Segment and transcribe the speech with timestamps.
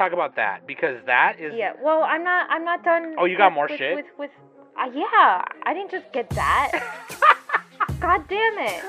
[0.00, 1.72] talk about that because that is Yeah.
[1.82, 2.48] Well, I'm not.
[2.50, 3.14] I'm not done.
[3.18, 3.96] Oh, you got with- more with, shit?
[3.96, 4.30] With with.
[4.78, 5.44] Uh, yeah.
[5.64, 6.70] I didn't just get that.
[8.00, 8.84] God damn it!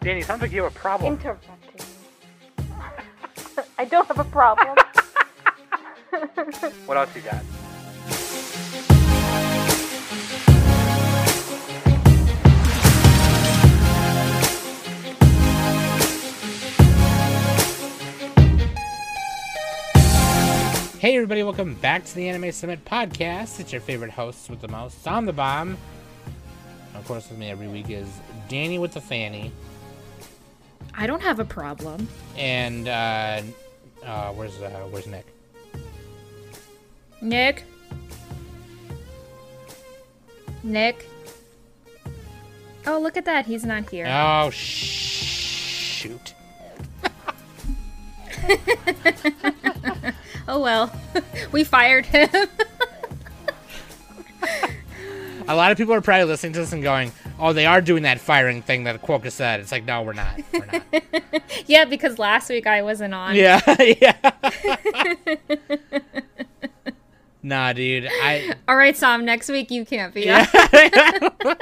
[0.00, 0.22] Danny.
[0.22, 1.14] Sounds like you have a problem.
[1.14, 1.86] Interrupting.
[3.76, 4.76] I don't have a problem.
[6.86, 7.42] What else you got?
[21.08, 23.60] Hey everybody, welcome back to the Anime Summit podcast.
[23.60, 25.08] It's your favorite hosts with the most.
[25.08, 25.78] I'm the bomb.
[26.94, 28.06] Of course, with me every week is
[28.50, 29.50] Danny with the fanny,
[30.92, 32.08] I don't have a problem.
[32.36, 33.40] and uh,
[34.04, 35.24] uh, where's uh, where's Nick?
[37.22, 37.64] Nick?
[40.62, 41.08] Nick?
[42.86, 43.46] Oh, look at that.
[43.46, 44.06] He's not here.
[44.10, 46.34] Oh sh- shoot!
[50.48, 50.90] Oh, well.
[51.52, 52.28] we fired him.
[55.46, 58.02] A lot of people are probably listening to this and going, "Oh, they are doing
[58.02, 60.40] that firing thing that Quokka said." It's like, no, we're not.
[60.52, 60.82] We're not.
[61.66, 63.34] yeah, because last week I wasn't on.
[63.34, 64.30] yeah, yeah.
[67.42, 68.08] nah, dude.
[68.10, 70.46] I All right, Sam, next week you can't be yeah.
[71.44, 71.56] on.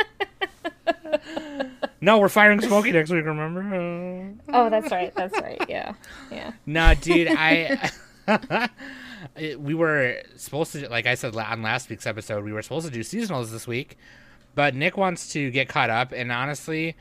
[2.01, 3.25] no, we're firing Smokey next week.
[3.25, 4.33] Remember?
[4.53, 5.15] Oh, that's right.
[5.15, 5.65] That's right.
[5.69, 5.95] Yeah.
[6.33, 6.53] Yeah.
[6.67, 7.29] Nah, dude.
[7.29, 7.91] I.
[9.37, 12.87] it- we were supposed to, like I said on last week's episode, we were supposed
[12.87, 13.97] to do seasonals this week,
[14.55, 16.97] but Nick wants to get caught up, and honestly,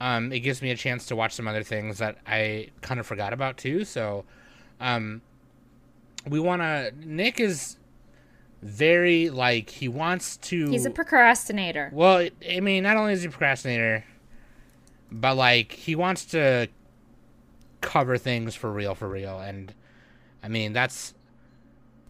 [0.00, 3.06] um, it gives me a chance to watch some other things that I kind of
[3.06, 3.84] forgot about too.
[3.84, 4.24] So,
[4.80, 5.22] um,
[6.28, 6.92] we want to.
[7.04, 7.76] Nick is
[8.62, 10.70] very like he wants to.
[10.70, 11.90] He's a procrastinator.
[11.92, 14.04] Well, I mean, not only is he a procrastinator,
[15.12, 16.68] but like he wants to
[17.82, 19.74] cover things for real, for real, and
[20.44, 21.14] I mean that's.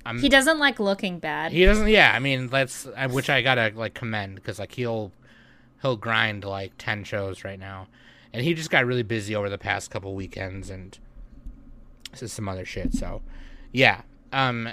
[0.05, 1.53] I'm, He doesn't like looking bad.
[1.53, 1.89] he doesn't.
[1.89, 5.13] Yeah, I mean that's I- which I gotta like commend because like he'll
[5.81, 7.87] he'll grind like ten shows right now,
[8.33, 10.99] and he just got really busy over the past couple weekends and
[12.11, 12.93] this is some other shit.
[12.93, 13.23] So
[13.73, 14.69] yeah, um,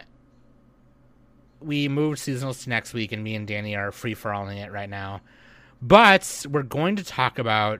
[1.59, 4.71] we moved seasonals to next week, and me and Danny are free for alling it
[4.71, 5.21] right now.
[5.81, 7.79] But we're going to talk about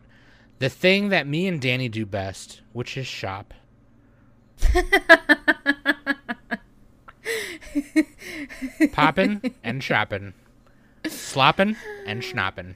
[0.60, 3.54] the thing that me and Danny do best, which is shop.
[8.92, 10.34] Poppin' and shopping.
[11.08, 12.76] Slopping and schnopping.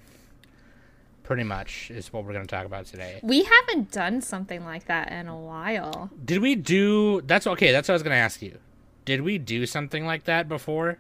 [1.24, 3.20] Pretty much is what we're going to talk about today.
[3.24, 6.12] we haven't done something like that in a while.
[6.24, 8.60] Did we do that's okay, that's what I was going to ask you.
[9.06, 11.00] Did we do something like that before?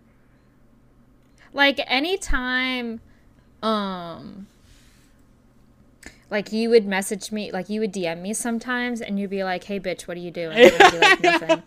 [1.54, 3.00] like anytime
[3.64, 4.46] um
[6.36, 9.64] like you would message me like you would dm me sometimes and you'd be like
[9.64, 11.62] hey bitch what are you doing and like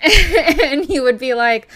[0.00, 1.68] and you would be like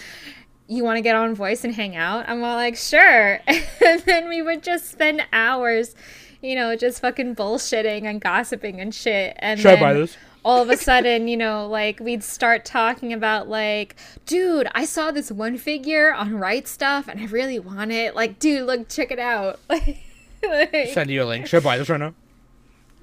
[0.67, 4.27] you want to get on voice and hang out i'm all like sure and then
[4.27, 5.93] we would just spend hours
[6.41, 10.17] you know just fucking bullshitting and gossiping and shit and Should I buy this?
[10.43, 15.11] all of a sudden, you know, like we'd start talking about like, dude, I saw
[15.11, 18.15] this one figure on Right Stuff and I really want it.
[18.15, 19.59] Like, dude, look, check it out.
[19.69, 21.47] Like, Send you a link.
[21.47, 22.13] Should I buy this right now?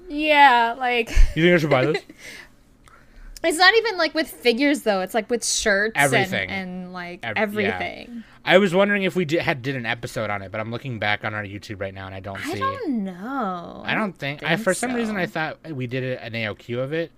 [0.09, 2.01] Yeah, like You think I should buy this?
[3.43, 5.01] it's not even like with figures though.
[5.01, 6.49] It's like with shirts Everything.
[6.49, 7.41] and, and like Ev- yeah.
[7.41, 8.23] everything.
[8.43, 10.97] I was wondering if we did, had did an episode on it, but I'm looking
[10.99, 12.53] back on our YouTube right now and I don't I see.
[12.53, 13.83] I don't know.
[13.85, 15.17] I don't think, I think for some reason.
[15.17, 17.11] I thought we did an AOQ of it,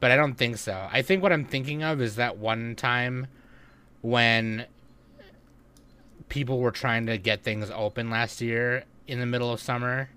[0.00, 0.88] but I don't think so.
[0.90, 3.28] I think what I'm thinking of is that one time
[4.00, 4.66] when
[6.28, 10.10] people were trying to get things open last year in the middle of summer,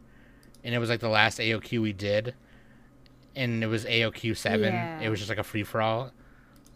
[0.68, 2.36] and it was like the last AOQ we did,
[3.38, 4.74] and it was AOQ seven.
[4.74, 5.00] Yeah.
[5.00, 6.12] It was just like a free for all.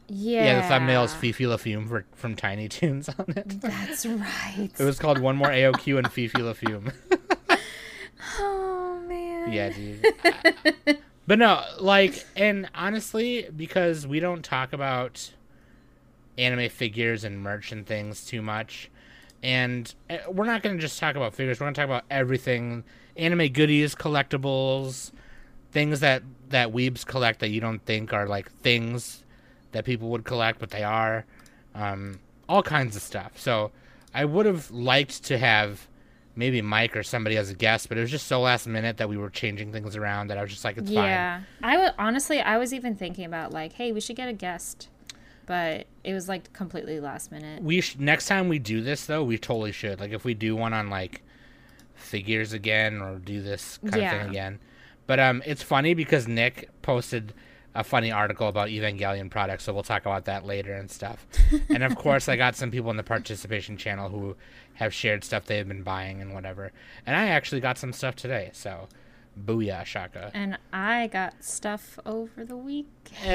[0.08, 0.46] Yeah.
[0.46, 3.60] Yeah, the thumbnail is Fifi LaFume for, from Tiny Toons on it.
[3.60, 4.70] That's right.
[4.80, 6.94] It was called One More AOQ and Fifi LaFume.
[8.40, 9.52] oh man.
[9.52, 10.06] Yeah, dude.
[10.24, 10.98] I-
[11.28, 15.32] but no, like, and honestly, because we don't talk about
[16.38, 18.90] anime figures and merch and things too much,
[19.44, 21.60] and uh, we're not going to just talk about figures.
[21.60, 22.86] We're going to talk about everything:
[23.18, 25.12] anime goodies, collectibles,
[25.72, 29.24] things that that weebs collect that you don't think are like things
[29.72, 31.26] that people would collect, but they are.
[31.74, 32.20] Um,
[32.50, 33.40] all kinds of stuff.
[33.40, 33.72] So,
[34.14, 35.88] I would have liked to have
[36.36, 39.10] maybe Mike or somebody as a guest, but it was just so last minute that
[39.10, 41.42] we were changing things around that I was just like, it's Yeah.
[41.62, 44.90] I would honestly I was even thinking about like, hey, we should get a guest.
[45.46, 47.62] But it was like completely last minute.
[47.62, 50.00] We sh- next time we do this though, we totally should.
[50.00, 51.22] Like if we do one on like
[52.02, 54.60] figures again or do this kind of thing again.
[55.08, 57.34] But um, it's funny because Nick posted
[57.74, 61.26] a funny article about Evangelion products, so we'll talk about that later and stuff.
[61.70, 64.36] and of course, I got some people in the participation channel who
[64.74, 66.72] have shared stuff they've been buying and whatever.
[67.06, 68.88] And I actually got some stuff today, so
[69.40, 70.32] booyah, Shaka.
[70.34, 72.88] And I got stuff over the week.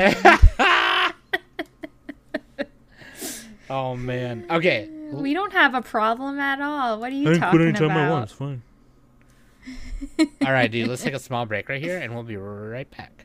[3.71, 4.47] oh man.
[4.51, 4.89] Okay.
[5.13, 6.99] We don't have a problem at all.
[6.99, 8.31] What are you talking about?
[8.31, 8.63] fine.
[10.45, 10.89] All right, dude.
[10.89, 13.25] Let's take a small break right here, and we'll be right back.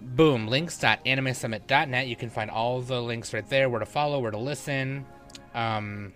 [0.00, 0.48] Boom.
[0.48, 2.06] Links.animesummit.net.
[2.06, 3.68] You can find all the links right there.
[3.68, 5.04] Where to follow, where to listen.
[5.54, 6.12] Um,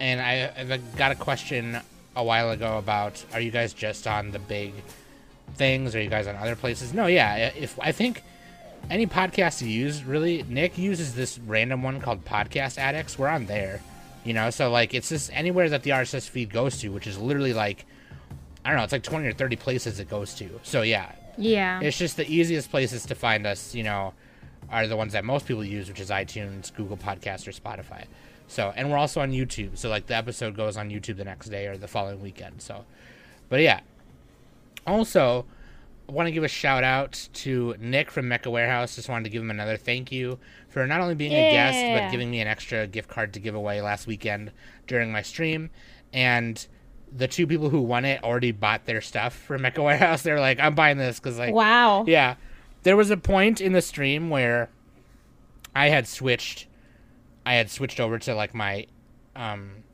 [0.00, 1.78] and I, I got a question
[2.16, 4.72] a while ago about: Are you guys just on the big
[5.54, 5.94] things?
[5.94, 6.92] Are you guys on other places?
[6.92, 7.06] No.
[7.06, 7.52] Yeah.
[7.56, 8.22] If I think
[8.90, 13.18] any podcast you use, really, Nick uses this random one called Podcast Addicts.
[13.18, 13.80] We're on there.
[14.24, 17.18] You know, so like it's just anywhere that the RSS feed goes to, which is
[17.18, 17.84] literally like
[18.64, 20.48] I don't know, it's like twenty or thirty places it goes to.
[20.62, 21.80] So yeah, Yeah.
[21.80, 23.74] it's just the easiest places to find us.
[23.74, 24.14] You know,
[24.70, 28.04] are the ones that most people use, which is iTunes, Google Podcast, or Spotify.
[28.46, 29.76] So and we're also on YouTube.
[29.76, 32.62] So like the episode goes on YouTube the next day or the following weekend.
[32.62, 32.84] So,
[33.48, 33.80] but yeah.
[34.86, 35.46] Also,
[36.12, 38.96] want to give a shout out to Nick from Mecha Warehouse.
[38.96, 40.38] Just wanted to give him another thank you
[40.68, 43.54] for not only being a guest but giving me an extra gift card to give
[43.54, 44.52] away last weekend
[44.86, 45.70] during my stream.
[46.12, 46.64] And
[47.10, 50.22] the two people who won it already bought their stuff from Mecha Warehouse.
[50.24, 52.04] They're like, I'm buying this because like wow.
[52.06, 52.36] yeah.
[52.82, 54.68] There was a point in the stream where
[55.74, 56.66] I had switched
[57.44, 58.86] I had switched over to like my
[59.34, 59.84] um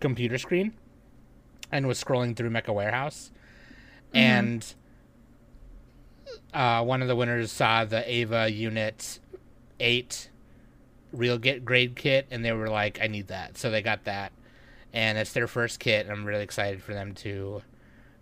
[0.00, 0.72] computer screen
[1.70, 3.30] and was scrolling through Mecha Warehouse
[4.14, 4.74] and
[6.52, 9.18] uh, one of the winners saw the Eva Unit
[9.78, 10.28] 8
[11.12, 13.58] real get grade kit and they were like I need that.
[13.58, 14.32] So they got that.
[14.92, 17.62] And it's their first kit and I'm really excited for them to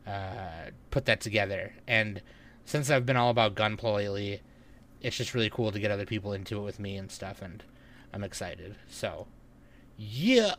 [0.06, 1.74] uh, put that together.
[1.86, 2.22] And
[2.64, 4.42] since I've been all about Gunpla lately,
[5.00, 7.62] it's just really cool to get other people into it with me and stuff, and
[8.12, 8.76] I'm excited.
[8.88, 9.26] So,
[9.96, 10.54] yeah,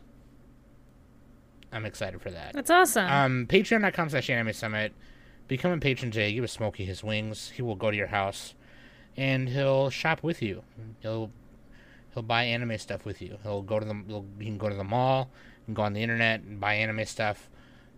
[1.72, 2.54] I'm excited for that.
[2.54, 3.06] That's awesome.
[3.06, 4.94] Um, Patreon.com slash Anime Summit.
[5.50, 6.32] Become a patron today.
[6.32, 7.52] Give a Smokey his wings.
[7.56, 8.54] He will go to your house,
[9.18, 10.62] and he'll shop with you.
[11.02, 11.32] He'll
[12.14, 13.40] he'll buy anime stuff with you.
[13.42, 15.32] He'll go to the he'll, he can go to the mall
[15.66, 17.50] and go on the internet and buy anime stuff.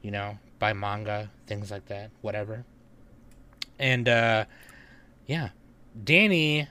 [0.02, 2.64] You know, buy manga, things like that, whatever.
[3.78, 4.46] And uh,
[5.28, 5.50] yeah,
[6.02, 6.70] Danny,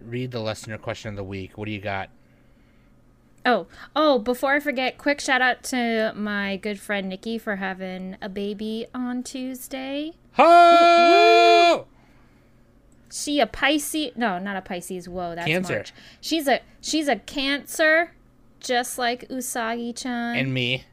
[0.00, 1.56] read the listener question of the week.
[1.56, 2.10] What do you got?
[3.44, 3.66] Oh,
[3.96, 8.28] oh, before I forget, quick shout out to my good friend Nikki for having a
[8.28, 10.12] baby on Tuesday.
[10.34, 11.86] Ho!
[13.10, 14.12] She a Pisces?
[14.16, 15.08] No, not a Pisces.
[15.08, 15.74] Whoa, that's Cancer.
[15.74, 15.92] March.
[16.20, 18.12] She's a she's a Cancer,
[18.60, 20.84] just like Usagi-chan And me.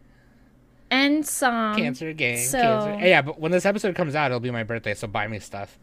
[0.89, 1.77] and Sam.
[1.77, 2.37] Cancer gang.
[2.39, 3.07] so- Cancer.
[3.07, 5.77] Yeah, but when this episode comes out, it'll be my birthday, so buy me stuff.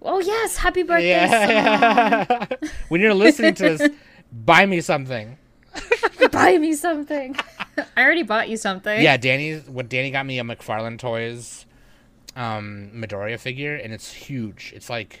[0.00, 2.46] Oh yes, happy birthday, Yeah.
[2.88, 3.90] when you're listening to this,
[4.32, 5.36] buy me something.
[6.32, 7.36] Buy me something.
[7.96, 9.00] I already bought you something.
[9.00, 9.58] Yeah, Danny.
[9.58, 11.66] What Danny got me a McFarlane Toys,
[12.36, 14.72] um, Midoriya figure, and it's huge.
[14.74, 15.20] It's like,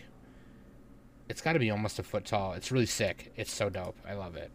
[1.28, 2.52] it's got to be almost a foot tall.
[2.54, 3.32] It's really sick.
[3.36, 3.96] It's so dope.
[4.08, 4.50] I love it.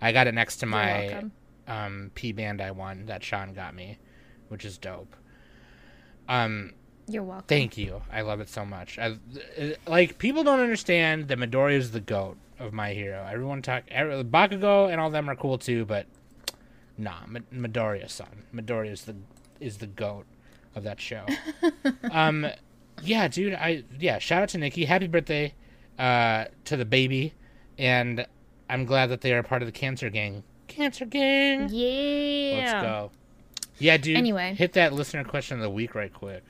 [0.00, 1.32] I got it next to my welcome.
[1.66, 3.98] um P Bandai one that Sean got me,
[4.48, 5.16] which is dope.
[6.28, 6.74] Um,
[7.08, 7.46] You're welcome.
[7.48, 8.02] Thank you.
[8.12, 8.98] I love it so much.
[8.98, 9.16] I,
[9.60, 13.26] uh, like people don't understand that Midoriya is the goat of my hero.
[13.30, 16.06] Everyone talk every, Bakugo and all them are cool too, but
[16.96, 18.44] nah, M- Midoriya son.
[18.54, 19.16] Midoriya is the
[19.60, 20.26] is the goat
[20.74, 21.24] of that show.
[22.10, 22.46] um,
[23.02, 23.54] yeah, dude.
[23.54, 24.18] I yeah.
[24.18, 24.84] Shout out to Nikki.
[24.84, 25.54] Happy birthday
[25.98, 27.34] uh, to the baby,
[27.78, 28.26] and
[28.68, 30.42] I'm glad that they are part of the Cancer Gang.
[30.66, 31.68] Cancer Gang.
[31.70, 32.56] Yeah.
[32.56, 33.10] Let's go.
[33.78, 34.16] Yeah, dude.
[34.16, 34.54] Anyway.
[34.54, 36.44] hit that listener question of the week right quick.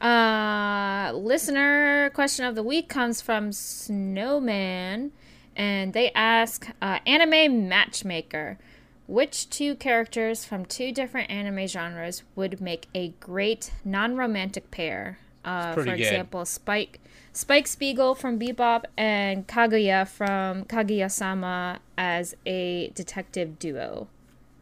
[0.00, 5.12] Uh, listener question of the week comes from Snowman,
[5.56, 8.58] and they ask, uh, anime matchmaker,
[9.06, 15.18] which two characters from two different anime genres would make a great non-romantic pair?
[15.44, 15.98] Uh, for good.
[15.98, 17.00] example, Spike,
[17.32, 24.08] Spike Spiegel from Bebop and Kaguya from Kaguya-sama as a detective duo.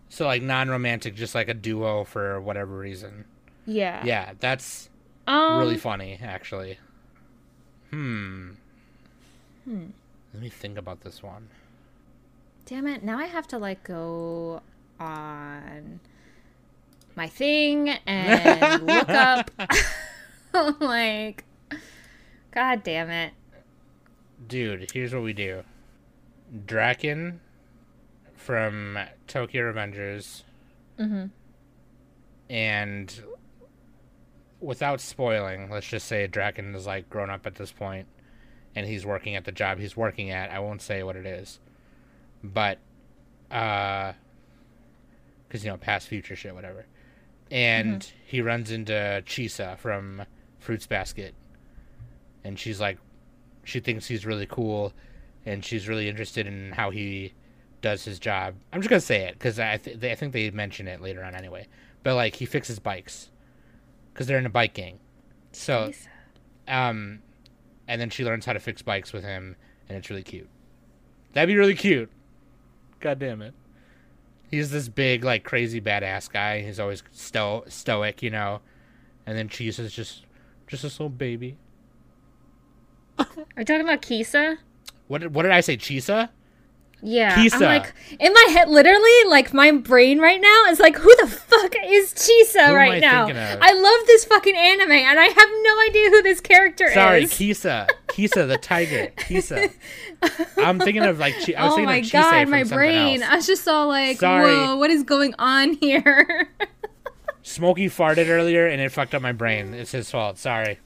[0.08, 3.24] So like non-romantic, just like a duo for whatever reason.
[3.66, 4.04] Yeah.
[4.04, 4.88] Yeah, that's
[5.26, 6.78] Um, really funny, actually.
[7.90, 8.50] Hmm.
[9.64, 9.86] Hmm.
[10.32, 11.48] Let me think about this one.
[12.66, 14.60] Damn it, now I have to like go
[14.98, 16.00] on
[17.14, 19.50] my thing and look up
[20.80, 21.44] like
[22.50, 23.32] God damn it.
[24.48, 25.62] Dude, here's what we do.
[26.66, 27.40] Draken
[28.34, 30.42] from Tokyo Revengers.
[30.98, 31.30] Mhm.
[32.48, 33.22] And
[34.60, 38.06] without spoiling, let's just say Draken is like grown up at this point,
[38.74, 40.50] and he's working at the job he's working at.
[40.50, 41.60] I won't say what it is,
[42.42, 42.78] but
[43.50, 44.12] uh,
[45.46, 46.86] because you know past future shit, whatever.
[47.50, 50.22] And he runs into Chisa from
[50.58, 51.34] Fruits Basket,
[52.42, 52.98] and she's like,
[53.62, 54.92] she thinks he's really cool,
[55.44, 57.34] and she's really interested in how he
[57.82, 58.54] does his job.
[58.72, 61.22] I'm just gonna say it because I th- they, I think they mention it later
[61.22, 61.68] on anyway.
[62.02, 63.30] But like he fixes bikes
[64.16, 64.98] because they're in a bike gang.
[65.52, 65.92] So,
[66.66, 67.20] um,
[67.86, 69.56] and then she learns how to fix bikes with him,
[69.90, 70.48] and it's really cute.
[71.34, 72.10] That'd be really cute.
[73.00, 73.52] God damn it.
[74.50, 76.62] He's this big, like crazy badass guy.
[76.62, 78.62] He's always sto- stoic, you know.
[79.26, 80.24] And then Cheese is just,
[80.66, 81.58] just this little baby.
[83.18, 83.26] Are
[83.58, 84.56] you talking about Kisa?
[85.08, 85.76] What did, what did I say?
[85.76, 86.30] Chisa?
[87.02, 87.34] Yeah.
[87.34, 87.56] Kisa.
[87.56, 91.26] I'm like in my head literally like my brain right now is like who the
[91.26, 93.26] fuck is Chisa am right I now?
[93.60, 97.30] I love this fucking anime and I have no idea who this character Sorry, is.
[97.30, 97.86] Sorry, Kisa.
[98.08, 99.12] Kisa the tiger.
[99.16, 99.68] Kisa.
[100.56, 101.34] I'm thinking of like.
[101.44, 103.22] Chi- I was oh my god, my brain.
[103.22, 103.30] else.
[103.30, 104.44] I was just all like, Sorry.
[104.46, 106.48] whoa, what is going on here?
[107.42, 109.74] Smokey farted earlier and it fucked up my brain.
[109.74, 110.38] It's his fault.
[110.38, 110.78] Sorry.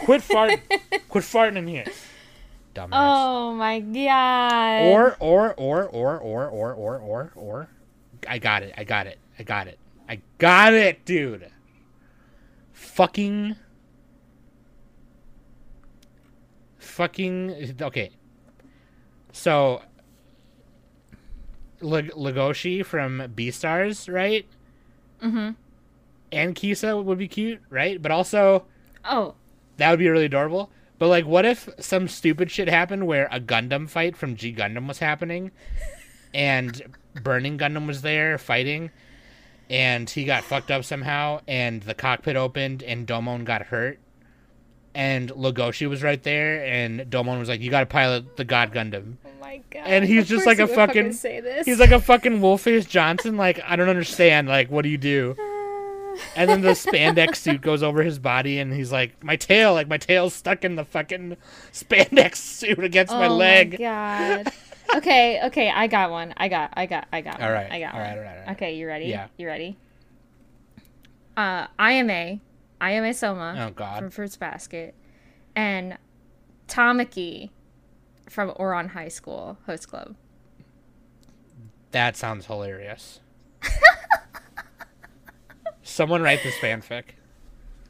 [0.00, 0.60] Quit farting.
[1.08, 1.84] Quit farting in here.
[2.74, 2.88] Dumbass.
[2.92, 4.82] oh my god.
[4.92, 7.68] Or or or or or or or or or
[8.28, 8.74] I got it.
[8.76, 9.18] I got it.
[9.38, 9.78] I got it.
[10.08, 11.50] I got it, dude.
[12.72, 13.56] Fucking
[16.78, 18.10] fucking okay.
[19.32, 19.82] So
[21.80, 24.46] Lag- Legoshi from Beastars, right?
[25.22, 25.56] Mhm.
[26.32, 28.00] And Kisa would be cute, right?
[28.00, 28.66] But also
[29.04, 29.34] Oh.
[29.76, 30.70] that would be really adorable.
[30.98, 34.86] But like, what if some stupid shit happened where a Gundam fight from G Gundam
[34.86, 35.50] was happening,
[36.32, 36.80] and
[37.22, 38.90] Burning Gundam was there fighting,
[39.68, 43.98] and he got fucked up somehow, and the cockpit opened, and Domon got hurt,
[44.94, 48.72] and Legoshi was right there, and Domon was like, "You got to pilot the God
[48.72, 49.82] Gundam." Oh my god.
[49.86, 51.66] And he's Of just like a fucking- say this.
[51.66, 53.36] He's like a fucking Wolfface Johnson.
[53.36, 54.46] Like, I don't understand.
[54.48, 55.36] Like, what do you do?
[56.36, 59.88] And then the spandex suit goes over his body, and he's like, "My tail, like
[59.88, 61.36] my tail's stuck in the fucking
[61.72, 64.52] spandex suit against my oh leg." my god.
[64.96, 66.34] okay, okay, I got one.
[66.36, 67.70] I got I got I got All right.
[67.70, 68.08] I got all one.
[68.08, 68.56] right, all right, all right.
[68.56, 69.06] Okay, you ready?
[69.06, 69.28] Yeah.
[69.36, 69.76] You ready?
[71.36, 72.38] Uh IMA.
[72.80, 73.98] Ayame Sohma Oh God.
[73.98, 74.94] from Fruits Basket.
[75.56, 75.96] And
[76.68, 77.50] Tamaki
[78.28, 80.16] from Ouran High School Host Club.
[81.92, 83.20] That sounds hilarious.
[85.84, 87.04] Someone write this fanfic.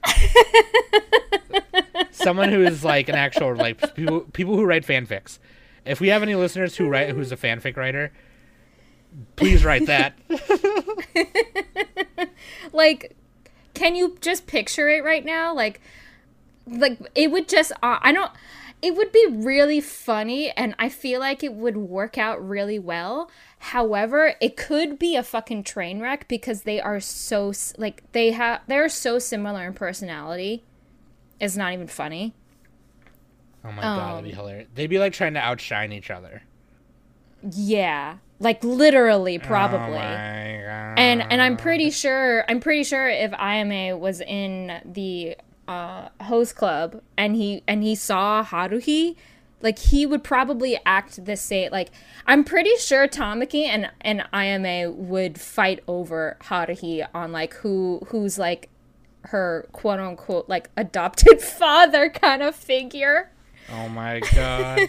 [2.10, 5.38] Someone who is like an actual like people people who write fanfics.
[5.84, 8.12] If we have any listeners who write who's a fanfic writer,
[9.36, 10.18] please write that.
[12.72, 13.14] like
[13.74, 15.80] can you just picture it right now like
[16.66, 18.32] like it would just uh, i don't
[18.84, 23.30] it would be really funny and i feel like it would work out really well
[23.58, 28.60] however it could be a fucking train wreck because they are so like they have
[28.66, 30.62] they're so similar in personality
[31.40, 32.34] it's not even funny
[33.66, 34.68] Oh my god, that'd be Um, hilarious.
[34.74, 36.42] They'd be like trying to outshine each other.
[37.50, 40.98] yeah like literally probably Oh my god.
[40.98, 45.36] and and I'm pretty sure I'm pretty sure if Ayame was in the
[45.68, 49.16] uh, host club and he and he saw Haruhi,
[49.60, 51.70] like he would probably act the same.
[51.72, 51.90] Like
[52.26, 58.38] I'm pretty sure Tamaki and and Ayame would fight over Haruhi on like who who's
[58.38, 58.68] like
[59.22, 63.30] her quote unquote like adopted father kind of figure.
[63.72, 64.80] Oh my god.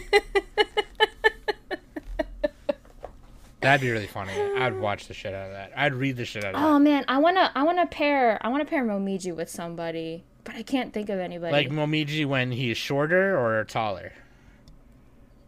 [3.60, 4.32] That'd be really funny.
[4.32, 5.72] I'd watch the shit out of that.
[5.76, 6.66] I'd read the shit out of that.
[6.66, 10.62] Oh man, I wanna I wanna pair I wanna pair Momiji with somebody, but I
[10.62, 11.52] can't think of anybody.
[11.52, 14.12] Like Momiji when he's shorter or taller,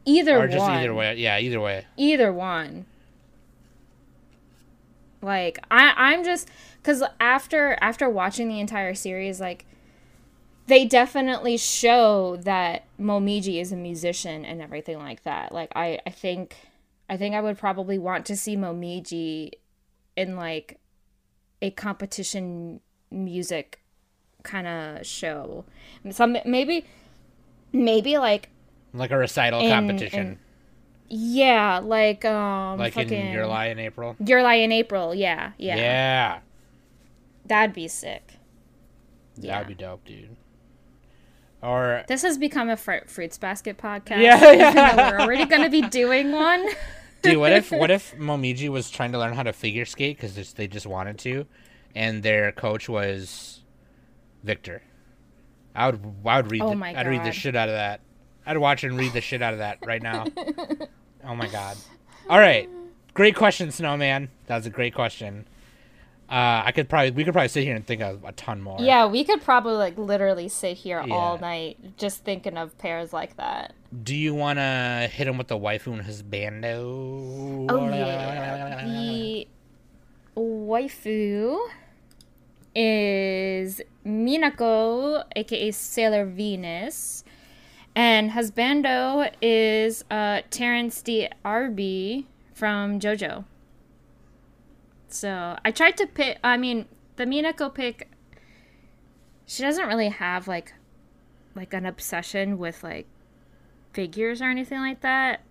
[0.04, 0.50] either or one.
[0.50, 1.14] just either way.
[1.16, 1.86] Yeah, either way.
[1.96, 2.84] either one
[5.22, 6.48] like i i'm just
[6.80, 9.64] because after after watching the entire series like
[10.66, 16.10] they definitely show that momiji is a musician and everything like that like i i
[16.10, 16.56] think
[17.08, 19.50] i think i would probably want to see momiji
[20.16, 20.78] in like
[21.62, 23.80] a competition music
[24.44, 25.64] kind of show
[26.10, 26.84] some maybe
[27.72, 28.48] maybe like
[28.94, 30.38] Like a recital In- competition, in-
[31.10, 34.16] yeah like um like fucking, in Your Lie in April.
[34.24, 35.76] Your Lie in April, yeah, yeah.
[35.76, 36.38] Yeah,
[37.46, 38.34] That'd be sick.
[39.36, 39.54] Yeah.
[39.54, 40.36] that'd be dope, dude.
[41.62, 44.20] Or This has become a fr- fruits basket podcast.
[44.22, 45.10] Yeah, yeah.
[45.10, 46.66] we're already gonna be doing one.
[47.22, 50.52] dude, what if what if Momiji was trying to learn how to figure skate because
[50.54, 51.46] they just wanted to,
[51.96, 53.60] and their coach was
[54.48, 54.80] Victor.
[55.74, 58.00] I would I would read Oh the, I'd read the shit out of that.
[58.46, 60.24] I'd watch and read the shit out of that right now.
[61.24, 61.76] oh my god.
[62.30, 62.66] All right.
[63.12, 64.30] Great question, Snowman.
[64.46, 65.46] That was a great question.
[66.30, 68.78] Uh, I could probably we could probably sit here and think of a ton more.
[68.80, 73.36] Yeah, we could probably like literally sit here all night just thinking of pairs like
[73.36, 73.74] that.
[74.02, 77.66] Do you want to hit him with the waifu and husbando?
[77.68, 78.84] Oh yeah.
[78.86, 79.46] The
[80.36, 81.58] waifu
[82.74, 87.24] is Minako, aka Sailor Venus,
[87.94, 91.28] and husbando is uh, Terrence D.
[91.44, 93.44] From JoJo.
[95.08, 96.38] So I tried to pick.
[96.42, 98.10] I mean, the Minako pick.
[99.46, 100.74] She doesn't really have like,
[101.54, 103.06] like an obsession with like
[103.92, 105.42] figures or anything like that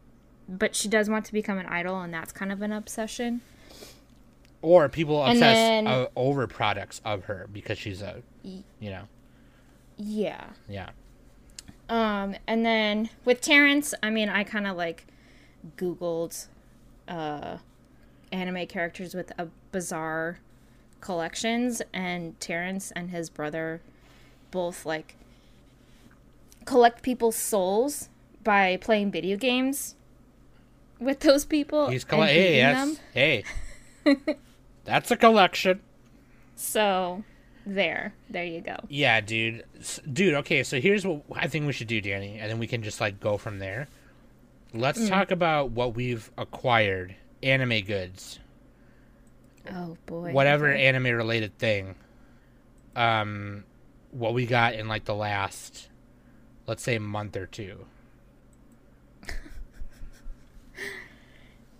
[0.47, 3.41] but she does want to become an idol and that's kind of an obsession
[4.61, 9.03] Or people obsess then- uh, over products of her because she's a, you know,
[9.99, 10.89] yeah yeah.
[11.89, 15.07] um and then with terrence i mean i kind of like
[15.75, 16.47] googled
[17.07, 17.57] uh
[18.31, 20.37] anime characters with a bizarre
[21.01, 23.81] collections and terrence and his brother
[24.51, 25.15] both like
[26.65, 28.09] collect people's souls
[28.43, 29.95] by playing video games
[30.99, 32.97] with those people He's and coll- hey, them.
[33.15, 33.43] hey,
[34.87, 35.79] that's a collection.
[36.55, 37.23] so
[37.65, 39.63] there there you go Yeah, dude,
[40.11, 40.33] dude.
[40.35, 42.99] Okay, so here's what I think we should do, Danny, and then we can just
[43.01, 43.87] like go from there.
[44.73, 45.09] Let's Mm.
[45.09, 48.39] talk about what we've acquired, anime goods,
[49.69, 50.85] oh boy whatever okay.
[50.87, 51.95] anime related thing.
[52.95, 53.65] Um,
[54.11, 55.89] what we got in like the last,
[56.67, 57.85] let's say, month or two.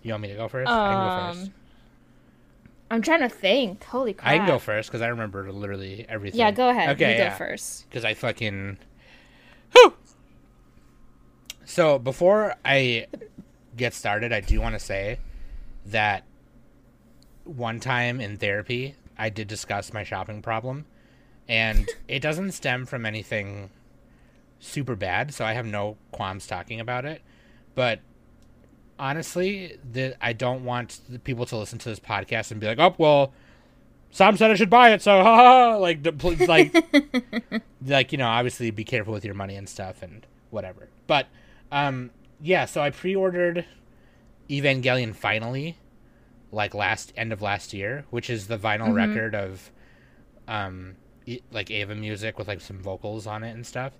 [0.02, 0.70] You want me to go first?
[0.70, 1.50] I can go first.
[2.90, 3.84] I'm trying to think.
[3.84, 4.32] Holy crap.
[4.32, 6.40] I can go first because I remember literally everything.
[6.40, 6.90] Yeah, go ahead.
[6.90, 7.30] Okay, you yeah.
[7.30, 7.88] go first.
[7.88, 8.78] because I fucking.
[9.72, 9.94] Whew!
[11.64, 13.06] So before I
[13.76, 15.18] get started, I do want to say
[15.86, 16.24] that
[17.44, 20.86] one time in therapy, I did discuss my shopping problem,
[21.46, 23.70] and it doesn't stem from anything
[24.60, 27.22] super bad, so I have no qualms talking about it.
[27.74, 28.00] But
[28.98, 32.78] honestly, the, I don't want the people to listen to this podcast and be like,
[32.78, 33.32] "Oh, well."
[34.10, 35.76] Sam said I should buy it, so ha.
[35.76, 36.00] Like,
[36.48, 36.74] like,
[37.84, 41.26] like you know obviously be careful with your money and stuff and whatever but
[41.70, 43.64] um yeah so i pre-ordered
[44.50, 45.76] evangelion finally
[46.50, 49.70] like last end of last year which is the vinyl record of
[50.46, 50.96] um
[51.52, 53.92] like Eva music with like some vocals on it and stuff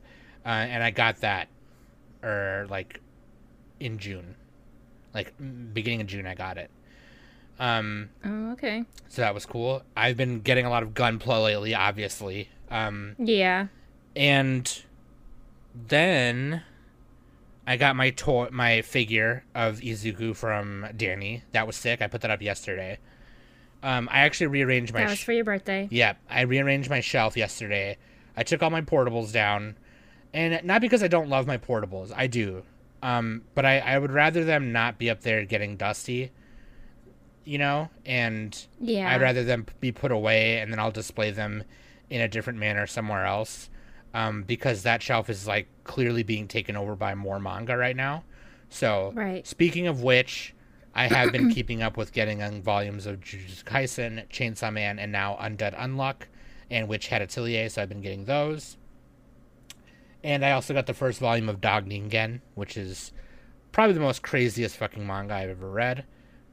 [0.46, 1.48] uh, and i got that
[2.22, 3.00] or like
[3.80, 4.34] in june
[5.18, 5.32] like
[5.74, 6.70] beginning of june i got it
[7.60, 8.84] um Oh, okay.
[9.08, 13.66] so that was cool i've been getting a lot of gunpla lately obviously um Yeah.
[14.16, 14.82] and
[15.74, 16.62] then
[17.66, 21.42] I got my toy, my figure of Izuku from Danny.
[21.52, 22.00] That was sick.
[22.00, 22.98] I put that up yesterday.
[23.82, 25.00] Um, I actually rearranged my.
[25.00, 25.86] That was sh- for your birthday.
[25.90, 27.98] yeah, I rearranged my shelf yesterday.
[28.38, 29.76] I took all my portables down,
[30.32, 32.62] and not because I don't love my portables, I do.
[33.02, 36.30] Um, but I, I would rather them not be up there getting dusty,
[37.44, 39.10] you know, and Yeah.
[39.10, 41.64] I'd rather them be put away and then I'll display them
[42.10, 43.70] in a different manner somewhere else.
[44.14, 48.24] Um, because that shelf is like clearly being taken over by more manga right now.
[48.70, 49.46] So, Right.
[49.46, 50.54] speaking of which,
[50.94, 55.12] I have been keeping up with getting on volumes of Jujutsu Kaisen, Chainsaw Man, and
[55.12, 56.22] now Undead Unluck,
[56.70, 57.68] and Witch Hat Atelier.
[57.68, 58.77] So I've been getting those.
[60.22, 63.12] And I also got the first volume of Dog Ningen, which is
[63.72, 66.04] probably the most craziest fucking manga I've ever read,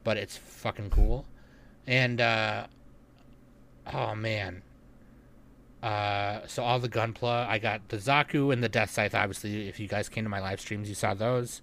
[0.04, 1.26] but it's fucking cool.
[1.86, 2.66] And uh
[3.92, 4.62] oh man.
[5.82, 9.80] Uh so all the gunpla, I got the Zaku and the Death Scythe obviously if
[9.80, 11.62] you guys came to my live streams you saw those.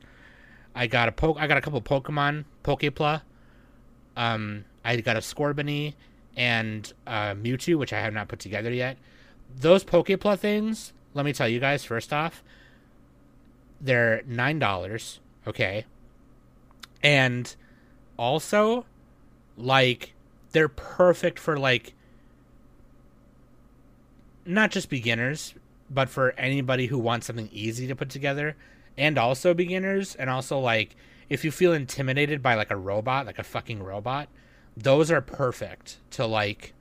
[0.76, 3.22] I got a poke I got a couple Pokemon, Pokepla.
[4.18, 5.94] Um I got a Scorbunny
[6.36, 8.98] and uh Mewtwo which I have not put together yet.
[9.56, 12.44] Those Pokepla things, let me tell you guys first off,
[13.80, 15.86] they're $9, okay?
[17.02, 17.56] And
[18.18, 18.86] also
[19.58, 20.14] like
[20.52, 21.94] they're perfect for like
[24.46, 25.54] not just beginners
[25.90, 28.56] but for anybody who wants something easy to put together
[28.98, 30.96] and also beginners and also like
[31.30, 34.28] if you feel intimidated by like a robot like a fucking robot
[34.76, 36.74] those are perfect to like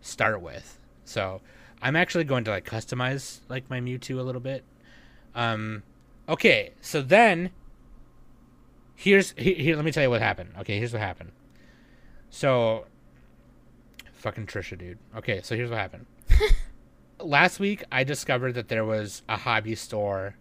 [0.00, 1.40] start with so
[1.82, 4.64] i'm actually going to like customize like my mewtwo a little bit.
[5.34, 5.82] Um
[6.28, 7.50] okay so then
[8.94, 10.50] here's here, here let me tell you what happened.
[10.60, 11.32] Okay here's what happened.
[12.30, 12.86] So
[14.12, 14.98] fucking trisha dude.
[15.16, 16.06] Okay so here's what happened.
[17.20, 20.36] Last week I discovered that there was a hobby store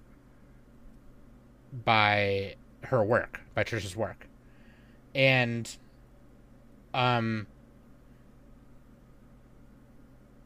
[1.86, 4.28] by her work, by Trisha's work.
[5.14, 5.70] And
[6.94, 7.48] um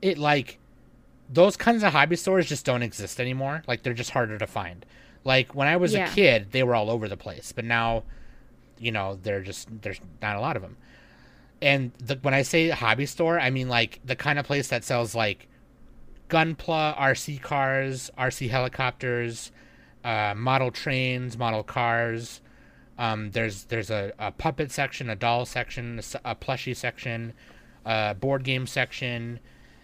[0.02, 0.60] it like
[1.30, 3.64] those kinds of hobby stores just don't exist anymore.
[3.68, 4.86] Like they're just harder to find.
[5.24, 6.12] Like when I was Yeah.
[6.12, 8.04] a kid, they were all over the place, but now
[8.80, 10.76] you know, they're just there's not a lot of them.
[11.62, 14.84] And the, when I say hobby store, I mean like the kind of place that
[14.84, 15.48] sells like
[16.30, 19.52] Gunpla, RC cars, RC helicopters,
[20.04, 22.42] uh, model trains, model cars.
[22.98, 27.34] Um, there's there's a, a puppet section, a doll section, a plushie section,
[27.86, 29.40] a board game section,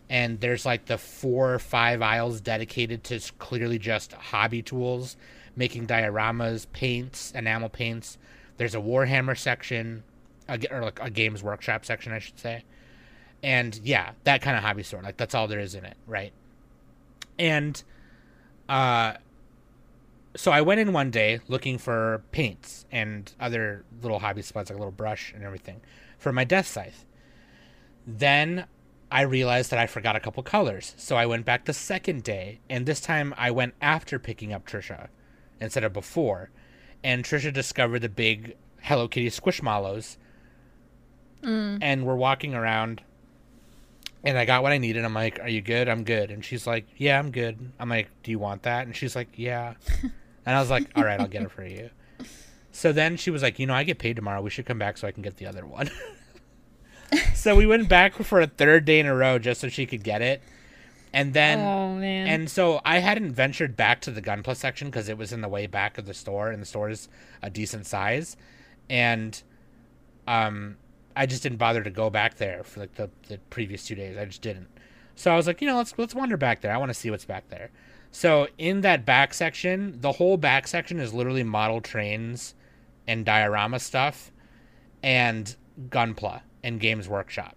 [0.10, 5.16] and there's like the four or five aisles dedicated to clearly just hobby tools,
[5.56, 8.18] making dioramas, paints, enamel paints.
[8.58, 10.04] There's a Warhammer section,
[10.72, 12.64] or like a games workshop section, I should say.
[13.42, 16.34] And yeah that kind of hobby store like that's all there is in it right?
[17.38, 17.82] And
[18.68, 19.14] uh
[20.36, 24.76] so i went in one day looking for paints and other little hobby spots like
[24.76, 25.82] a little brush and everything
[26.18, 27.06] for my death scythe.
[28.06, 28.66] Then
[29.12, 32.60] i realized that i forgot a couple colors so i went back the second day
[32.70, 35.08] and this time i went after picking up trisha
[35.60, 36.50] instead of before
[37.04, 40.18] and trisha discovered the big hello kitty squishmallows
[41.42, 41.78] mm.
[41.82, 43.02] and we're walking around
[44.24, 45.06] and I got what I needed.
[45.06, 46.32] I'm like, "Are you good?" I'm good.
[46.32, 49.30] And she's like, "Yeah, I'm good." I'm like, "Do you want that?" And she's like,
[49.36, 49.76] "Yeah."
[50.46, 51.90] and I was like, "All right, I'll get it for you."
[52.72, 54.42] So then she was like, "You know, I get paid tomorrow.
[54.42, 55.90] We should come back so I can get the other one."
[57.34, 60.04] so we went back for a third day in a row just so she could
[60.04, 60.42] get it.
[61.12, 62.28] And then oh man.
[62.28, 65.48] and so I hadn't ventured back to the Gunpla section because it was in the
[65.48, 67.10] way back of the store, and the store is
[67.42, 68.38] a decent size,
[68.90, 69.42] and
[70.28, 70.78] um,
[71.16, 74.18] I just didn't bother to go back there for like the, the previous two days.
[74.18, 74.68] I just didn't.
[75.16, 76.74] So I was like, you know, let's let's wander back there.
[76.74, 77.72] I want to see what's back there.
[78.12, 82.54] So in that back section, the whole back section is literally model trains
[83.08, 84.32] and diorama stuff,
[85.02, 85.56] and
[85.90, 87.56] Gunpla and Games Workshop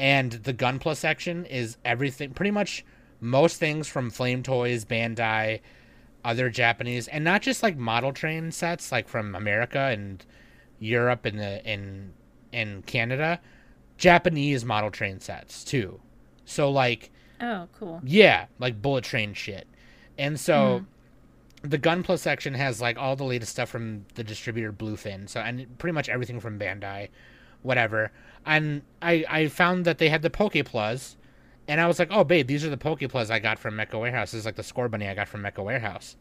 [0.00, 2.86] and the Gunpla section is everything pretty much
[3.20, 5.60] most things from Flame Toys, Bandai,
[6.24, 10.24] other Japanese and not just like model train sets like from America and
[10.78, 12.12] Europe and the in
[12.50, 13.40] in Canada,
[13.98, 16.00] Japanese model train sets too.
[16.46, 17.10] So like
[17.40, 18.00] oh, cool.
[18.02, 19.66] yeah, like bullet train shit.
[20.16, 20.82] And so
[21.62, 21.68] mm-hmm.
[21.68, 25.28] the Gunpla section has like all the latest stuff from the distributor Bluefin.
[25.28, 27.08] So and pretty much everything from Bandai,
[27.62, 28.12] whatever.
[28.46, 31.16] And I I found that they had the Pokepla,
[31.68, 34.32] and I was like, oh babe, these are the Pokepla I got from Mecha Warehouse.
[34.32, 36.16] This is like the Scorbunny I got from Mecha Warehouse.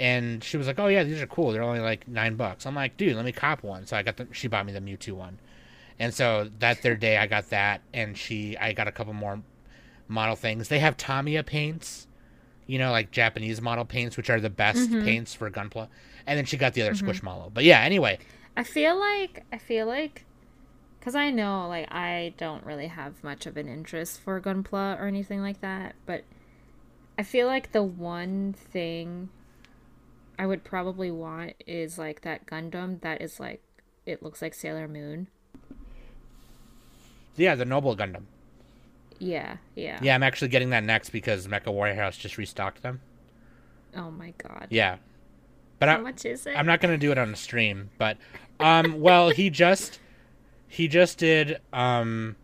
[0.00, 1.50] And she was like, oh yeah, these are cool.
[1.50, 2.66] They're only like nine bucks.
[2.66, 3.86] I'm like, dude, let me cop one.
[3.86, 4.28] So I got the.
[4.32, 5.38] She bought me the Mewtwo one.
[5.98, 9.42] And so that third day, I got that, and she, I got a couple more
[10.06, 10.68] model things.
[10.68, 12.06] They have Tamiya paints,
[12.66, 15.04] you know, like Japanese model paints, which are the best mm-hmm.
[15.04, 15.88] paints for Gunpla.
[16.26, 17.08] And then she got the other mm-hmm.
[17.08, 17.52] Squishmallow.
[17.52, 18.18] But yeah, anyway,
[18.56, 20.24] I feel like I feel like
[21.08, 25.06] because I know like I don't really have much of an interest for Gunpla or
[25.06, 26.22] anything like that, but
[27.18, 29.30] I feel like the one thing
[30.38, 33.62] I would probably want is like that Gundam that is like
[34.04, 35.28] it looks like Sailor Moon.
[37.36, 38.24] yeah, the Noble Gundam.
[39.18, 40.00] Yeah, yeah.
[40.02, 43.00] Yeah, I'm actually getting that next because Mecha Warehouse just restocked them.
[43.96, 44.66] Oh my god.
[44.68, 44.96] Yeah,
[45.78, 46.54] but How I, much is it?
[46.54, 47.88] I'm not gonna do it on a stream.
[47.96, 48.18] But
[48.60, 50.00] um, well, he just
[50.68, 52.36] he just did um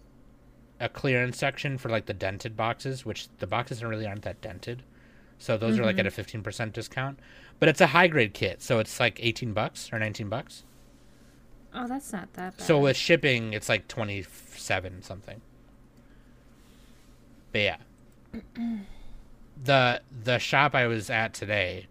[0.80, 4.82] a clearance section for like the dented boxes, which the boxes really aren't that dented.
[5.38, 7.18] So those are like at a 15% discount.
[7.58, 10.64] But it's a high grade kit, so it's like 18 bucks or 19 bucks.
[11.74, 12.64] Oh, that's not that bad.
[12.64, 15.40] So with shipping, it's like 27 something.
[17.52, 17.76] But yeah.
[19.64, 21.87] the the shop I was at today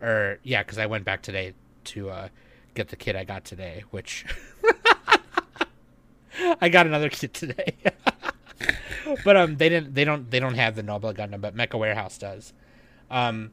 [0.00, 2.28] or yeah, cuz I went back today to uh
[2.74, 4.24] get the kit I got today, which
[6.60, 7.76] I got another kit today.
[9.24, 12.18] but um they didn't they don't they don't have the Noble Gundam, but Mecha Warehouse
[12.18, 12.52] does.
[13.10, 13.50] Um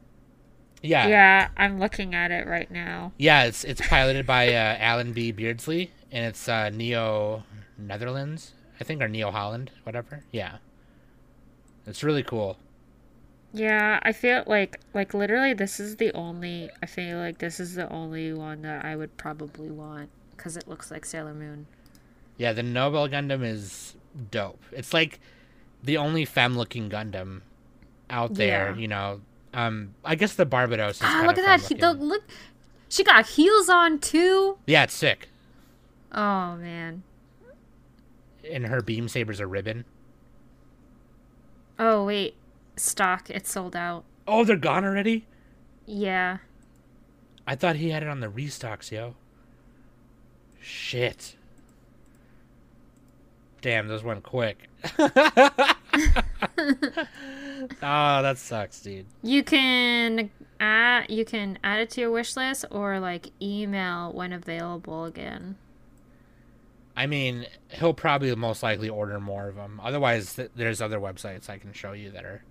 [0.83, 1.07] yeah.
[1.07, 3.13] yeah, I'm looking at it right now.
[3.17, 7.43] Yeah, it's it's piloted by uh, Allenby Beardsley, and it's uh, Neo
[7.77, 10.23] Netherlands, I think, or Neo Holland, whatever.
[10.31, 10.57] Yeah,
[11.85, 12.57] it's really cool.
[13.53, 17.75] Yeah, I feel like like literally this is the only I feel like this is
[17.75, 21.67] the only one that I would probably want cuz it looks like Sailor Moon.
[22.41, 23.93] Yeah, the Noble Gundam is
[24.31, 24.63] dope.
[24.71, 25.19] It's like
[25.83, 27.41] the only femme-looking Gundam
[28.09, 28.71] out there.
[28.71, 28.81] Yeah.
[28.81, 29.21] You know,
[29.53, 31.01] um, I guess the Barbatos is.
[31.03, 31.61] Ah, look at that.
[31.61, 32.23] He, the, look
[32.89, 34.57] She got heels on too.
[34.65, 35.29] Yeah, it's sick.
[36.11, 37.03] Oh man.
[38.51, 39.85] And her beam sabers are ribbon.
[41.77, 42.33] Oh wait,
[42.75, 43.29] stock.
[43.29, 44.03] It's sold out.
[44.27, 45.27] Oh, they're gone already.
[45.85, 46.39] Yeah.
[47.45, 49.13] I thought he had it on the restocks, yo.
[50.59, 51.35] Shit.
[53.61, 54.57] Damn, those went quick.
[54.97, 55.09] oh,
[57.79, 59.05] that sucks, dude.
[59.21, 64.33] You can add you can add it to your wish list or like email when
[64.33, 65.57] available again.
[66.95, 69.79] I mean, he'll probably most likely order more of them.
[69.81, 72.43] Otherwise, th- there's other websites I can show you that are,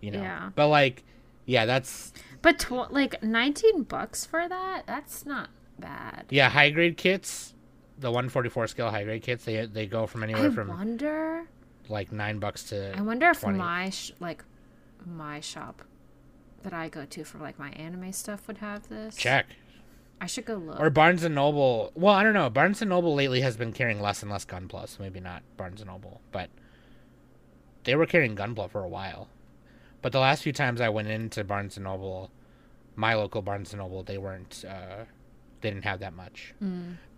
[0.00, 0.20] you know.
[0.20, 0.50] Yeah.
[0.54, 1.02] But like,
[1.46, 4.82] yeah, that's But tw- like 19 bucks for that?
[4.86, 6.26] That's not bad.
[6.28, 7.54] yeah, high grade kits.
[8.00, 11.46] The 144 scale high grade kits, they they go from I anywhere from wonder
[11.88, 12.96] like nine bucks to.
[12.96, 13.58] I wonder if 20.
[13.58, 14.44] my sh- like
[15.04, 15.82] my shop
[16.62, 19.16] that I go to for like my anime stuff would have this.
[19.16, 19.46] check.
[20.20, 20.78] I should go look.
[20.78, 21.92] Or Barnes and Noble.
[21.94, 22.50] Well, I don't know.
[22.50, 25.80] Barnes and Noble lately has been carrying less and less Gunpla, so maybe not Barnes
[25.80, 26.50] and Noble, but
[27.84, 29.28] they were carrying Gunpla for a while.
[30.02, 32.30] But the last few times I went into Barnes and Noble,
[32.96, 34.64] my local Barnes and Noble, they weren't.
[34.68, 35.04] Uh,
[35.60, 36.54] they didn't have that much.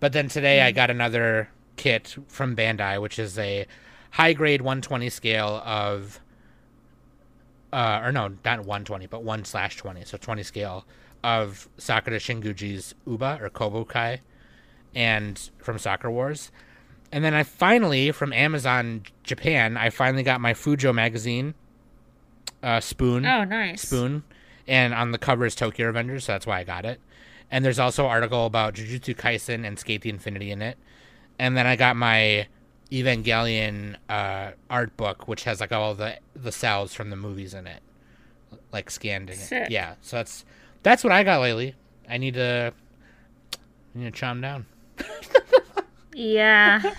[0.00, 3.66] But then today I got another kit from Bandai, which is a
[4.12, 6.20] high grade 120 scale of.
[7.72, 10.85] Uh, or no, not 120, but 1 slash 20, so 20 scale
[11.24, 14.18] of Sakura Shinguji's Uba or Kobukai
[14.94, 16.50] and from Sakura Wars.
[17.11, 21.55] And then I finally, from Amazon Japan, I finally got my Fujo magazine
[22.62, 23.24] uh, spoon.
[23.24, 23.83] oh, nice.
[23.83, 24.22] Spoon.
[24.66, 27.00] And on the cover is Tokyo Revengers, so that's why I got it.
[27.52, 30.78] And there's also an article about Jujutsu Kaisen and SK8 the Infinity in it.
[31.38, 32.48] And then I got my
[32.90, 37.66] Evangelion uh, art book, which has like all the the cells from the movies in
[37.66, 37.82] it,
[38.72, 39.66] like scanned in Sick.
[39.66, 39.70] it.
[39.70, 40.44] Yeah, so that's
[40.82, 41.74] that's what I got lately.
[42.08, 42.72] I need to
[43.94, 44.66] I need to chom down.
[46.14, 46.82] Yeah.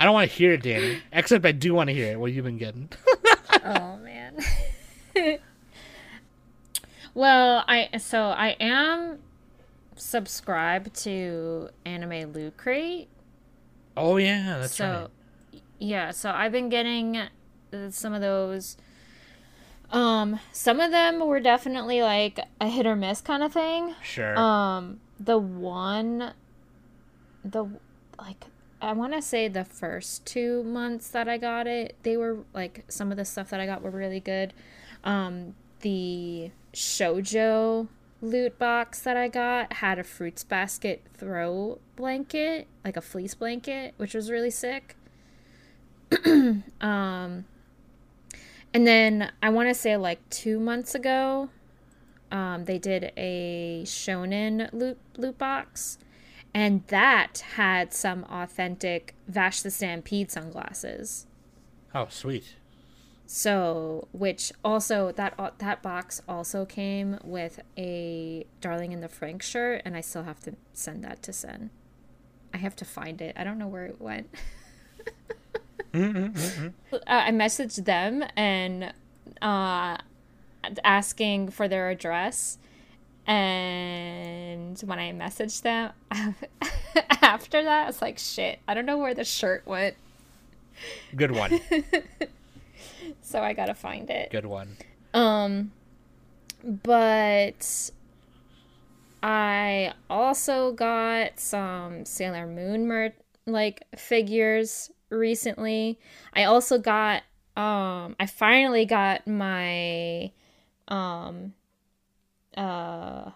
[0.00, 0.98] I don't want to hear it, Danny.
[1.12, 2.20] Except I do want to hear it.
[2.20, 2.88] What you've been getting?
[3.64, 4.38] oh man.
[7.14, 9.18] well, I so I am
[9.96, 13.08] subscribed to Anime Loot Crate.
[13.96, 15.10] Oh yeah, that's so
[15.52, 15.62] right.
[15.78, 18.76] yeah, so I've been getting uh, some of those.
[19.90, 23.94] Um, some of them were definitely like a hit or miss kind of thing.
[24.02, 24.38] Sure.
[24.38, 26.34] Um, the one,
[27.44, 27.64] the
[28.18, 28.44] like,
[28.82, 32.84] I want to say the first two months that I got it, they were like
[32.88, 34.52] some of the stuff that I got were really good.
[35.04, 37.88] Um, the shojo
[38.20, 43.94] loot box that I got had a fruits basket throw blanket, like a fleece blanket,
[43.96, 44.96] which was really sick.
[46.24, 51.50] um, and then I want to say like two months ago,
[52.30, 55.98] um, they did a shonen loot loot box,
[56.52, 61.26] and that had some authentic Vash the Stampede sunglasses.
[61.94, 62.56] oh sweet.
[63.30, 69.42] So, which also that uh, that box also came with a Darling in the Franxx
[69.42, 71.68] shirt, and I still have to send that to Sen.
[72.54, 73.36] I have to find it.
[73.36, 74.30] I don't know where it went.
[75.94, 75.98] uh,
[77.06, 78.94] I messaged them and
[79.42, 79.98] uh,
[80.82, 82.56] asking for their address,
[83.26, 85.92] and when I messaged them
[87.20, 89.96] after that, I was like, "Shit, I don't know where the shirt went."
[91.14, 91.60] Good one.
[93.28, 94.30] So I gotta find it.
[94.30, 94.78] Good one.
[95.12, 95.72] Um,
[96.64, 97.90] but
[99.22, 103.12] I also got some Sailor Moon mer-
[103.44, 105.98] like figures recently.
[106.32, 107.22] I also got
[107.54, 110.32] um I finally got my
[110.88, 111.52] um
[112.56, 113.32] uh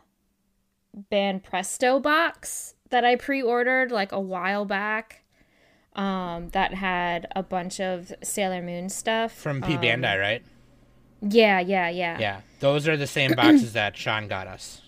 [0.94, 5.21] band Presto box that I pre-ordered like a while back.
[5.94, 9.32] Um that had a bunch of Sailor Moon stuff.
[9.32, 10.42] From P Um, Bandai, right?
[11.20, 12.18] Yeah, yeah, yeah.
[12.18, 12.40] Yeah.
[12.60, 14.80] Those are the same boxes that Sean got us.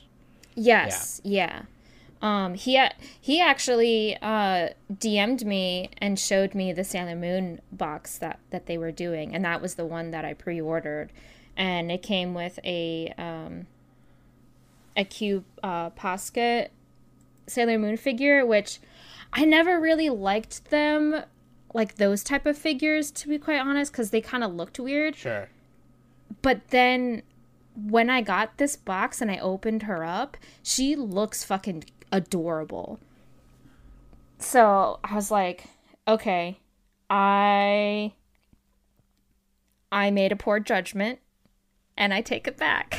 [0.56, 1.62] Yes, yeah.
[2.22, 8.16] Um, he a- he actually uh, DM'd me and showed me the Sailor Moon box
[8.18, 11.12] that that they were doing, and that was the one that I pre-ordered,
[11.56, 13.66] and it came with a um,
[14.96, 16.68] a cube uh, Posket
[17.46, 18.78] Sailor Moon figure, which
[19.34, 21.22] I never really liked them,
[21.74, 25.16] like those type of figures, to be quite honest, because they kind of looked weird
[25.16, 25.48] Sure.
[26.42, 27.22] but then
[27.76, 33.00] when I got this box and I opened her up, she looks fucking adorable.
[34.38, 35.64] So I was like,
[36.06, 36.60] okay,
[37.10, 38.12] I
[39.90, 41.18] I made a poor judgment
[41.96, 42.98] and I take it back.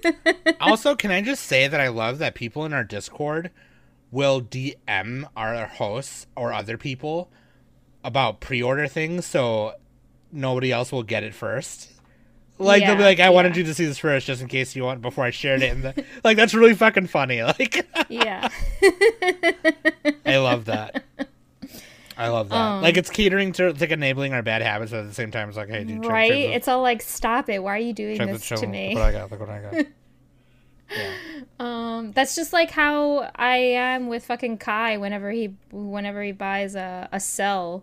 [0.60, 3.50] also, can I just say that I love that people in our Discord
[4.10, 7.30] will DM our hosts or other people
[8.04, 9.74] about pre-order things, so
[10.32, 11.92] nobody else will get it first.
[12.60, 14.82] Like they'll be like, "I wanted you to see this first, just in case you
[14.82, 17.40] want." Before I shared it, in the like that's really fucking funny.
[17.42, 18.48] Like Yeah.
[20.26, 21.04] I love that.
[22.16, 22.56] I love that.
[22.56, 25.30] Um, like it's catering to it's like enabling our bad habits, but at the same
[25.30, 26.30] time, it's like, "Hey, dude, check, right?
[26.30, 27.62] check, It's all like, stop it.
[27.62, 28.56] Why are you doing this show.
[28.56, 28.88] to me?
[28.88, 29.30] Look what I got.
[29.30, 29.86] Look what I got."
[30.90, 31.12] yeah.
[31.60, 36.76] Um, that's just like how I am with fucking Kai whenever he whenever he buys
[36.76, 37.82] a, a cell.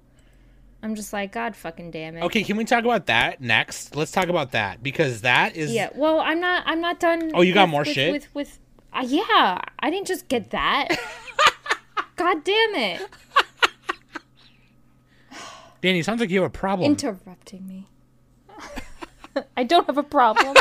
[0.82, 2.24] I'm just like, God fucking damn it.
[2.24, 3.96] Okay, can we talk about that next?
[3.96, 5.89] Let's talk about that because that is Yeah.
[5.94, 6.63] Well, I'm not.
[6.65, 7.32] I'm not done.
[7.34, 8.12] Oh, you got with- more with, shit?
[8.13, 8.60] With with.
[8.94, 10.88] Uh, yeah, I didn't just get that.
[12.15, 13.10] God damn it!
[15.82, 16.02] Danny.
[16.02, 16.89] Sounds like you have a problem.
[16.89, 17.88] Interrupting me.
[19.58, 20.56] I don't have a problem.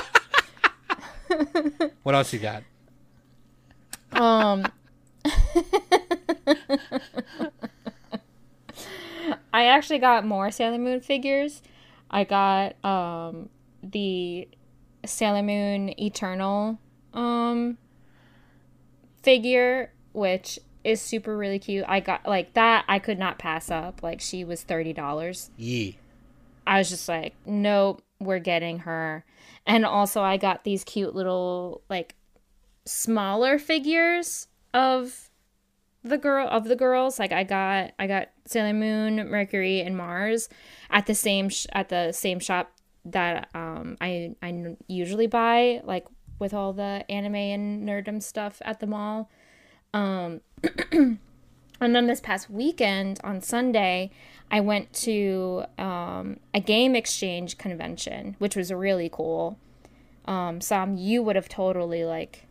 [2.02, 2.62] What else you got?
[4.12, 4.66] Um.
[9.52, 11.62] I actually got more Sailor Moon figures.
[12.10, 13.48] I got um
[13.82, 14.48] the
[15.06, 16.78] Sailor Moon Eternal
[17.12, 17.78] um
[19.22, 21.84] figure, which is super really cute.
[21.88, 24.02] I got like that I could not pass up.
[24.02, 25.50] Like she was thirty dollars.
[25.56, 25.98] Yee.
[26.66, 29.24] I was just like, nope, we're getting her.
[29.66, 32.14] And also, I got these cute little, like,
[32.84, 35.30] smaller figures of
[36.02, 37.18] the girl of the girls.
[37.18, 40.48] Like, I got I got Sailor Moon, Mercury, and Mars
[40.90, 42.72] at the same sh- at the same shop
[43.06, 46.06] that um I I usually buy like
[46.38, 49.30] with all the anime and nerdum stuff at the mall.
[49.92, 50.40] Um,
[50.92, 51.18] and
[51.80, 54.10] then this past weekend on Sunday,
[54.50, 59.58] I went to um, a game exchange convention, which was really cool.
[60.26, 62.46] Um, Sam, you would have totally like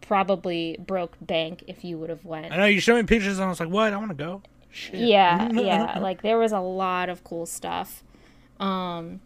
[0.00, 2.52] probably broke bank if you would have went.
[2.52, 3.92] I know you showed me pictures, and I was like, "What?
[3.92, 5.00] I want to go." Shit.
[5.00, 5.98] Yeah, yeah.
[5.98, 8.02] Like there was a lot of cool stuff.
[8.58, 9.20] Um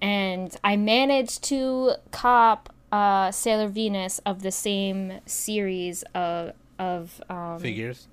[0.00, 7.58] and I managed to cop uh Sailor Venus of the same series of of um
[7.58, 8.08] Figures.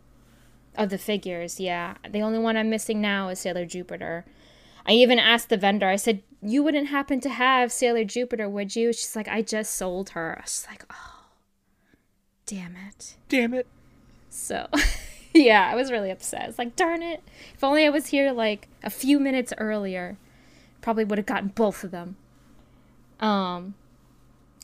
[0.76, 1.96] Of the figures, yeah.
[2.10, 4.26] The only one I'm missing now is Sailor Jupiter.
[4.86, 8.76] I even asked the vendor, I said, You wouldn't happen to have Sailor Jupiter, would
[8.76, 8.94] you?
[8.94, 10.38] She's like, I just sold her.
[10.40, 11.22] I was like, Oh
[12.46, 13.16] damn it.
[13.30, 13.68] Damn it.
[14.30, 14.68] So,
[15.34, 16.50] yeah, I was really upset.
[16.50, 17.22] It's like, darn it.
[17.54, 20.18] If only I was here like a few minutes earlier,
[20.82, 22.18] probably would have gotten both of them.
[23.20, 23.76] Um,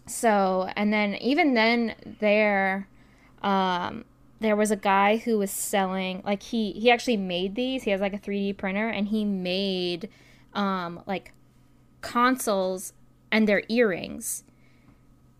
[0.06, 2.88] so, and then even then, there,
[3.42, 4.04] um,
[4.40, 7.84] there was a guy who was selling like he he actually made these.
[7.84, 10.10] He has like a 3D printer, and he made,
[10.54, 11.34] um, like
[12.02, 12.94] consoles
[13.32, 14.44] and their earrings.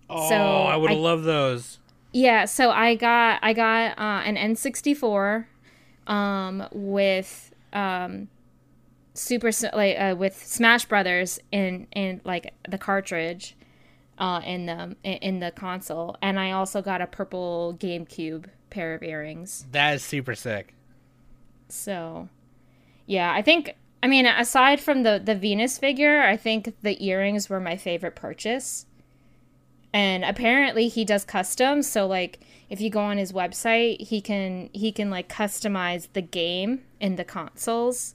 [0.10, 1.80] Oh, So, I would have loved those.
[2.14, 5.46] Yeah, so I got I got uh, an N64
[6.08, 8.30] um with um
[9.14, 13.58] super like uh, with Smash Brothers in in like the cartridge
[14.18, 19.04] uh in the in the console and I also got a purple GameCube pair of
[19.04, 19.66] earrings.
[19.72, 20.74] That is super sick.
[21.70, 22.30] So
[23.06, 27.50] yeah, I think I mean aside from the the Venus figure, I think the earrings
[27.50, 28.86] were my favorite purchase.
[29.94, 34.70] And apparently he does custom, so like if you go on his website, he can
[34.74, 38.14] he can like customize the game in the consoles.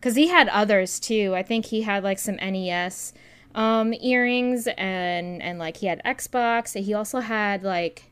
[0.00, 1.34] Cuz he had others too.
[1.34, 3.14] I think he had like some NES
[3.54, 6.78] um earrings and and like he had Xbox.
[6.78, 8.10] He also had like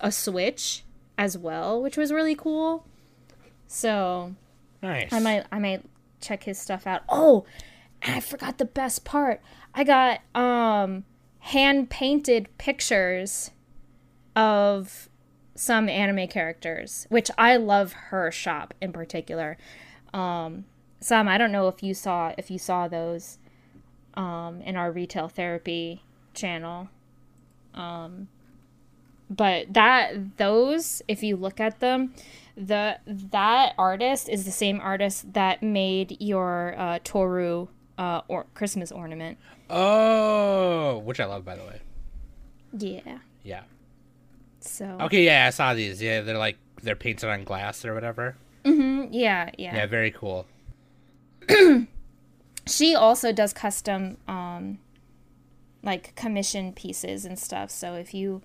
[0.00, 0.84] a Switch
[1.20, 2.86] as well, which was really cool.
[3.68, 4.34] So,
[4.82, 5.12] Nice.
[5.12, 5.84] I might I might
[6.22, 7.02] check his stuff out.
[7.10, 7.44] Oh,
[8.00, 9.42] and I forgot the best part.
[9.74, 11.04] I got um
[11.40, 13.50] hand painted pictures
[14.34, 15.10] of
[15.54, 19.58] some anime characters, which I love her shop in particular.
[20.14, 20.64] Um
[21.00, 23.36] some I don't know if you saw if you saw those
[24.14, 26.02] um in our retail therapy
[26.32, 26.88] channel.
[27.74, 28.28] Um
[29.30, 32.12] but that those if you look at them
[32.56, 38.90] the that artist is the same artist that made your uh, Tohru uh, or Christmas
[38.92, 39.38] ornament.
[39.70, 41.80] oh, which I love, by the way.
[42.76, 43.18] Yeah.
[43.44, 43.62] Yeah.
[44.60, 46.02] So Okay, yeah, I saw these.
[46.02, 48.36] Yeah, they're like they're painted on glass or whatever.
[48.64, 50.46] Mhm, yeah, yeah, Yeah, very cool.
[52.66, 54.78] She also does custom um
[55.82, 57.70] like commission pieces and stuff.
[57.70, 58.42] So if you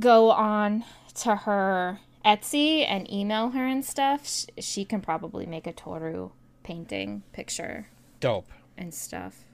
[0.00, 0.84] go on
[1.14, 6.32] to her Etsy and email her and stuff, sh- she can probably make a Tohru
[6.62, 7.88] painting picture
[8.20, 8.50] Dope.
[8.76, 9.44] and stuff.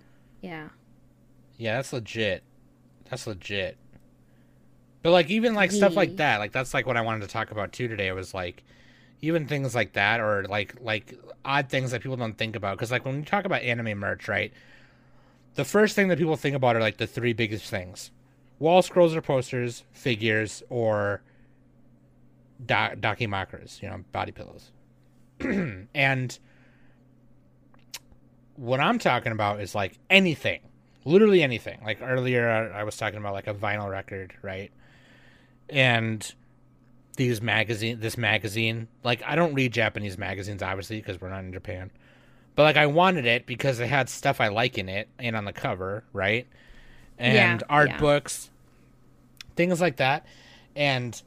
[0.40, 0.68] Yeah.
[1.58, 2.42] Yeah, that's legit.
[3.08, 3.76] That's legit.
[5.02, 7.50] But like even like stuff like that, like that's like what I wanted to talk
[7.50, 8.08] about too today.
[8.08, 8.64] It was like,
[9.20, 12.90] even things like that or like like odd things that people don't think about because
[12.90, 14.52] like when you talk about anime merch right
[15.54, 18.10] the first thing that people think about are like the three biggest things
[18.58, 21.22] wall scrolls or posters figures or
[22.64, 24.70] da- dakimakuras you know body pillows.
[25.94, 26.38] And
[28.56, 30.60] what i'm talking about is like anything
[31.06, 31.78] literally anything.
[31.84, 34.70] Like earlier uh, i was talking about like a vinyl record right?
[35.70, 36.34] And
[37.16, 41.52] these magazine this magazine like i don't read japanese magazines obviously because we're not in
[41.52, 41.90] japan.
[42.54, 45.44] But like i wanted it because it had stuff i like in it and on
[45.44, 46.46] the cover right
[47.18, 47.98] and Yeah, art yeah.
[47.98, 48.50] books
[49.56, 50.26] things like that
[50.74, 51.20] and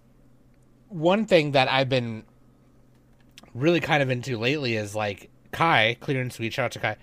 [0.89, 2.23] one thing that i've been
[3.55, 6.95] really kind of into lately is like kai clear and sweet shout out to kai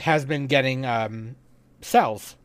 [0.00, 1.36] has been getting um
[1.82, 2.36] cells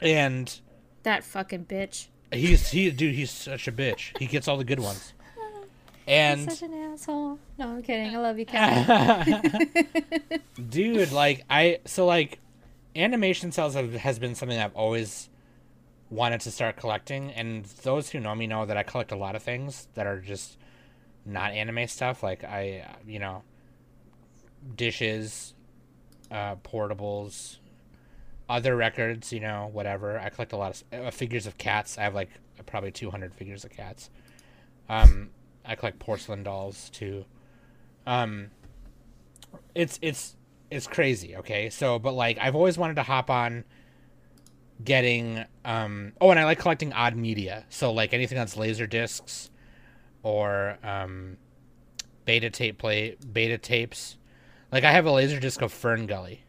[0.00, 0.60] and
[1.02, 2.06] That fucking bitch.
[2.32, 4.16] He's he dude, he's such a bitch.
[4.18, 5.12] He gets all the good ones.
[6.06, 7.38] And Such an asshole.
[7.58, 8.16] No, I'm kidding.
[8.16, 9.42] I love you, Kai.
[10.70, 12.38] dude, like I so like
[12.98, 15.28] animation cells have, has been something I've always
[16.10, 19.36] wanted to start collecting and those who know me know that I collect a lot
[19.36, 20.56] of things that are just
[21.26, 23.42] not anime stuff like I you know
[24.74, 25.52] dishes
[26.30, 27.58] uh portables
[28.48, 30.18] other records, you know, whatever.
[30.18, 31.98] I collect a lot of uh, figures of cats.
[31.98, 32.30] I have like
[32.66, 34.10] probably 200 figures of cats.
[34.88, 35.30] Um,
[35.64, 37.26] I collect porcelain dolls too.
[38.06, 38.50] Um,
[39.74, 40.34] it's it's
[40.70, 41.36] it's crazy.
[41.36, 43.64] Okay, so but like I've always wanted to hop on
[44.84, 47.64] getting um oh and I like collecting odd media.
[47.68, 49.50] So like anything that's laser discs
[50.22, 51.36] or um
[52.24, 54.16] beta tape play beta tapes.
[54.70, 56.44] Like I have a laser disc of Fern Gully.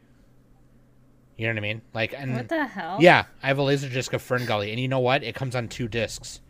[1.38, 1.82] You know what I mean?
[1.94, 2.98] Like and what the hell?
[3.00, 5.24] yeah, I have a laser disc of Fern Gully, and you know what?
[5.24, 6.42] It comes on two discs.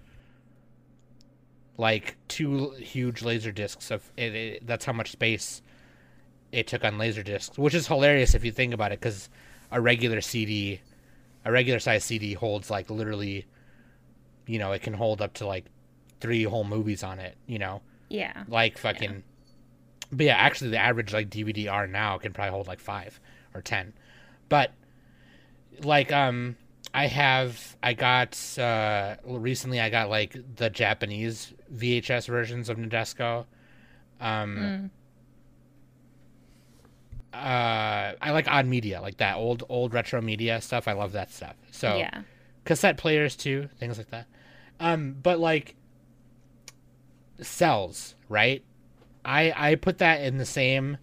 [1.78, 4.67] Like two huge laser discs of it, it.
[4.67, 5.61] That's how much space
[6.52, 9.30] it took on laser discs, which is hilarious if you think about it, because
[9.72, 10.82] a regular CD,
[11.45, 13.45] a regular size CD holds like literally,
[14.47, 15.66] you know, it can hold up to like
[16.20, 17.38] three whole movies on it.
[17.47, 18.43] You know, Yeah.
[18.47, 19.24] like fucking.
[20.12, 23.20] But yeah, actually, the average like DVD R now can probably hold like five
[23.54, 23.93] or ten,
[24.50, 24.72] but
[25.84, 26.56] like um,
[26.95, 33.45] I have I got uh recently I got like the Japanese VHS versions of Nadesico.
[34.20, 34.89] Um,
[37.34, 40.88] uh, I like odd media like that old old retro media stuff.
[40.88, 41.55] I love that stuff.
[41.71, 42.21] So Yeah.
[42.65, 44.25] cassette players too, things like that.
[44.80, 45.75] Um, but like
[47.41, 48.63] cells, right?
[49.23, 50.97] I I put that in the same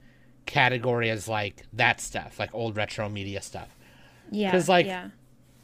[0.47, 3.77] category as like that stuff, like old retro media stuff.
[4.31, 4.51] Yeah.
[4.51, 5.11] Cuz like- yeah.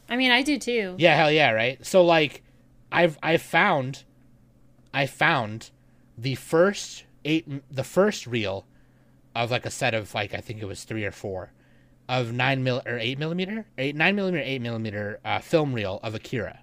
[0.09, 0.95] I mean, I do too.
[0.97, 1.83] Yeah, hell yeah, right?
[1.85, 2.43] So like
[2.91, 4.03] I've I found
[4.93, 5.71] I found
[6.17, 8.65] the first eight the first reel
[9.35, 11.51] of like a set of like I think it was three or four
[12.09, 16.15] of nine mil or eight millimeter eight nine millimeter eight millimeter uh, film reel of
[16.15, 16.59] Akira,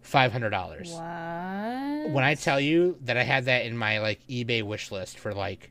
[0.00, 0.92] five hundred dollars.
[0.92, 2.10] What?
[2.12, 5.34] When I tell you that I had that in my like eBay wish list for
[5.34, 5.70] like,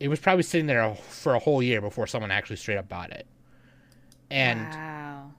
[0.00, 3.10] it was probably sitting there for a whole year before someone actually straight up bought
[3.10, 3.26] it,
[4.30, 5.30] and wow.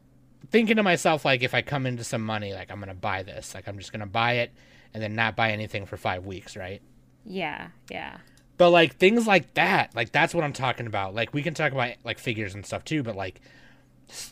[0.52, 3.56] thinking to myself like if I come into some money like I'm gonna buy this
[3.56, 4.52] like I'm just gonna buy it
[4.94, 6.82] and then not buy anything for five weeks right
[7.26, 7.70] Yeah.
[7.90, 8.18] Yeah.
[8.64, 11.14] But like things like that like that's what I'm talking about.
[11.14, 13.42] Like we can talk about like figures and stuff too but like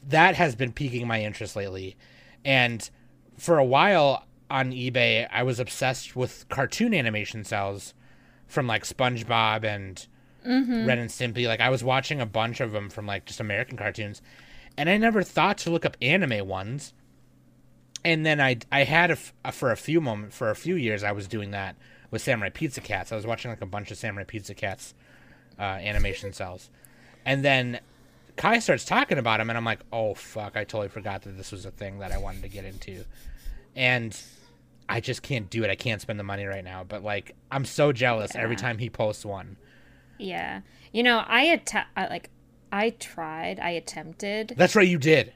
[0.08, 1.98] that has been piquing my interest lately.
[2.46, 2.90] And
[3.38, 7.94] for a while on eBay I was obsessed with cartoon animation cells
[8.48, 10.08] from like SpongeBob and
[10.48, 10.86] mm-hmm.
[10.86, 11.46] Ren and Stimpy.
[11.46, 14.22] Like I was watching a bunch of them from like just American cartoons
[14.78, 16.94] and I never thought to look up anime ones.
[18.06, 20.78] And then I I had a, f- a- for a few moment for a few
[20.78, 21.76] years I was doing that
[22.12, 23.12] with Samurai Pizza Cats.
[23.12, 24.94] I was watching like a bunch of Samurai Pizza Cats
[25.58, 26.70] uh, animation cells,
[27.26, 27.80] and then
[28.36, 31.52] Kai starts talking about them, and I'm like, oh fuck, I totally forgot that this
[31.52, 33.06] was a thing that I wanted to get into,
[33.76, 34.20] and
[34.90, 35.70] I just can't do it.
[35.70, 38.90] I can't spend the money right now, but like I'm so jealous every time he
[38.90, 39.56] posts one.
[40.18, 40.62] Yeah.
[40.92, 42.30] You know, I att- I, like
[42.74, 44.54] I tried, I attempted.
[44.58, 45.32] That's right, you did.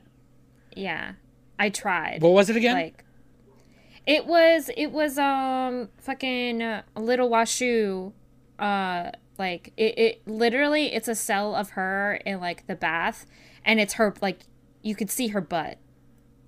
[0.76, 1.13] Yeah.
[1.57, 2.21] I tried.
[2.21, 2.76] What was it again?
[2.76, 3.04] Like
[4.05, 8.11] it was it was um fucking uh, little washu
[8.59, 13.25] uh like it, it literally it's a cell of her in like the bath
[13.65, 14.39] and it's her like
[14.81, 15.79] you could see her butt.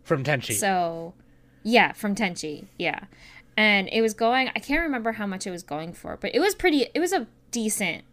[0.03, 0.53] From Tenchi.
[0.53, 1.13] so
[1.63, 3.05] yeah from tenchi yeah.
[3.57, 6.39] And it was going i can't remember how much it was going for but it
[6.39, 8.03] was pretty it was a decent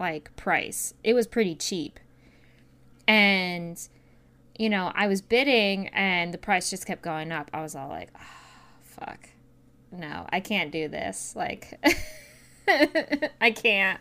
[0.00, 0.94] like price.
[1.04, 2.00] It was pretty cheap.
[3.06, 3.78] And
[4.58, 7.50] you know i was bidding and the price just kept going up.
[7.52, 8.43] I was all like oh,
[9.00, 9.28] fuck
[9.98, 11.34] no, I can't do this.
[11.36, 11.78] Like,
[13.40, 14.00] I can't.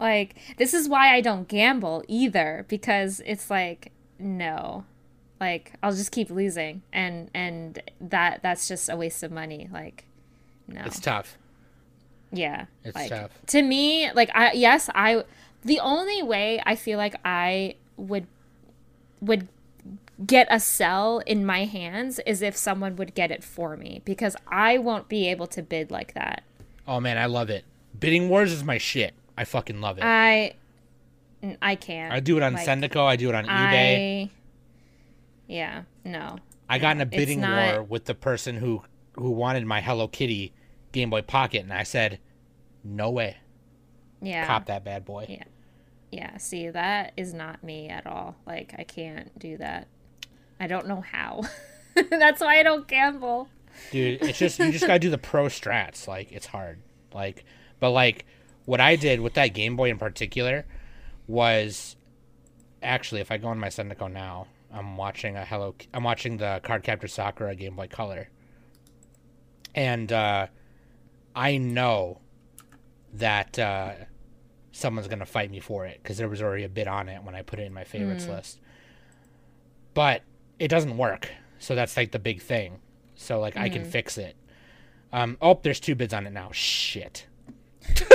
[0.00, 4.84] Like, this is why I don't gamble either because it's like, no.
[5.40, 9.68] Like, I'll just keep losing and and that that's just a waste of money.
[9.72, 10.04] Like,
[10.68, 10.82] no.
[10.84, 11.36] It's tough.
[12.30, 12.66] Yeah.
[12.84, 13.30] It's like, tough.
[13.48, 15.24] To me, like I yes, I
[15.64, 18.26] the only way I feel like I would
[19.20, 19.48] would
[20.26, 24.36] get a cel in my hands is if someone would get it for me because
[24.46, 26.42] I won't be able to bid like that.
[26.86, 27.64] Oh man, I love it.
[27.98, 29.14] Bidding wars is my shit.
[29.36, 30.04] I fucking love it.
[30.04, 30.54] I
[31.60, 32.12] I can't.
[32.12, 33.04] I do it on like, Sendico.
[33.04, 34.26] I do it on eBay.
[34.26, 34.30] I
[35.46, 36.36] Yeah, no.
[36.68, 38.82] I got in a bidding not- war with the person who
[39.16, 40.52] who wanted my Hello Kitty
[40.92, 42.18] Game Boy Pocket, and I said,
[42.82, 43.36] "No way,
[44.22, 44.46] Yeah.
[44.46, 45.44] cop that bad boy." Yeah.
[46.10, 48.36] Yeah, see that is not me at all.
[48.46, 49.88] Like I can't do that.
[50.62, 51.42] I don't know how.
[52.10, 53.48] That's why I don't gamble.
[53.90, 56.06] dude it's just you just gotta do the pro strats.
[56.06, 56.80] Like it's hard.
[57.12, 57.44] Like
[57.80, 58.24] but like
[58.64, 60.64] what i did with that game boy in particular
[61.26, 61.96] was
[62.80, 66.60] actually if i go on my Sendico now i'm watching a hello i'm watching the
[66.62, 68.28] card captor sakura game boy color.
[69.74, 70.46] And uh
[71.34, 72.20] i know
[73.14, 73.94] that uh
[74.70, 77.34] someone's gonna fight me for it because there was already a bid on it when
[77.34, 78.60] i put it in my favorites list.
[79.92, 80.22] But
[80.62, 82.80] it doesn't work so that's like the big thing
[83.22, 84.36] so like I can fix it.
[85.12, 86.50] Um, oh, there's two bids on it now.
[86.52, 87.26] Shit.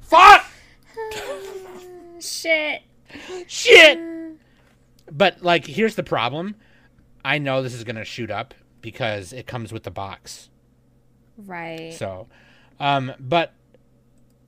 [0.00, 0.46] Fuck.
[2.20, 2.82] Shit.
[3.46, 3.98] Shit.
[5.10, 6.54] But like, here's the problem.
[7.24, 10.50] I know this is gonna shoot up because it comes with the box.
[11.36, 11.92] Right.
[11.94, 12.28] So,
[12.78, 13.52] um, but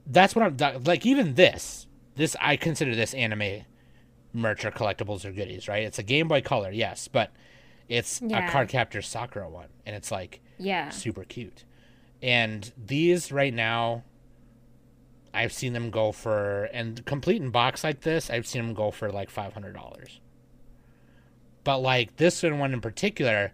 [0.07, 1.05] that's what I'm like.
[1.05, 3.65] Even this, this I consider this anime
[4.33, 5.83] merch or collectibles or goodies, right?
[5.85, 7.31] It's a Game Boy Color, yes, but
[7.89, 8.47] it's Yeah.
[8.47, 10.91] a Card Captor Sakura one, and it's like yeah.
[10.91, 11.65] super cute.
[12.23, 14.05] And these right now,
[15.35, 18.31] I've seen them go for and complete in box like this.
[18.31, 20.21] I've seen them go for like five hundred dollars.
[21.63, 23.53] But like this one in particular,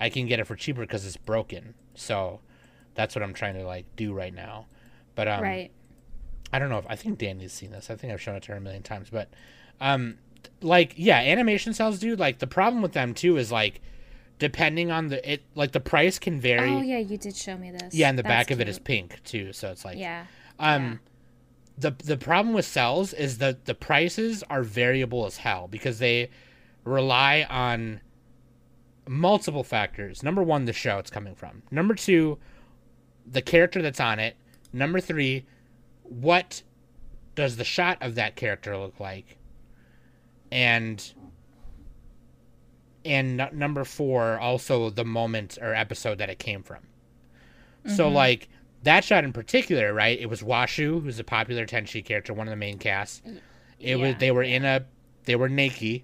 [0.00, 1.74] I can get it for cheaper because it's broken.
[1.94, 2.40] So
[2.94, 4.66] that's what I'm trying to like do right now.
[5.14, 5.70] But um, right.
[6.52, 7.88] I don't know if I think Danny's seen this.
[7.88, 9.08] I think I've shown it to her a million times.
[9.10, 9.28] But
[9.82, 10.16] um,
[10.60, 12.18] like yeah, animation cells, dude.
[12.18, 13.80] Like the problem with them too is like
[14.38, 16.70] depending on the it like the price can vary.
[16.70, 17.92] Oh yeah, you did show me this.
[17.94, 20.26] Yeah, and the That's back of it is pink too, so it's like Yeah.
[20.58, 21.00] um
[21.76, 26.30] the the problem with cells is that the prices are variable as hell because they
[26.84, 28.00] rely on
[29.08, 30.22] multiple factors.
[30.22, 31.62] Number 1, the show it's coming from.
[31.70, 32.38] Number 2,
[33.26, 34.36] the character that's on it.
[34.72, 35.44] Number 3,
[36.02, 36.62] what
[37.34, 39.38] does the shot of that character look like?
[40.52, 41.12] And
[43.04, 46.82] and n- number 4, also the moment or episode that it came from.
[47.96, 48.14] So mm-hmm.
[48.14, 48.48] like
[48.84, 50.18] that shot in particular, right?
[50.20, 53.22] It was Washu, who's a popular Tenchi character, one of the main casts.
[53.26, 53.40] Mm,
[53.80, 54.84] it was they were in a
[55.24, 56.02] they were naked,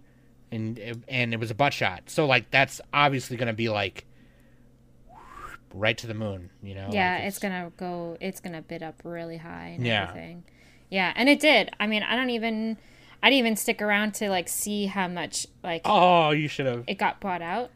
[0.50, 2.04] and it- and it was a butt shot.
[2.06, 4.06] So like that's obviously gonna be like
[5.74, 6.88] right to the moon, you know?
[6.90, 8.16] Yeah, like it's, gonna go.
[8.20, 10.08] It's gonna bid up really high and Yeah.
[10.08, 10.44] everything.
[10.90, 11.70] Yeah, and it did.
[11.78, 12.78] I mean, I don't even.
[13.22, 16.84] I didn't even stick around to like see how much like Oh, you should have.
[16.86, 17.70] it got bought out.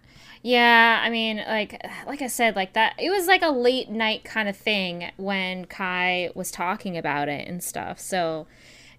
[0.45, 2.95] Yeah, I mean, like like I said, like that.
[2.99, 7.47] It was like a late night kind of thing when Kai was talking about it
[7.47, 8.01] and stuff.
[8.01, 8.47] So,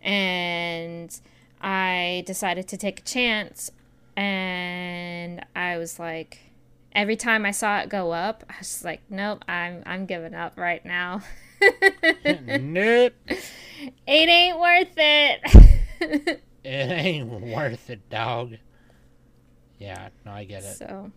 [0.02, 1.20] and
[1.62, 3.72] I decided to take a chance,
[4.16, 6.40] and I was like,
[6.94, 10.34] every time I saw it go up, I was just like, nope, I'm I'm giving
[10.34, 11.24] up right now.
[12.60, 13.14] nope.
[13.28, 13.50] it
[14.08, 15.80] ain't worth it.
[16.66, 18.54] It ain't worth it, dog.
[19.80, 20.78] Yeah, no, I get it.
[20.78, 21.12] so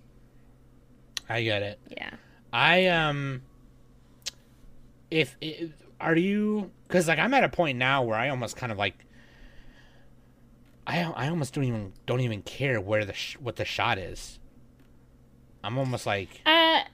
[1.29, 1.79] I get it.
[1.89, 2.11] yeah.
[2.53, 3.43] I um
[5.11, 5.71] if, if
[6.01, 9.05] are you cuz like I'm at a point now where I almost kind of like
[10.87, 14.39] I I almost don't even don't even care where the sh- what the shot is.
[15.63, 16.85] I'm almost like Uh, I,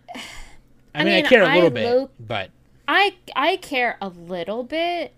[0.95, 2.51] I mean, I care a little bit, lo- but
[2.87, 5.15] I I care a little bit.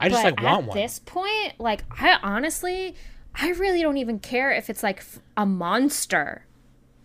[0.00, 0.78] I just but like want at one.
[0.78, 2.94] At this point, like I honestly,
[3.34, 5.04] I really don't even care if it's like
[5.36, 6.46] a monster.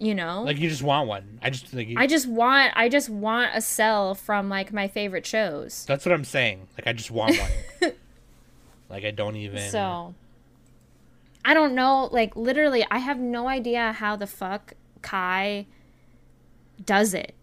[0.01, 1.39] You know, Like you just want one.
[1.41, 4.87] I just like you, I just want I just want a cell from like my
[4.87, 5.83] favorite shows.
[5.85, 6.67] that's what I'm saying.
[6.77, 7.91] Like I just want one.
[8.89, 10.15] like I don't even So
[11.43, 15.67] I don't know, like literally I have no idea how the fuck Kai
[16.85, 17.35] does it.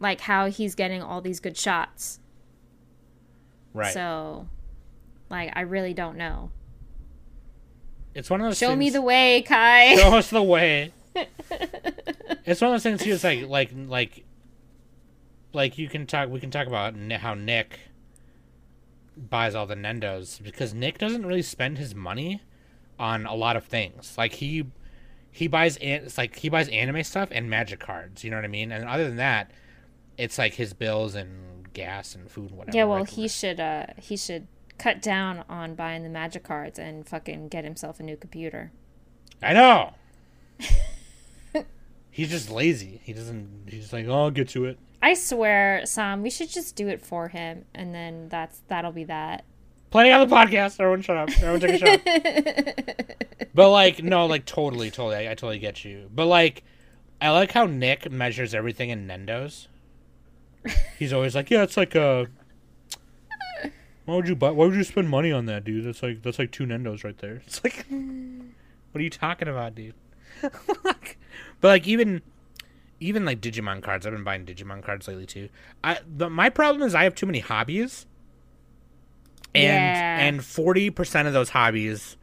[0.00, 2.20] Like how he's getting all these good shots.
[3.72, 3.92] Right.
[3.92, 4.48] So
[5.30, 6.50] like I really don't know.
[8.14, 9.96] it's one of those Show me the way, Kai.
[9.96, 10.92] Show us the way.
[11.14, 13.12] it's one of those things too.
[13.12, 14.24] It's like like like
[15.52, 16.28] like you can talk.
[16.28, 17.80] We can talk about how Nick
[19.16, 22.42] buys all the Nendos because Nick doesn't really spend his money
[22.98, 24.14] on a lot of things.
[24.16, 24.66] Like he
[25.30, 28.24] he buys it's like he buys anime stuff and magic cards.
[28.24, 28.72] You know what I mean?
[28.72, 29.50] And other than that,
[30.18, 32.76] it's like his bills and gas and food and whatever.
[32.76, 34.46] Yeah, well, like- he should uh he should
[34.78, 38.72] cut down on buying the magic cards and fucking get himself a new computer.
[39.42, 39.94] I know.
[42.10, 43.00] he's just lazy.
[43.04, 43.68] He doesn't.
[43.68, 44.78] He's like, oh, I'll get to it.
[45.02, 49.04] I swear, Sam, we should just do it for him, and then that's that'll be
[49.04, 49.44] that.
[49.90, 50.80] Playing on the podcast.
[50.80, 51.28] Everyone, shut up.
[51.42, 53.16] Everyone, take a shot.
[53.54, 55.16] But like, no, like totally, totally.
[55.16, 56.08] I, I totally get you.
[56.14, 56.64] But like,
[57.20, 59.66] I like how Nick measures everything in Nendos.
[60.98, 62.26] He's always like, yeah, it's like uh
[64.04, 64.50] Why would you buy?
[64.50, 65.84] Why would you spend money on that, dude?
[65.84, 67.42] That's like that's like two Nendos right there.
[67.46, 69.94] It's like, what are you talking about, dude?
[70.42, 71.16] but
[71.62, 72.22] like even
[73.00, 74.06] even like Digimon cards.
[74.06, 75.48] I've been buying Digimon cards lately too.
[75.82, 78.06] I the, my problem is I have too many hobbies,
[79.54, 79.64] and
[79.96, 80.18] Yeah.
[80.20, 82.16] and forty percent of those hobbies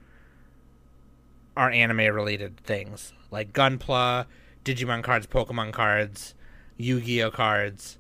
[1.57, 4.25] are anime related things like Gunpla,
[4.65, 6.33] Digimon cards, Pokemon cards,
[6.77, 7.97] Yu-Gi-Oh cards.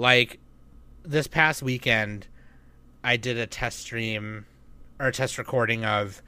[0.00, 0.38] Like
[1.02, 2.26] this past weekend,
[3.04, 4.46] I did a test stream
[4.98, 6.22] or a test recording of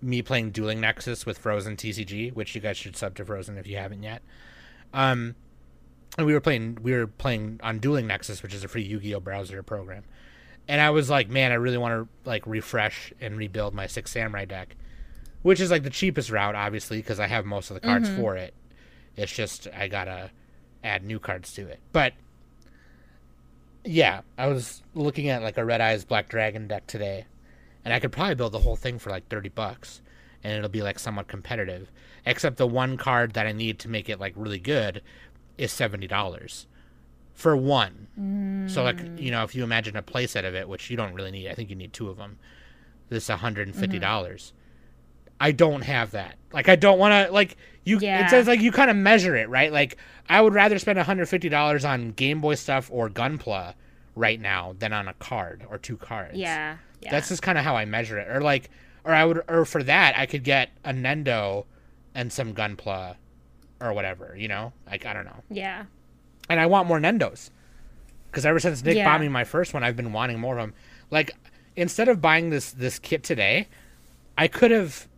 [0.00, 3.68] me playing Dueling Nexus with Frozen TCG, which you guys should sub to Frozen if
[3.68, 4.22] you haven't yet.
[4.92, 5.36] Um,
[6.18, 9.20] and we were playing we were playing on Dueling Nexus, which is a free Yu-Gi-Oh
[9.20, 10.02] browser program.
[10.66, 14.10] And I was like, man, I really want to like refresh and rebuild my Six
[14.10, 14.74] Samurai deck,
[15.42, 18.36] which is like the cheapest route, obviously, because I have most of the cards for
[18.36, 18.52] it.
[19.16, 20.32] It's just I gotta
[20.82, 21.78] add new cards to it.
[21.92, 22.14] But
[23.84, 27.26] yeah, I was looking at like a Red Eyes Black Dragon deck today,
[27.84, 30.02] and I could probably build the whole thing for like thirty bucks,
[30.42, 31.90] and it'll be like somewhat competitive.
[32.24, 35.02] Except the one card that I need to make it like really good
[35.58, 36.66] is seventy dollars
[37.34, 38.68] for one.
[38.68, 41.30] So like you know, if you imagine a playset of it, which you don't really
[41.30, 42.38] need, I think you need two of them.
[43.08, 44.02] This hundred and fifty mm-hmm.
[44.02, 44.52] dollars.
[45.42, 46.36] I don't have that.
[46.52, 47.98] Like I don't want to like you.
[48.00, 48.24] Yeah.
[48.24, 49.72] It says like you kind of measure it, right?
[49.72, 49.96] Like
[50.28, 53.74] I would rather spend one hundred fifty dollars on Game Boy stuff or Gunpla
[54.14, 56.36] right now than on a card or two cards.
[56.38, 57.10] Yeah, yeah.
[57.10, 58.28] That's just kind of how I measure it.
[58.28, 58.70] Or like,
[59.04, 61.64] or I would, or for that I could get a Nendo
[62.14, 63.16] and some Gunpla
[63.80, 64.36] or whatever.
[64.38, 65.42] You know, like I don't know.
[65.50, 65.84] yeah.
[66.48, 67.50] And I want more Nendos
[68.30, 69.06] because ever since Nick Yeah.
[69.10, 70.74] bought me my first one, I've been wanting more of them.
[71.10, 71.32] Like
[71.74, 73.68] instead of buying this this kit today,
[74.38, 75.08] I could have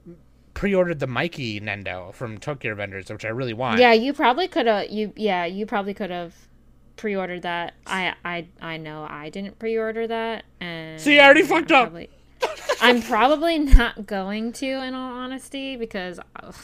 [0.55, 3.81] pre-ordered the Mikey Nendo from Tokyo Revengers, which I really want.
[3.81, 4.91] Yeah, you probably could have.
[4.91, 6.35] You yeah, you probably could have
[6.97, 7.75] pre-ordered that.
[7.87, 11.85] I I I know I didn't pre-order that, and See, I already fucked I'm up.
[11.91, 12.11] probably-
[12.81, 16.55] I'm probably not going to, in all honesty, because ugh,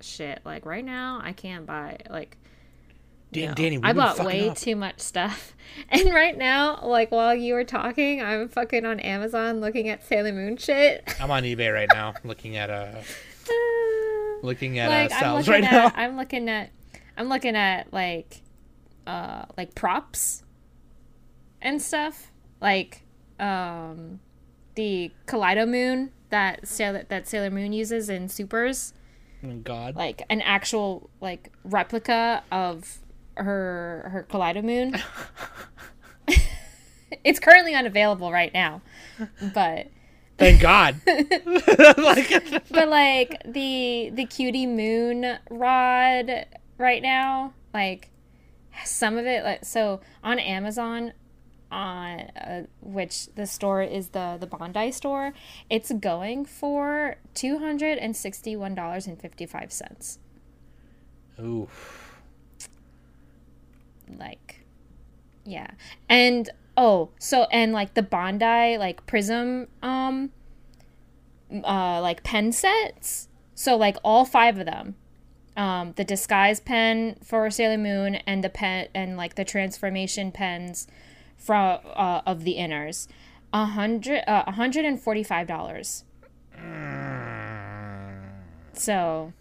[0.00, 0.40] shit.
[0.44, 2.36] Like right now, I can't buy like.
[3.32, 4.56] Dan- know, Danny, I bought way up.
[4.56, 5.54] too much stuff,
[5.88, 10.32] and right now, like while you were talking, I'm fucking on Amazon looking at Sailor
[10.32, 11.14] Moon shit.
[11.20, 13.02] I'm on eBay right now, looking at uh
[14.42, 16.02] looking at like uh, I'm sales looking right at, now.
[16.02, 16.70] I'm looking at
[17.16, 18.42] I'm looking at like
[19.06, 20.42] uh like props
[21.62, 22.30] and stuff.
[22.60, 23.02] Like
[23.38, 24.20] um
[24.74, 28.92] the Kaleido Moon that Sailor that Sailor Moon uses in Supers.
[29.42, 29.96] Oh, God.
[29.96, 32.98] Like an actual like replica of
[33.36, 34.96] her her Kaleido Moon.
[37.24, 38.82] it's currently unavailable right now.
[39.54, 39.88] But
[40.38, 40.96] Thank God.
[41.06, 46.46] like, but like the the cutie moon rod
[46.78, 48.10] right now like
[48.84, 51.12] some of it like so on amazon
[51.70, 55.32] on uh, which the store is the the Bandai store
[55.68, 60.18] it's going for $261.55
[61.40, 61.68] ooh.
[64.18, 64.64] Like
[65.44, 65.70] yeah.
[66.08, 70.30] And oh so and like the Bandai like prism um
[71.64, 73.28] uh like pen sets?
[73.54, 74.96] So like all five of them.
[75.56, 80.86] Um the disguise pen for sailor moon and the pen and like the transformation pens
[81.36, 83.08] from uh, of the inners.
[83.52, 86.04] A hundred uh, a hundred and forty five dollars.
[88.72, 89.32] So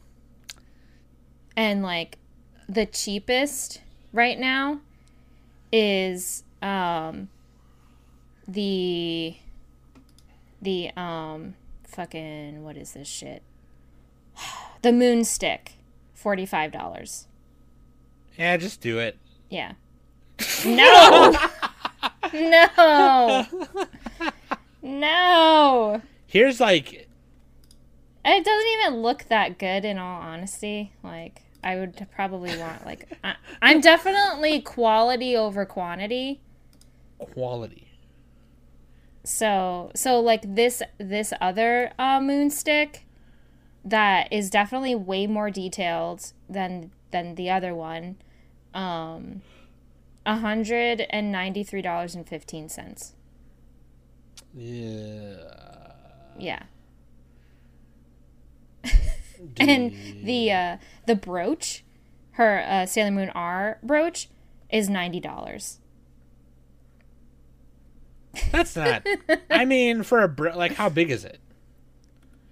[1.55, 2.17] and like
[2.67, 3.81] the cheapest
[4.13, 4.79] right now
[5.71, 7.29] is um
[8.47, 9.35] the
[10.61, 11.53] the um
[11.83, 13.41] fucking what is this shit?
[14.81, 15.73] The moon stick
[16.17, 17.25] $45
[18.37, 19.17] Yeah, just do it.
[19.49, 19.73] yeah.
[20.65, 21.35] No!
[22.33, 23.45] No!
[24.81, 26.01] No!
[26.27, 26.93] Here's like
[28.25, 33.17] it doesn't even look that good in all honesty like I would probably want like
[33.23, 36.41] I, I'm definitely quality over quantity.
[37.17, 37.87] Quality.
[39.23, 43.05] So so like this this other uh, moon stick
[43.83, 48.17] that is definitely way more detailed than than the other one.
[48.73, 49.41] Um,
[50.25, 53.13] hundred and ninety three dollars and fifteen cents.
[54.53, 55.35] Yeah.
[56.37, 56.63] Yeah.
[59.59, 61.83] and the uh, the brooch,
[62.31, 64.29] her uh, Sailor Moon R brooch,
[64.69, 65.79] is ninety dollars.
[68.51, 69.05] That's not.
[69.49, 71.39] I mean, for a bro- like, how big is it?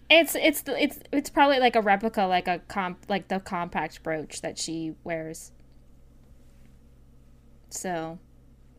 [0.10, 4.42] It's it's it's it's probably like a replica, like a comp, like the compact brooch
[4.42, 5.52] that she wears.
[7.70, 8.20] So,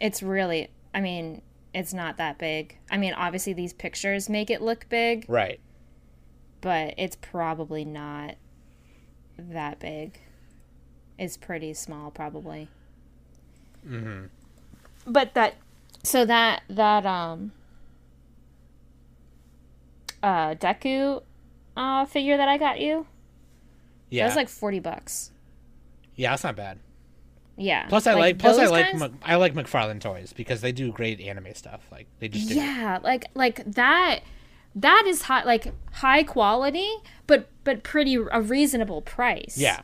[0.00, 0.70] it's really.
[0.94, 1.42] I mean,
[1.74, 2.78] it's not that big.
[2.90, 5.60] I mean, obviously these pictures make it look big, Right.
[6.60, 8.34] But it's probably not
[9.38, 10.20] that big.
[11.18, 12.68] It's pretty small, probably.
[13.86, 14.26] Mm-hmm.
[15.06, 15.54] But that,
[16.02, 17.52] so that that um,
[20.22, 21.22] uh, Deku,
[21.76, 23.06] uh, figure that I got you,
[24.10, 24.24] Yeah.
[24.24, 25.30] that was like forty bucks.
[26.16, 26.78] yeah, that's not bad.
[27.56, 27.86] Yeah.
[27.88, 28.38] Plus, I like.
[28.38, 28.92] plus, I like.
[28.92, 31.80] kinds- I like McFarlane toys because they do great anime stuff.
[31.90, 32.54] Like they just do.
[32.54, 34.20] yeah, like like that.
[34.74, 36.88] That is high, like high quality,
[37.26, 39.56] but but pretty a reasonable price.
[39.56, 39.82] Yeah.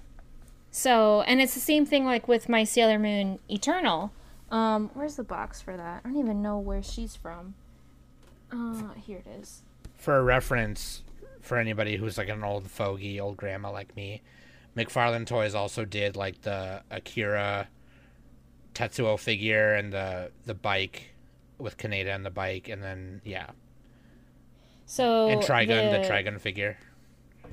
[0.71, 4.13] So, and it's the same thing like with my Sailor Moon Eternal.
[4.51, 6.03] Um, where's the box for that?
[6.05, 7.55] I don't even know where she's from.
[8.53, 9.63] Uh, here it is.
[9.97, 11.03] For a reference,
[11.41, 14.23] for anybody who's like an old fogey, old grandma like me,
[14.77, 17.69] McFarlane Toys also did like the Akira
[18.75, 21.15] Tetsuo figure and the the bike
[21.59, 23.51] with Kaneda and the bike, and then yeah,
[24.87, 26.77] So and Trigun the, the Trigun figure.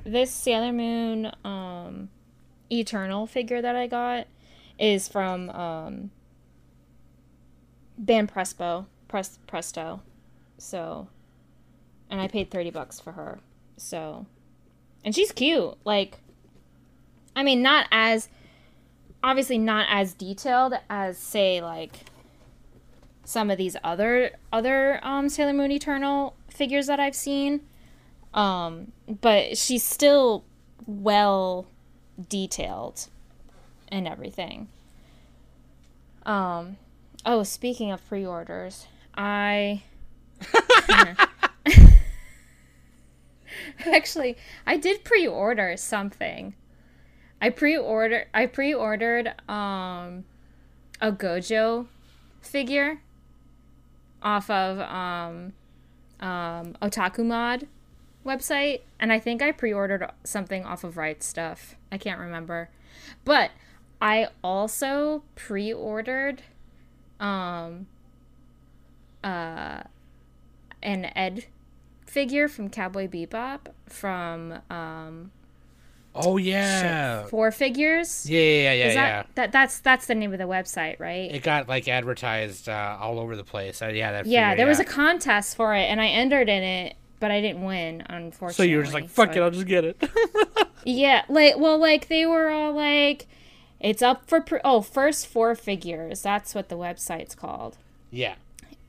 [0.03, 2.09] This Sailor Moon um,
[2.71, 4.27] Eternal figure that I got
[4.79, 6.11] is from um,
[7.97, 10.01] Ban Prespo Pres- Presto.
[10.57, 11.07] So,
[12.09, 13.39] and I paid thirty bucks for her.
[13.77, 14.25] So,
[15.05, 15.75] and she's cute.
[15.85, 16.19] Like,
[17.35, 18.29] I mean, not as
[19.23, 22.05] obviously not as detailed as say like
[23.23, 27.61] some of these other other um, Sailor Moon Eternal figures that I've seen.
[28.33, 30.45] Um, but she's still
[30.85, 31.67] well
[32.29, 33.07] detailed
[33.89, 34.69] and everything.
[36.25, 36.77] Um,
[37.25, 39.83] oh, speaking of pre-orders, I
[43.85, 46.55] actually I did pre-order something.
[47.41, 50.25] I pre-order I pre-ordered um
[51.01, 51.87] a Gojo
[52.41, 53.01] figure
[54.21, 55.53] off of um
[56.21, 57.67] um Otaku Mode
[58.25, 61.75] website and I think I pre-ordered something off of Right Stuf.
[61.91, 62.69] I can't remember.
[63.25, 63.51] But
[63.99, 66.43] I also pre-ordered
[67.19, 67.87] um
[69.23, 69.83] uh
[70.83, 71.45] an Ed
[72.05, 75.31] figure from Cowboy Bebop from um
[76.13, 78.29] Oh yeah, Four Figures.
[78.29, 79.01] yeah, yeah, yeah, Is yeah.
[79.23, 81.31] that, that that's that's the name of the website, right?
[81.31, 83.81] It got like advertised uh, all over the place.
[83.81, 84.25] Uh, yeah, that.
[84.25, 87.39] yeah, figure, there was a contest for it and I entered in it, but I
[87.39, 88.53] didn't win, unfortunately.
[88.55, 89.97] So you were just like, "Fuck So it, I- I'll just get it."
[90.83, 93.27] Yeah, like well, like they were all like,
[93.79, 96.23] it's up for pre- oh first four figures.
[96.23, 97.77] That's what the website's called.
[98.09, 98.35] yeah.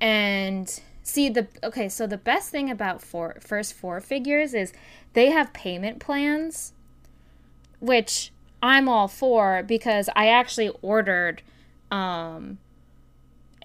[0.00, 4.72] And see the okay, so the best thing about four first four figures is
[5.12, 6.72] they have payment plans,
[7.82, 11.42] which I'm all for because I actually ordered
[11.90, 12.58] um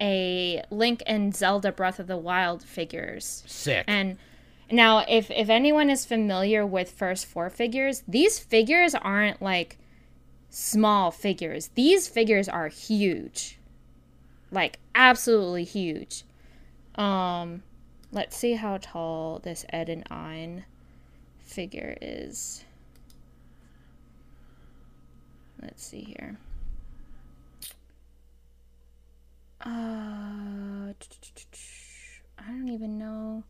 [0.02, 3.44] a Link and Zelda Breath of the Wild figures.
[3.48, 3.84] Sick.
[3.88, 4.18] And
[4.70, 9.78] now, if if anyone is familiar with first four figures, these figures aren't like
[10.50, 11.70] small figures.
[11.76, 13.60] These figures are huge,
[14.52, 16.24] like absolutely huge.
[16.96, 17.64] Um,
[18.12, 20.66] let's see how tall this Ed and Ein
[21.40, 22.66] figure is.
[25.62, 26.38] Let's see here.
[29.66, 30.94] Uh,
[32.40, 33.44] I don't even know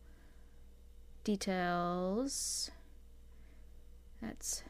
[1.24, 2.70] details.
[4.22, 4.62] That's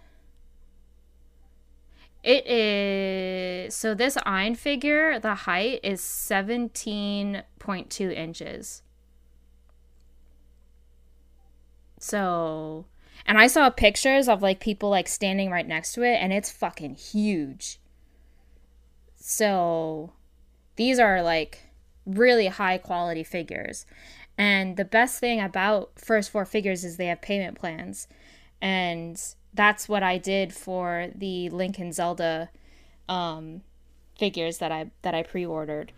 [2.22, 8.82] it is so this Ein figure, the height is 17.2 inches.
[12.01, 12.86] So,
[13.29, 16.51] and I saw pictures of like people like standing right next to it and it's
[16.51, 17.79] fucking huge.
[19.16, 20.14] So,
[20.76, 21.61] these are like
[22.07, 23.85] really high quality figures.
[24.39, 28.09] And the best thing about first four figures is they have payment plans.
[28.62, 29.20] And
[29.53, 32.49] that's what I did for the and Zelda
[33.11, 33.61] um,
[34.18, 35.93] figures that I that I pre-ordered.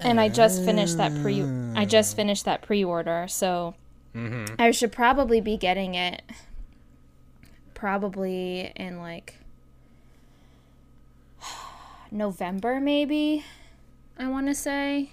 [0.00, 1.42] And I just finished that pre
[1.74, 3.74] I just finished that pre-order, so
[4.14, 4.54] Mm-hmm.
[4.58, 6.22] I should probably be getting it
[7.74, 9.38] probably in like
[12.10, 13.44] November maybe.
[14.18, 15.10] I want to say.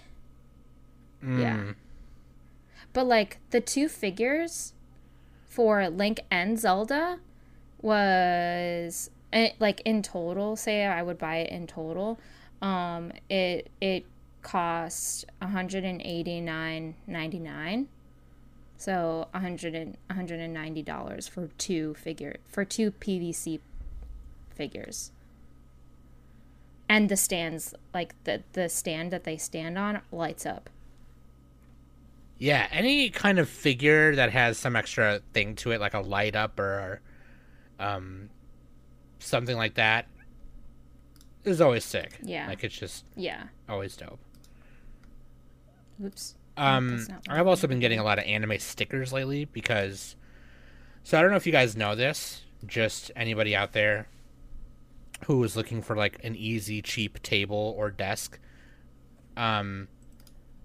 [1.23, 1.57] Yeah.
[1.57, 1.75] Mm.
[2.93, 4.73] But like the two figures
[5.47, 7.19] for Link and Zelda
[7.81, 12.19] was eh, like in total, say I would buy it in total,
[12.61, 14.05] um it it
[14.43, 17.87] cost 189.99.
[18.81, 23.59] So 100 and, $190 for two figure for two PVC
[24.55, 25.11] figures.
[26.89, 30.67] And the stands like the the stand that they stand on lights up.
[32.39, 36.35] Yeah, any kind of figure that has some extra thing to it, like a light
[36.35, 37.01] up or
[37.79, 38.31] um,
[39.19, 40.07] something like that,
[41.43, 42.17] is always sick.
[42.23, 42.47] Yeah.
[42.47, 43.43] like it's just Yeah.
[43.69, 44.19] always dope.
[46.03, 46.33] Oops.
[46.57, 50.15] Um, that's not what I've also been getting a lot of anime stickers lately because.
[51.03, 52.43] So I don't know if you guys know this.
[52.65, 54.07] Just anybody out there
[55.25, 58.39] who is looking for like an easy, cheap table or desk.
[59.37, 59.87] Um,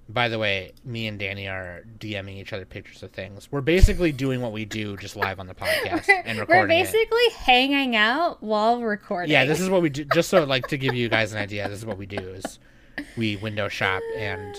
[0.08, 3.50] by the way, me and Danny are DMing each other pictures of things.
[3.50, 6.84] We're basically doing what we do, just live on the podcast and recording We're it.
[6.84, 9.30] basically hanging out while recording.
[9.32, 10.04] Yeah, this is what we do.
[10.04, 12.58] Just so like to give you guys an idea, this is what we do: is
[13.16, 14.54] we window shop and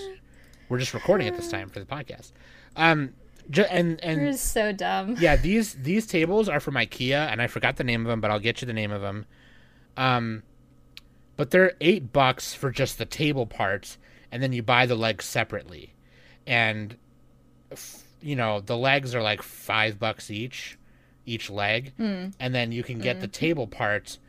[0.69, 2.31] we're just recording at this time for the podcast.
[2.75, 3.13] Um,
[3.49, 5.15] ju- and and so dumb.
[5.19, 8.31] yeah, these these tables are from IKEA, and I forgot the name of them, but
[8.31, 9.25] I'll get you the name of them.
[9.95, 10.43] Um,
[11.35, 13.97] but they're eight bucks for just the table parts,
[14.31, 15.93] and then you buy the legs separately,
[16.45, 16.95] and
[17.71, 20.77] f- you know the legs are like five bucks each,
[21.25, 21.93] each leg,
[22.39, 24.19] and then you can get the table parts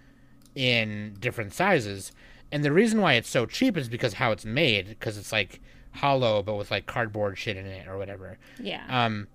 [0.54, 2.12] in different sizes.
[2.50, 5.60] And the reason why it's so cheap is because how it's made, because it's like
[5.92, 8.38] hollow but with like cardboard shit in it or whatever.
[8.60, 8.84] Yeah.
[8.88, 9.28] Um,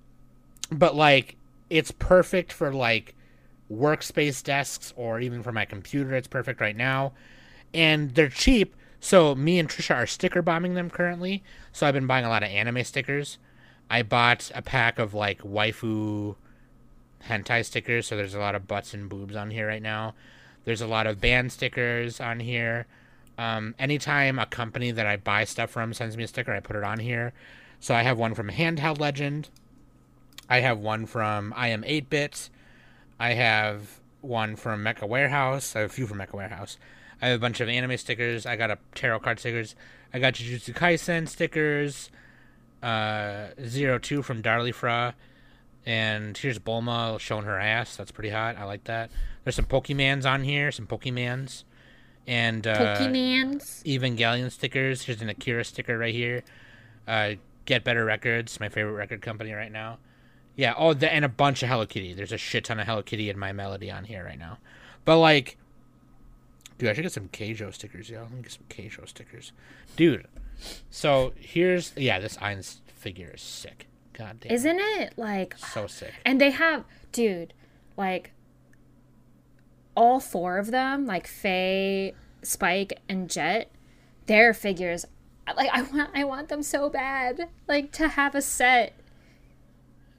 [0.72, 1.36] but like
[1.70, 3.16] it's perfect for like
[3.72, 6.14] workspace desks or even for my computer.
[6.16, 7.14] It's perfect right now,
[7.74, 8.76] and they're cheap.
[9.00, 11.44] So me and Trisha are sticker bombing them currently.
[11.72, 13.38] So I've been buying a lot of anime stickers.
[13.90, 16.36] I bought a pack of like waifu
[17.28, 18.08] hentai stickers.
[18.08, 20.14] So there's a lot of butts and boobs on here right now.
[20.66, 22.86] There's a lot of band stickers on here.
[23.38, 26.76] Um, anytime a company that I buy stuff from sends me a sticker, I put
[26.76, 27.34] it on here.
[27.80, 29.50] So I have one from Handheld Legend.
[30.50, 32.50] I have one from I Am 8 Bit.
[33.20, 35.76] I have one from Mecha Warehouse.
[35.76, 36.78] I have a few from Mecha Warehouse.
[37.22, 38.46] I have a bunch of anime stickers.
[38.46, 39.76] I got a tarot card stickers.
[40.14, 42.10] I got Jujutsu Kaisen stickers.
[42.82, 45.14] Uh, Zero Two from DarliFra.
[45.86, 47.96] And here's Bulma showing her ass.
[47.96, 48.58] That's pretty hot.
[48.58, 49.10] I like that.
[49.44, 50.72] There's some Pokemans on here.
[50.72, 51.64] Some Pokemans.
[52.28, 53.84] And uh, Pokemans.
[53.84, 55.04] Evangelion stickers.
[55.04, 56.44] Here's an Akira sticker right here.
[57.08, 57.34] Uh,
[57.66, 59.98] Get Better Records, my favorite record company right now.
[60.56, 62.14] Yeah, oh, the, and a bunch of Hello Kitty.
[62.14, 64.60] There's a shit ton of Hello Kitty and My Melody on here right now.
[65.06, 65.58] But like,
[66.78, 68.22] dude, I should get some Keijo stickers, yo.
[68.22, 69.52] Let me get some Keijo stickers,
[69.96, 70.28] dude.
[70.90, 73.88] So here's yeah, this Ein's figure is sick.
[74.14, 76.14] God damn, Isn't it like so sick.
[76.24, 77.54] and they have dude,
[77.98, 78.32] like
[79.96, 83.72] all four of them, like Faye, Spike, and Jet,
[84.26, 85.06] their figures
[85.56, 87.50] like I want I want them so bad.
[87.68, 88.94] Like to have a set.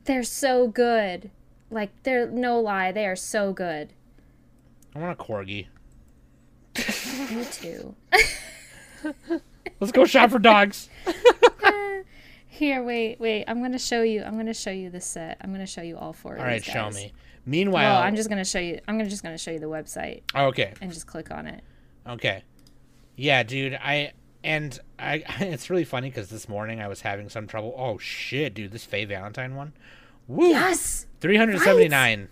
[0.04, 1.30] They're so good.
[1.70, 3.92] Like they're no lie, they are so good.
[4.94, 5.66] I want a corgi.
[7.34, 7.94] Me too.
[9.80, 10.88] Let's go shop for dogs.
[12.46, 13.44] Here, wait, wait.
[13.48, 14.22] I'm gonna show you.
[14.22, 15.38] I'm gonna show you the set.
[15.40, 16.34] I'm gonna show you all four.
[16.34, 17.12] Of All right, show me.
[17.46, 18.80] Meanwhile, Well, I'm just gonna show you.
[18.88, 20.72] I'm gonna just gonna show you the website oh, okay.
[20.80, 21.62] and just click on it.
[22.06, 22.42] Okay.
[23.16, 23.74] Yeah, dude.
[23.74, 25.24] I and I.
[25.40, 27.74] It's really funny because this morning I was having some trouble.
[27.76, 28.72] Oh shit, dude!
[28.72, 29.72] This Faye Valentine one.
[30.26, 30.48] Woo.
[30.48, 31.06] Yes.
[31.20, 32.28] Three hundred seventy nine.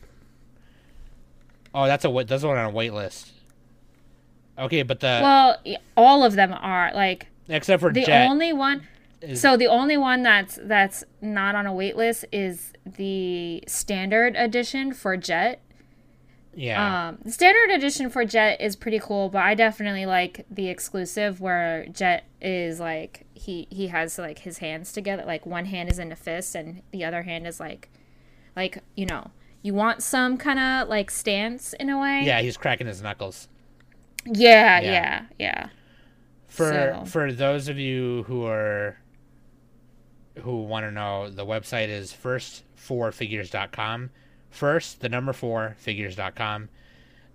[1.75, 3.33] Oh, that's a that's one on a wait list.
[4.59, 5.57] Okay, but the Well,
[5.97, 8.29] all of them are like except for the Jet.
[8.29, 8.87] only one.
[9.23, 14.35] Is- So the only one that's that's not on a wait list is the standard
[14.37, 15.61] edition for Jet.
[16.55, 17.09] yeah.
[17.09, 21.87] Um, standard edition for Jet is pretty cool, but I definitely like the exclusive where
[21.87, 26.13] Jet is like he he has like his hands together, like one hand is in
[26.13, 27.89] a fist and the other hand is like,
[28.57, 29.31] like you know,
[29.63, 32.23] you want some kind of like stance in a way.
[32.25, 33.49] yeah, he's cracking his knuckles.
[34.27, 34.93] yeah, Yeah.
[34.93, 35.67] yeah, yeah.
[36.49, 38.99] For So- for those of you who are
[40.41, 44.11] who want to know, the website is firstfourfigures.com.
[44.51, 46.69] first, the number four figures.com.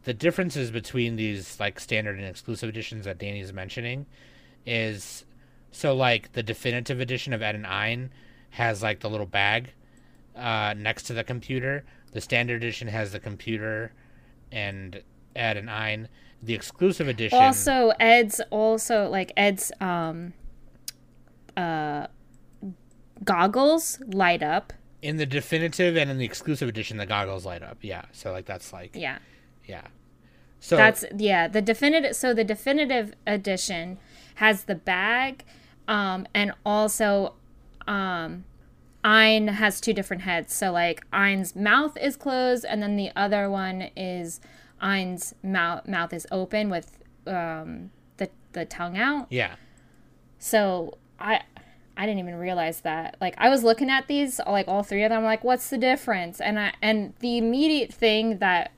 [0.04, 4.06] The differences between these like standard and exclusive editions that Danny's mentioning
[4.66, 5.26] is
[5.72, 8.12] so like the definitive edition of Ed and Ein
[8.52, 9.74] has like the little bag
[10.36, 11.84] uh, next to the computer.
[12.14, 13.92] The standard edition has the computer
[14.52, 15.02] and
[15.36, 16.08] Ed and Ein.
[16.42, 20.34] The exclusive edition Also, Ed's also like Ed's um
[21.56, 22.08] uh
[23.24, 24.74] goggles light up.
[25.02, 27.78] in the definitive and in the exclusive edition the goggles light up.
[27.82, 28.06] Yeah.
[28.12, 29.20] So like that's like Yeah.
[29.66, 29.84] yeah.
[30.60, 34.00] So That's yeah, the definitive so the definitive edition
[34.36, 35.44] has the bag
[35.88, 37.34] um and also
[37.88, 38.44] um
[39.04, 40.54] Ein has two different heads.
[40.54, 44.42] So like Ein's mouth is closed and then the other one is
[44.82, 46.98] Ein's mouth mouth is open with
[47.28, 49.28] um the the tongue out.
[49.30, 49.56] yeah.
[50.40, 51.42] So I
[51.98, 53.18] I didn't even realize that.
[53.20, 55.78] Like I was looking at these, like all three of them, I'm like what's the
[55.78, 56.40] difference?
[56.40, 58.72] And I and the immediate thing that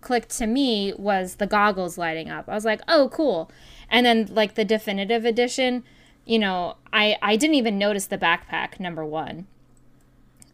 [0.00, 2.48] clicked to me was the goggles lighting up.
[2.48, 3.50] I was like, oh cool.
[3.88, 5.84] And then like the definitive edition,
[6.24, 9.46] you know, I I didn't even notice the backpack number one.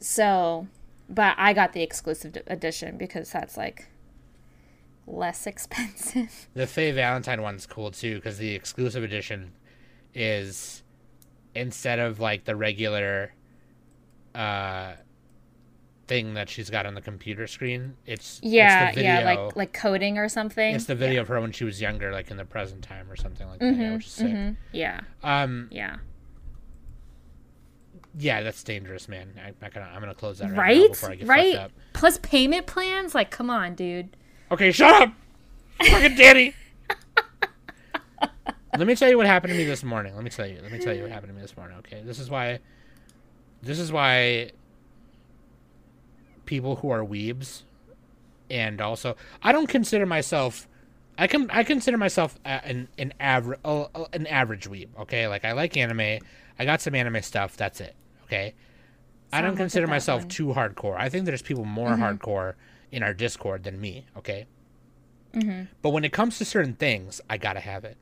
[0.00, 0.66] So,
[1.08, 3.88] but I got the exclusive edition because that's like
[5.06, 6.48] less expensive.
[6.54, 9.52] The Faye Valentine one's cool too because the exclusive edition
[10.14, 10.82] is
[11.54, 13.32] instead of like the regular
[14.34, 14.92] uh
[16.08, 19.56] thing that she's got on the computer screen, it's Yeah, it's the video, yeah, like
[19.56, 20.74] like coding or something.
[20.74, 23.16] it's the video of her when she was younger, like in the present time or
[23.16, 24.26] something like that, yeah, is sick.
[24.28, 24.56] Mhm.
[24.72, 25.96] Yeah, Um, yeah.
[28.18, 29.32] yeah, that's dangerous, man.
[29.44, 29.90] I'm not gonna.
[29.92, 30.88] I'm gonna close that right, now Right?
[30.90, 31.54] before I get Right?
[31.54, 31.72] fucked up.
[31.92, 33.14] Plus payment plans?
[33.14, 34.16] Like, come on, dude.
[34.50, 35.12] Okay, shut up,
[35.82, 36.54] fucking Danny.
[38.76, 40.14] Let me tell you what happened to me this morning.
[40.14, 40.58] Let me tell you.
[40.62, 41.76] Let me tell you what happened to me this morning.
[41.78, 42.60] Okay, this is why.
[43.62, 44.52] This is why.
[46.46, 47.62] People who are weebs,
[48.50, 50.68] and also I don't consider myself.
[51.18, 54.88] I can I consider myself an an average an average weeb.
[55.00, 56.20] Okay, like I like anime.
[56.58, 57.56] I got some anime stuff.
[57.56, 57.94] That's it.
[58.24, 58.54] Okay.
[59.32, 60.28] I don't consider myself one.
[60.28, 60.96] too hardcore.
[60.98, 62.54] I think there's people more hardcore
[62.90, 64.04] in our Discord than me.
[64.16, 64.46] Okay.
[65.34, 65.64] Mm-hmm.
[65.80, 67.96] But when it comes to certain things, I gotta have it.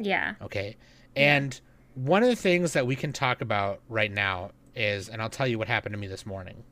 [0.00, 0.34] Yeah.
[0.42, 0.76] Okay.
[1.14, 1.60] And
[1.94, 5.46] one of the things that we can talk about right now is, and I'll tell
[5.46, 6.64] you what happened to me this morning.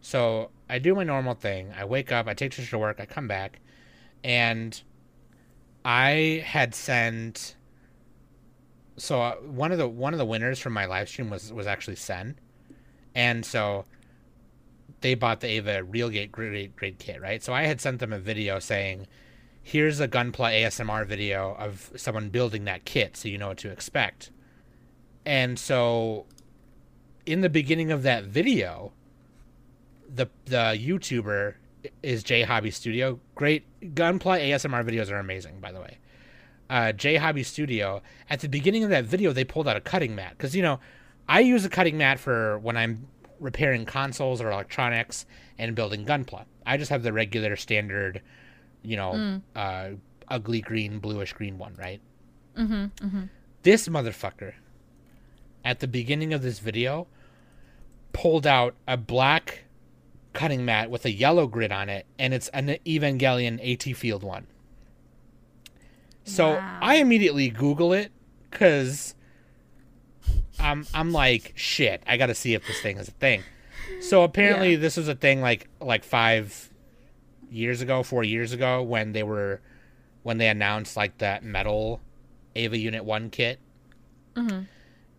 [0.00, 1.72] So I do my normal thing.
[1.76, 3.60] I wake up, I take Trish to work, I come back,
[4.22, 4.80] and
[5.84, 7.56] I had sent.
[8.96, 11.66] So uh, one of the one of the winners from my live stream was was
[11.66, 12.38] actually Sen,
[13.14, 13.86] and so
[15.00, 17.42] they bought the Eva Realgate grade, grade kit, right?
[17.42, 19.06] So I had sent them a video saying,
[19.64, 23.70] here's a Gunpla ASMR video of someone building that kit so you know what to
[23.70, 24.30] expect.
[25.26, 26.26] And so
[27.26, 28.92] in the beginning of that video,
[30.08, 31.54] the the YouTuber
[32.02, 33.18] is J Hobby Studio.
[33.34, 35.98] Great Gunpla ASMR videos are amazing, by the way.
[36.68, 38.02] Uh, J Hobby Studio.
[38.28, 40.78] At the beginning of that video, they pulled out a cutting mat because you know
[41.26, 43.08] I use a cutting mat for when I'm
[43.40, 45.24] repairing consoles or electronics
[45.58, 46.44] and building Gunpla.
[46.66, 48.20] I just have the regular standard,
[48.84, 49.90] you know, uh,
[50.28, 52.00] ugly green, bluish green one, right?
[52.56, 53.06] Mm-hmm.
[53.06, 53.22] Mm-hmm.
[53.62, 54.52] This motherfucker,
[55.64, 57.06] at the beginning of this video,
[58.12, 59.64] pulled out a black
[60.34, 64.46] cutting mat with a yellow grid on it, and it's an Evangelion AT Field one.
[66.24, 66.78] So Wow.
[66.80, 68.10] I immediately Google it
[68.50, 69.14] because
[70.58, 72.02] I'm I'm like shit.
[72.06, 73.42] I got to see if this thing is a thing.
[74.00, 74.78] So apparently Yeah.
[74.78, 76.70] this was a thing like like five
[77.54, 79.60] years ago, four years ago when they were
[80.22, 82.00] when they announced like that metal
[82.54, 83.58] Eva Unit One kit.
[84.34, 84.66] Mhm.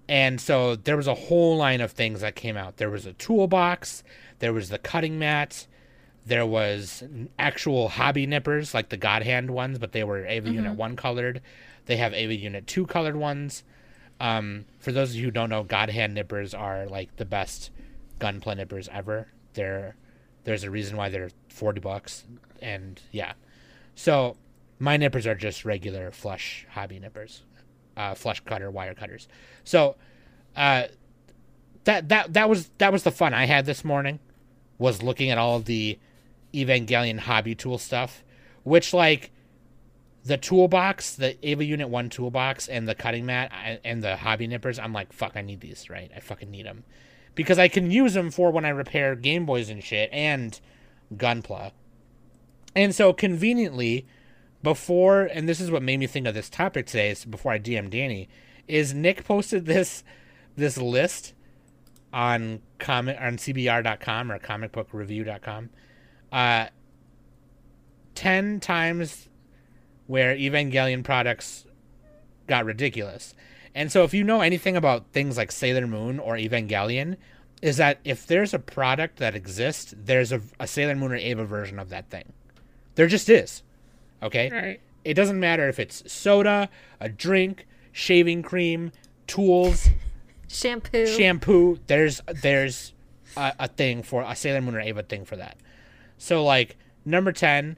[0.07, 2.77] And so there was a whole line of things that came out.
[2.77, 4.03] There was a toolbox,
[4.39, 5.67] there was the cutting mat,
[6.25, 7.03] there was
[7.37, 11.41] actual hobby nippers like the God Hand ones, but they were Eva Unit One colored.
[11.85, 13.63] They have Eva Unit Two colored ones.
[14.19, 17.69] Um, for those of you who don't know, God Hand nippers are like the best
[18.19, 19.27] gunpla nippers ever.
[19.53, 19.95] They're
[20.45, 22.23] there's a reason why they're forty bucks,
[22.61, 23.33] and yeah.
[23.95, 24.37] So
[24.79, 27.43] my nippers are just regular flush hobby nippers,
[27.97, 29.27] uh, flush cutter wire cutters.
[29.63, 29.95] So
[30.55, 30.85] uh,
[31.83, 34.19] that that that was that was the fun I had this morning,
[34.77, 35.99] was looking at all the
[36.53, 38.23] Evangelion hobby tool stuff,
[38.63, 39.31] which like
[40.23, 43.51] the toolbox, the Eva Unit One toolbox, and the cutting mat
[43.83, 44.77] and the hobby nippers.
[44.77, 46.11] I'm like, fuck, I need these, right?
[46.15, 46.83] I fucking need them
[47.35, 50.59] because I can use them for when I repair Game Boys and shit and
[51.13, 51.71] Gunpla.
[52.75, 54.05] And so conveniently,
[54.63, 57.59] before and this is what made me think of this topic today is before I
[57.59, 58.27] DM Danny,
[58.67, 60.03] is Nick posted this
[60.55, 61.33] this list
[62.11, 65.69] on comic on cbr.com or comicbookreview.com.
[66.31, 66.67] Uh,
[68.15, 69.29] ten times
[70.07, 71.65] where Evangelion products
[72.47, 73.33] got ridiculous.
[73.75, 77.17] And so if you know anything about things like Sailor Moon or Evangelion,
[77.61, 81.45] is that if there's a product that exists, there's a, a Sailor Moon or Eva
[81.45, 82.31] version of that thing.
[82.95, 83.63] There just is.
[84.23, 84.49] Okay?
[84.49, 84.81] Right.
[85.03, 86.69] It doesn't matter if it's soda,
[86.99, 88.91] a drink, shaving cream,
[89.27, 89.89] tools,
[90.47, 91.05] Shampoo.
[91.05, 91.79] shampoo.
[91.87, 92.93] There's there's
[93.35, 95.57] a, a thing for a Sailor Moon or Eva thing for that.
[96.17, 97.77] So like number ten,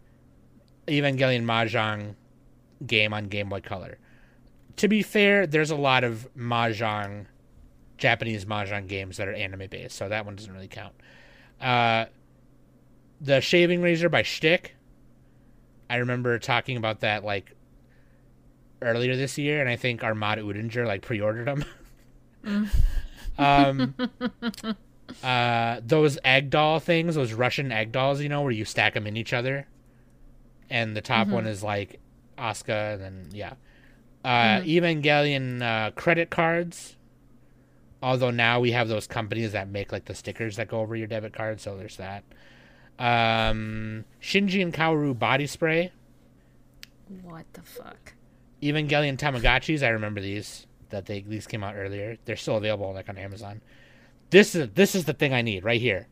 [0.88, 2.16] Evangelion Mahjong
[2.86, 3.98] game on Game Boy Color.
[4.78, 7.26] To be fair, there's a lot of Mahjong,
[7.98, 10.94] Japanese Mahjong games that are anime based, so that one doesn't really count.
[11.60, 12.06] Uh,
[13.20, 14.70] the shaving razor by Schick.
[15.90, 17.56] I remember talking about that like
[18.82, 21.66] earlier this year, and I think Armada Udinger like pre-ordered them.
[23.38, 23.96] um,
[25.24, 29.08] uh, those egg doll things, those Russian egg dolls, you know, where you stack them
[29.08, 29.68] in each other,
[30.70, 32.00] and the top one is like
[32.38, 33.54] Asuka, and then yeah,
[34.24, 36.96] uh, Evangelion uh, credit cards.
[38.02, 41.08] Although now we have those companies that make like the stickers that go over your
[41.08, 42.24] debit card, so there's that.
[43.00, 45.92] Um, Shinji and Kaoru body spray.
[47.24, 48.14] What the fuck?
[48.62, 49.84] Evangelion Tamagotchis.
[49.84, 52.18] I remember these that they these came out earlier.
[52.26, 53.62] They're still available like on Amazon.
[54.30, 56.08] This is this is the thing I need right here.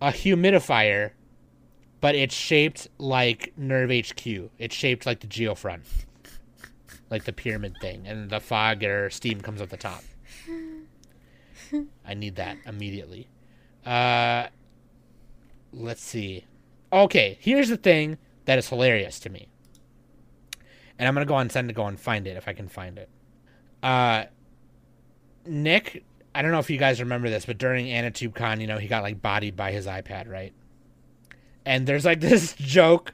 [0.00, 1.12] A humidifier,
[2.00, 4.50] but it's shaped like NERV HQ.
[4.58, 6.05] It's shaped like the Geofront,
[7.10, 10.02] like the pyramid thing, and the fog or steam comes at the top.
[12.04, 13.28] I need that immediately.
[13.84, 14.48] Uh,
[15.72, 16.44] let's see.
[16.92, 19.48] Okay, here's the thing that is hilarious to me
[20.98, 22.98] and I'm gonna go on send to go and find it if I can find
[22.98, 23.08] it.
[23.82, 24.24] Uh,
[25.44, 26.04] Nick,
[26.34, 29.02] I don't know if you guys remember this, but during AnitubeCon, you know, he got
[29.02, 30.52] like bodied by his iPad, right?
[31.64, 33.12] And there's like this joke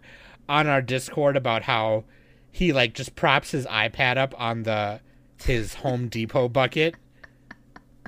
[0.49, 2.05] on our Discord about how
[2.53, 5.01] he like just props his iPad up on the
[5.43, 6.95] his Home Depot bucket,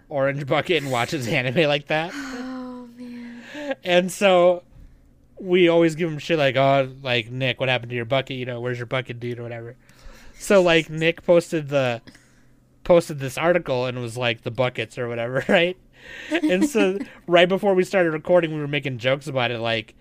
[0.08, 2.12] orange bucket, and watches anime like that.
[2.14, 3.42] Oh man.
[3.82, 4.62] And so
[5.40, 8.36] we always give him shit like, oh, like Nick, what happened to your bucket?
[8.36, 9.76] You know, where's your bucket, dude, or whatever.
[10.38, 12.02] So like Nick posted the
[12.84, 15.76] posted this article and was like the buckets or whatever, right?
[16.30, 19.94] And so right before we started recording, we were making jokes about it, like,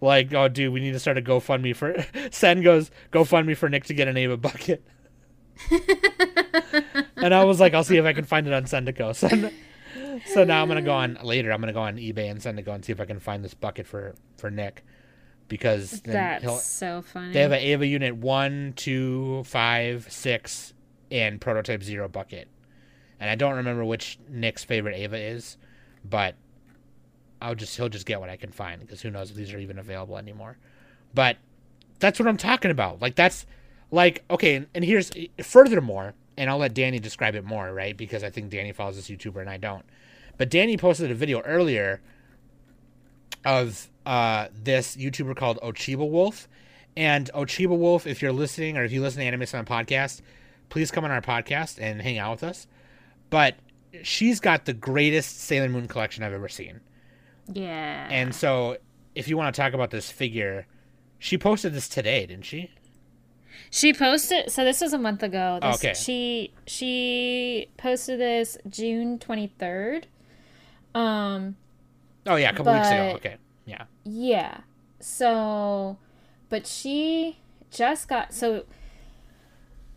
[0.00, 1.96] like, oh, dude, we need to start a GoFundMe for.
[2.30, 4.84] Sen goes GoFundMe for Nick to get an Eva bucket.
[7.16, 9.14] and I was like, I'll see if I can find it on Sendico.
[10.26, 11.50] So, so now I'm gonna go on later.
[11.52, 13.86] I'm gonna go on eBay and Sendico and see if I can find this bucket
[13.86, 14.84] for for Nick,
[15.48, 17.32] because That's so funny.
[17.32, 20.74] they have an Eva unit one, two, five, six,
[21.10, 22.48] and prototype zero bucket.
[23.20, 25.56] And I don't remember which Nick's favorite Eva is,
[26.04, 26.34] but
[27.46, 29.58] I'll just he'll just get what I can find because who knows if these are
[29.58, 30.56] even available anymore.
[31.14, 31.36] But
[32.00, 33.00] that's what I'm talking about.
[33.00, 33.46] Like that's
[33.92, 37.96] like okay, and, and here's furthermore, and I'll let Danny describe it more, right?
[37.96, 39.84] Because I think Danny follows this YouTuber and I don't.
[40.38, 42.00] But Danny posted a video earlier
[43.44, 46.48] of uh, this YouTuber called Ochiba Wolf.
[46.96, 50.20] And Ochiba Wolf, if you're listening or if you listen to Anime Sun podcast,
[50.68, 52.66] please come on our podcast and hang out with us.
[53.30, 53.54] But
[54.02, 56.80] she's got the greatest Sailor Moon collection I've ever seen.
[57.52, 58.08] Yeah.
[58.10, 58.76] And so
[59.14, 60.66] if you want to talk about this figure,
[61.18, 62.70] she posted this today, didn't she?
[63.70, 65.58] She posted so this was a month ago.
[65.62, 65.94] This, Okay.
[65.94, 70.06] She she posted this June twenty third.
[70.94, 71.56] Um
[72.26, 73.12] Oh yeah, a couple weeks ago.
[73.16, 73.36] Okay.
[73.64, 73.84] Yeah.
[74.04, 74.58] yeah.
[75.00, 75.98] So
[76.48, 77.38] but she
[77.70, 78.64] just got so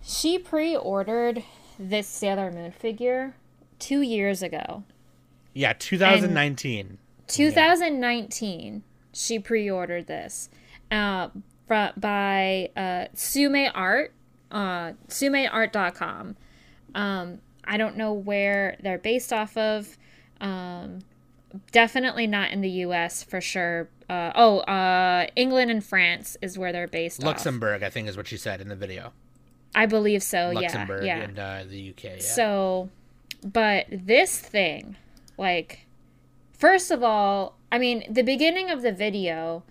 [0.01, 1.43] she pre ordered
[1.77, 3.35] this Sailor Moon figure
[3.77, 4.83] two years ago.
[5.53, 6.99] Yeah, 2019.
[7.29, 8.83] 2019
[9.13, 10.49] she pre-ordered this
[10.91, 11.29] uh,
[11.67, 14.13] by uh, Tsume Art
[14.51, 16.35] uh, tsume-art.com
[16.95, 19.97] um, i don't know where they're based off of
[20.41, 20.99] um,
[21.71, 26.71] definitely not in the us for sure uh, oh uh, england and france is where
[26.71, 29.13] they're based off Luxembourg, I think is what she said in the video.
[29.75, 32.03] i believe so Luxembourg yeah yeah and uh, the UK.
[32.03, 32.19] Yeah.
[32.19, 32.89] So,
[33.45, 34.95] but this thing,
[35.37, 35.85] like,
[36.59, 39.63] first of all, I mean, the beginning of the video,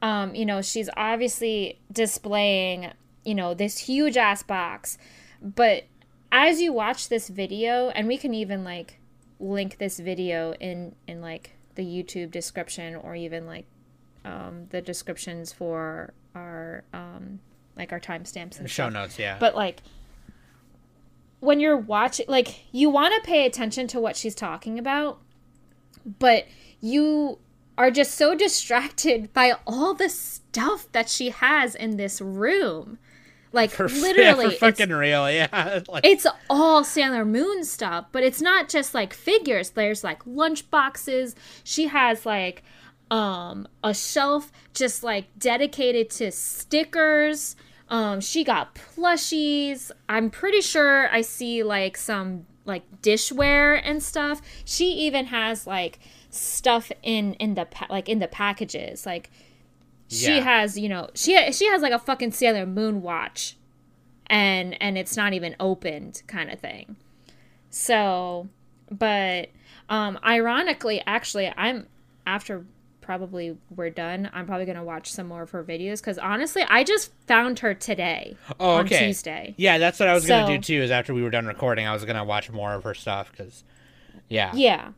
[0.00, 2.90] um, you know, she's obviously displaying,
[3.24, 4.98] you know, this huge ass box.
[5.40, 5.84] But
[6.32, 8.98] as you watch this video, and we can even like
[9.38, 13.66] link this video in in like the YouTube description or even like
[14.24, 17.40] um, the descriptions for our um,
[17.76, 19.36] like our timestamps and Show stuff notes, yeah.
[19.38, 19.82] but like
[21.40, 25.18] when you're watching like you want to pay attention to what she's talking about
[26.18, 26.46] but
[26.80, 27.38] you
[27.78, 32.98] are just so distracted by all the stuff that she has in this room.
[33.52, 35.80] Like For, literally, yeah, for fucking real, yeah.
[35.88, 39.70] Like, it's all Sailor Moon stuff, but it's not just like figures.
[39.70, 41.34] There's like lunch boxes.
[41.64, 42.62] She has like
[43.10, 47.56] um a shelf just like dedicated to stickers.
[47.90, 49.90] Um she got plushies.
[50.08, 54.40] I'm pretty sure I see like some like dishware and stuff.
[54.64, 55.98] She even has like
[56.30, 59.04] stuff in in the pa- like in the packages.
[59.06, 59.30] Like
[60.08, 60.40] she Yeah.
[60.40, 63.56] has, you know, she she has like a fucking Sailor Moon watch
[64.26, 66.96] and and it's not even opened kind of thing.
[67.70, 68.48] So,
[68.90, 69.48] but
[69.88, 71.86] um ironically actually I'm
[72.26, 72.64] after
[73.02, 76.62] probably we're done, I'm probably going to watch some more of her videos cuz honestly,
[76.68, 79.06] I just found her today oh, on okay.
[79.06, 79.54] Tuesday.
[79.58, 80.82] Yeah, that's what I was gonna do too.
[80.82, 83.64] Is after we were done recording, I was gonna watch more of her stuff because,
[84.28, 84.92] yeah, Yeah.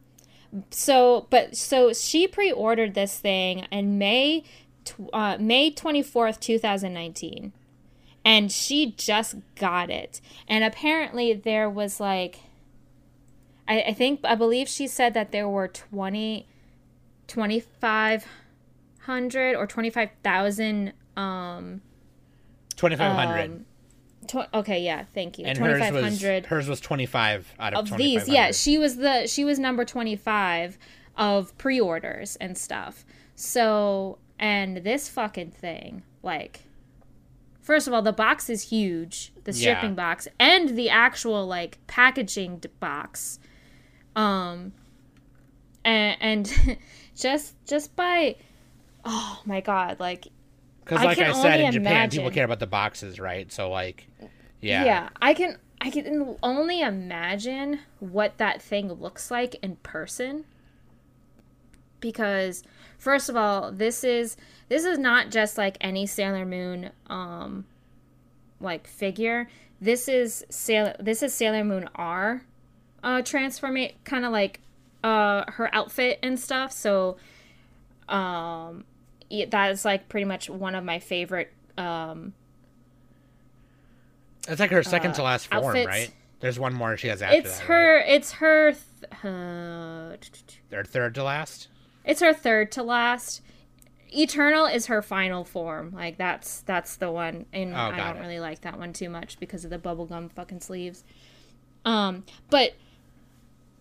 [0.70, 4.44] So, but so she pre-ordered this thing in May,
[4.84, 7.52] tw- uh, May twenty fourth, two thousand nineteen,
[8.24, 10.20] and she just got it.
[10.46, 12.38] And apparently, there was like,
[13.66, 16.46] I, I think I believe she said that there were 20,
[17.28, 20.92] 2,500 or twenty five thousand.
[21.16, 21.80] Um,
[22.76, 23.50] twenty five hundred.
[23.50, 23.64] um,
[24.26, 25.44] tw- okay, yeah, thank you.
[25.46, 28.96] and Twenty hers was hers was twenty five out of, of these yeah she was
[28.96, 30.78] the she was number 25
[31.16, 33.04] of pre-orders and stuff
[33.36, 36.62] so and this fucking thing like
[37.60, 39.76] first of all the box is huge the Yeah.
[39.80, 43.38] shipping box and the actual like packaging box
[44.16, 44.72] um
[45.84, 46.78] and, and
[47.16, 48.36] just just by
[49.04, 50.28] oh my god like
[50.84, 53.50] Because I like can I, said, in Japan, people care about the boxes, right?
[53.50, 54.06] So like,
[54.60, 60.44] yeah, Yeah, I can I can only imagine what that thing looks like in person.
[62.00, 62.62] Because
[62.98, 64.36] first of all, this is
[64.68, 67.64] this is not just like any Sailor Moon um
[68.60, 69.48] like figure.
[69.80, 72.42] This is Sailor this is Sailor Moon R
[73.02, 74.60] uh transformate kind of like
[75.04, 76.72] uh her outfit and stuff.
[76.72, 77.16] So
[78.08, 78.84] um
[79.50, 82.32] that is like pretty much one of my favorite um
[84.48, 85.86] it's like her second to last form, Uh, outfits.
[85.86, 86.10] right?
[86.40, 87.66] There's one more she has after it's that.
[87.66, 90.16] her it's her th- uh,
[90.70, 90.86] right?
[90.86, 91.68] Third to last.
[92.04, 93.40] it's her third to last
[94.16, 98.20] eternal is her final form like that's that's the one and Oh, i don't it.
[98.20, 101.02] really like that one too much because of the bubblegum fucking sleeves
[101.84, 102.74] um but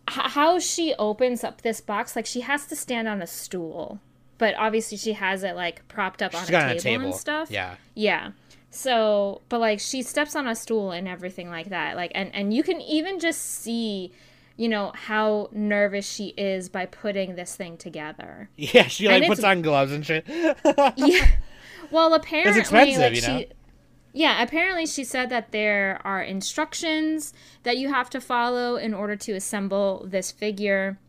[0.08, 4.00] how she opens up this box like she has to stand on a stool
[4.38, 7.16] but obviously she has it like propped up on a table, on a table and
[7.16, 8.32] stuff Yeah, yeah.
[8.76, 11.96] So, but like she steps on a stool and everything like that.
[11.96, 14.12] Like and and you can even just see,
[14.58, 18.50] you know, how nervous she is by putting this thing together.
[18.58, 18.88] yeah.
[18.88, 20.26] She like And puts on gloves and shit.
[20.98, 21.28] Yeah.
[21.92, 23.40] Well, apparently expensive, like you know?
[23.40, 23.48] she
[24.16, 27.34] Yeah, apparently she said that there are instructions
[27.64, 31.00] that you have to follow in order to assemble this figure.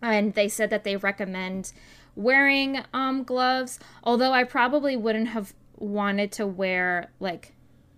[0.00, 1.72] And they said that they recommend
[2.16, 7.52] wearing um gloves, although I probably wouldn't have wanted to wear like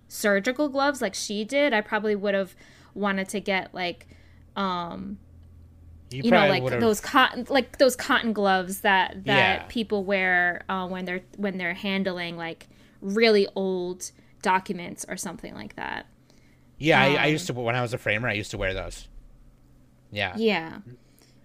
[0.08, 1.72] surgical gloves like she did.
[1.72, 2.54] I probably would have
[2.94, 4.06] wanted to get like
[4.56, 5.18] um
[6.10, 9.66] you know like would've- those cotton like those cotton gloves that that Yeah.
[9.68, 12.66] people wear uh, when they're when they're handling like
[13.00, 14.10] really old
[14.42, 16.06] documents or something like that
[16.78, 18.28] Yeah, I, I um, used to when I was a framer.
[18.28, 19.08] I used to wear those.
[20.10, 20.34] Yeah.
[20.36, 20.78] yeah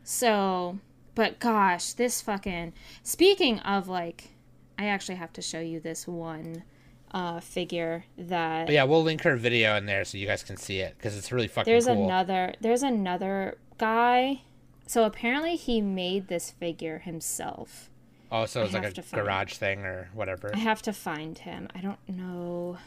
[0.04, 0.80] so
[1.16, 2.72] but gosh this fucking
[3.04, 4.30] speaking of like
[4.78, 6.64] i actually have to show you this one
[7.12, 10.58] uh figure that But yeah, we'll link her video in there so you guys can
[10.58, 12.06] see it because it's really fucking there's cool.
[12.06, 14.42] another there's another guy
[14.86, 17.90] so apparently he made this figure himself
[18.32, 20.52] oh, so it's like a have to find- garage thing or whatever.
[20.54, 21.68] I have to find him.
[21.76, 22.78] I don't know.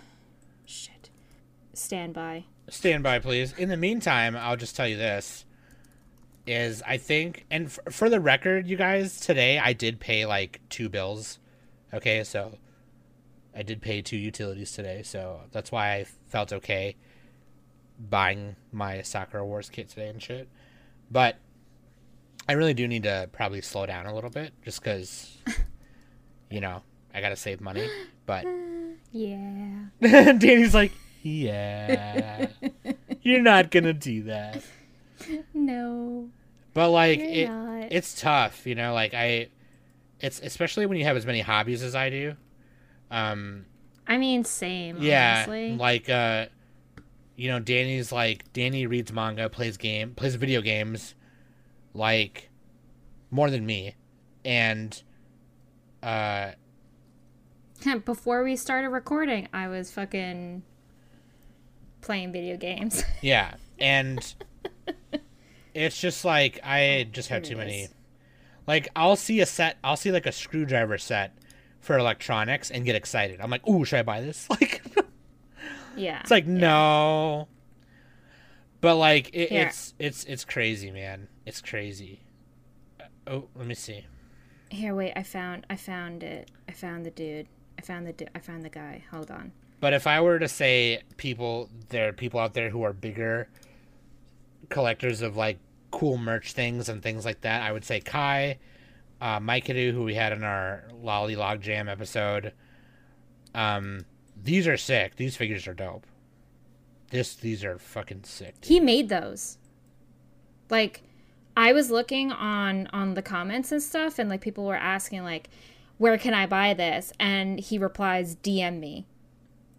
[0.67, 1.11] Shit.
[1.75, 2.45] Stand by.
[2.69, 3.53] Stand by, please.
[3.57, 5.45] In the meantime, I'll just tell you this:
[6.47, 10.61] is I think, and f- for the record, you guys, today I did pay like
[10.69, 11.39] two bills.
[11.93, 12.59] Okay, so
[13.55, 16.97] I did pay two utilities today, so that's why I felt okay
[17.99, 20.49] buying my Sakura Wars kit today and shit.
[21.11, 21.37] But
[22.51, 25.39] I really do need to probably slow down a little bit, just because,
[26.51, 26.83] you know,
[27.15, 27.89] I gotta save money.
[28.27, 28.45] But
[29.13, 29.85] Yeah.
[30.01, 30.91] Danny's like,
[31.23, 32.49] yeah,
[33.23, 34.65] you're not gonna do that.
[35.55, 36.29] No.
[36.75, 37.93] But like, it, not.
[37.93, 38.95] it's tough, you know.
[38.95, 39.47] Like I,
[40.19, 42.35] it's especially when you have as many hobbies as I do.
[43.13, 43.65] Um,
[44.09, 44.97] I mean, same.
[45.01, 45.77] yeah, Honestly.
[45.77, 46.47] like uh,
[47.37, 51.15] you know, Danny's like Danny reads manga, plays game, plays video games.
[51.95, 52.51] Like,
[53.31, 53.97] more than me,
[54.45, 55.03] and
[56.03, 56.53] uh,
[58.05, 60.63] Before we started recording, I was fucking
[62.01, 63.03] playing video games.
[63.23, 64.35] yeah, and
[65.75, 67.89] it's just like I just have too many.
[68.67, 71.35] Like I'll see a set, I'll see like a screwdriver set
[71.81, 73.41] for electronics and get excited.
[73.41, 74.49] I'm like, ooh, should I buy this?
[74.51, 74.83] Like.
[75.97, 76.21] yeah.
[76.21, 77.49] It's like no.
[78.81, 81.29] But like it, it's it's it's crazy, man.
[81.51, 82.21] It's crazy.
[83.01, 84.07] Uh, Oh, let me see.
[84.71, 85.13] Here, wait.
[85.17, 85.67] I found.
[85.69, 86.49] I found it.
[86.69, 87.49] I found the dude.
[87.77, 88.13] I found the.
[88.13, 89.03] Du- I found the guy.
[89.11, 89.51] Hold on.
[89.81, 93.49] But if I were to say people, there are people out there who are bigger
[94.69, 95.59] collectors of like
[95.91, 98.59] cool merch things and things like that, I would say Kai,
[99.21, 102.53] uh, Mike Hadu, who we had in our Lolly Log Jam episode.
[103.57, 104.05] Um,
[104.41, 105.17] these are sick.
[105.17, 106.07] These figures are dope.
[107.11, 108.55] This these are fucking sick.
[108.63, 109.59] He made those.
[110.69, 111.03] Like,
[111.57, 115.51] I was looking on on the comments and stuff, and like people were asking like,
[115.99, 119.07] "Where can I buy this?" And he replies, "DM me."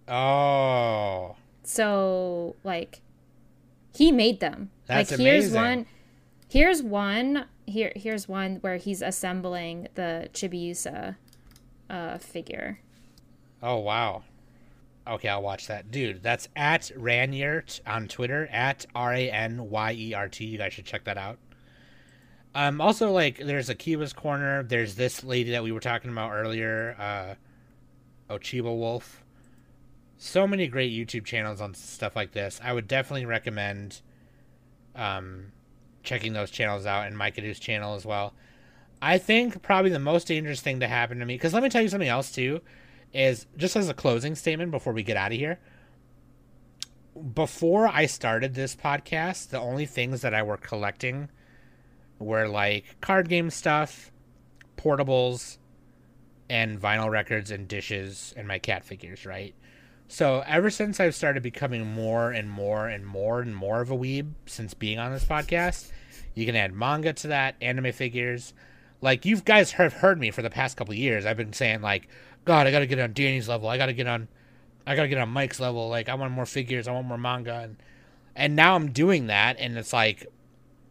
[0.07, 3.01] Oh, So like,
[3.95, 4.71] he made them.
[4.87, 5.61] That's like here's amazing.
[5.61, 5.85] one.
[6.49, 7.45] Here's one.
[7.65, 11.15] Here here's one where he's assembling the Chibiusa
[11.89, 12.79] uh, figure.
[13.63, 14.23] Oh wow.
[15.07, 15.89] Okay, I'll watch that.
[15.91, 20.45] Dude, that's at Ranyert on Twitter, at R A N Y E R T.
[20.45, 21.37] You guys should check that out.
[22.53, 26.31] Um also like there's a Kiwa's corner, there's this lady that we were talking about
[26.31, 29.23] earlier, uh Ochiba Wolf.
[30.17, 32.59] So many great YouTube channels on stuff like this.
[32.63, 34.01] I would definitely recommend
[34.95, 35.51] um
[36.03, 38.33] checking those channels out and Mike Adu's channel as well.
[39.01, 41.81] I think probably the most dangerous thing to happen to me because let me tell
[41.81, 42.61] you something else too
[43.13, 45.59] is just as a closing statement before we get out of here.
[47.33, 51.29] Before I started this podcast, the only things that I were collecting
[52.21, 54.11] were like card game stuff,
[54.77, 55.57] portables,
[56.49, 59.55] and vinyl records and dishes and my cat figures, right?
[60.07, 63.97] So ever since I've started becoming more and more and more and more of a
[63.97, 65.89] weeb since being on this podcast,
[66.33, 68.53] you can add manga to that, anime figures.
[68.99, 71.25] Like you guys have heard me for the past couple years.
[71.25, 72.09] I've been saying like,
[72.43, 73.69] God, I gotta get on Danny's level.
[73.69, 74.27] I gotta get on,
[74.85, 75.87] I gotta get on Mike's level.
[75.87, 76.87] Like I want more figures.
[76.87, 77.77] I want more manga, and
[78.35, 80.27] and now I'm doing that, and it's like,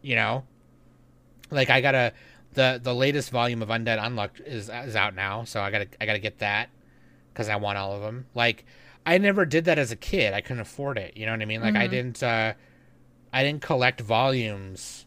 [0.01, 0.45] you know,
[1.51, 2.13] like I gotta
[2.53, 6.05] the the latest volume of Undead Unluck is is out now, so I gotta I
[6.05, 6.69] gotta get that
[7.33, 8.27] because I want all of them.
[8.33, 8.65] Like
[9.05, 10.33] I never did that as a kid.
[10.33, 11.17] I couldn't afford it.
[11.17, 11.61] You know what I mean?
[11.61, 12.53] Like I didn't uh,
[13.33, 15.05] I didn't collect volumes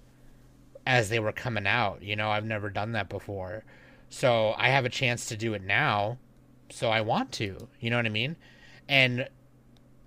[0.87, 2.03] as they were coming out.
[2.03, 3.65] You know, I've never done that before.
[4.09, 6.19] So I have a chance to do it now.
[6.71, 7.69] So I want to.
[7.81, 8.37] You know what I mean?
[8.89, 9.29] And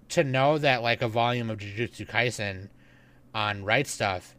[0.09, 2.69] to know that like a volume of Jujutsu Kaisen
[3.33, 4.33] on Right Stuf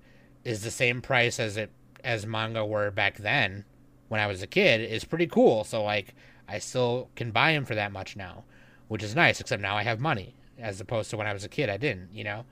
[0.45, 1.71] is the same price as it
[2.05, 3.65] as manga were back then
[4.09, 5.65] when I was a kid is pretty cool.
[5.65, 6.15] So like
[6.49, 8.45] I still can buy them for that much now,
[8.89, 9.41] which is nice.
[9.41, 12.11] Except now I have money as opposed to when I was a kid I didn't.
[12.13, 12.45] You know,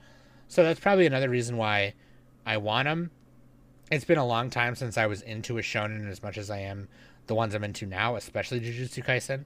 [0.47, 1.93] so that's probably another reason why
[2.45, 3.11] I want them.
[3.89, 6.59] It's been a long time since I was into a shonen as much as I
[6.59, 6.89] am
[7.27, 9.45] the ones I'm into now, especially Jujutsu Kaisen.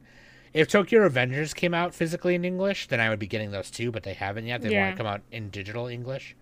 [0.53, 3.91] If Tokyo Revengers came out physically in English, then I would be getting those too,
[3.91, 4.61] but they haven't yet.
[4.61, 4.81] They Yeah.
[4.83, 6.35] want to come out in digital English.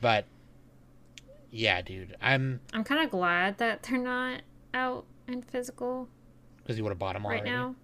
[0.00, 0.24] But
[1.50, 4.42] yeah, dude, I'm I'm kind of glad that they're not
[4.74, 6.08] out in physical
[6.58, 7.50] because you would have bought them right already.
[7.50, 7.74] now.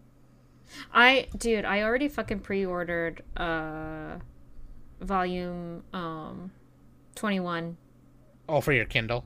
[0.93, 4.17] I, dude, I already fucking pre-ordered uh
[5.01, 6.51] volume um
[7.15, 7.77] 21.
[8.49, 9.25] Oh, for your Kindle.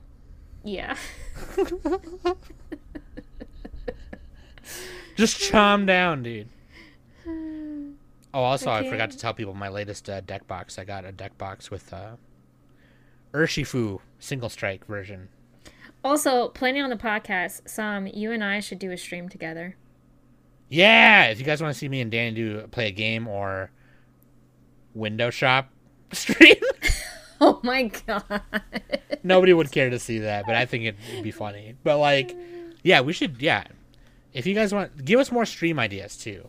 [0.63, 0.95] Yeah.
[5.15, 6.49] Just chom down, dude.
[8.33, 8.89] Oh, also, I Okay.
[8.91, 10.77] forgot to tell people my latest uh, deck box.
[10.77, 12.17] I got a deck box with uh,
[13.33, 15.29] Urshifu single strike version.
[16.03, 19.75] Also, planning on the podcast, Sam, you and I should do a stream together.
[20.69, 23.71] Yeah, if you guys want to see me and Danny do play a game or
[24.93, 25.69] window shop
[26.11, 26.55] stream,
[27.41, 28.41] Oh my god.
[29.23, 31.75] nobody would care to see that, but I think it'd be funny.
[31.83, 32.35] But like,
[32.83, 33.41] yeah, we should.
[33.41, 33.63] Yeah,
[34.33, 36.47] if you guys want, give us more stream ideas too.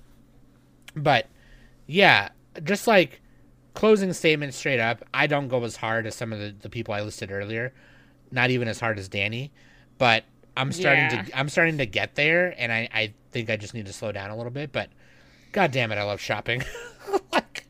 [0.97, 1.27] But
[1.87, 2.31] yeah,
[2.65, 3.21] just like
[3.79, 6.95] closing statement straight up, I don't go as hard as some of the, the people
[6.95, 7.73] I listed earlier.
[8.33, 9.53] Not even as hard as Danny,
[9.99, 10.25] but
[10.57, 11.23] I'm starting Yeah.
[11.23, 14.11] to I'm starting to get there, and I I think I just need to slow
[14.11, 14.73] down a little bit.
[14.73, 14.91] But
[15.53, 16.65] god damn it, I love shopping.
[17.33, 17.67] like,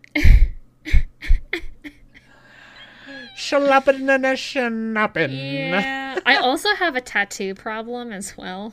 [3.37, 5.31] Shalappin' and a.
[5.31, 6.19] Yeah.
[6.25, 8.73] I also have a tattoo problem as well.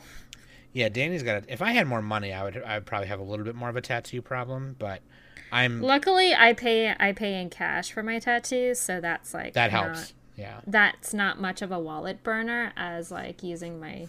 [0.72, 1.44] Yeah, Danny's got.
[1.44, 2.62] A, if I had more money, I would.
[2.64, 4.74] I would probably have a little bit more of a tattoo problem.
[4.78, 5.02] But
[5.52, 5.80] I'm.
[5.80, 9.84] Luckily, I pay I pay in cash for my tattoos, so that's like that not-
[9.96, 10.12] helps.
[10.36, 10.60] Yeah.
[10.66, 14.08] that's not much of a wallet burner as like using my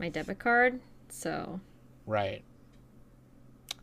[0.00, 0.80] my debit card.
[1.08, 1.60] So
[2.06, 2.42] Right.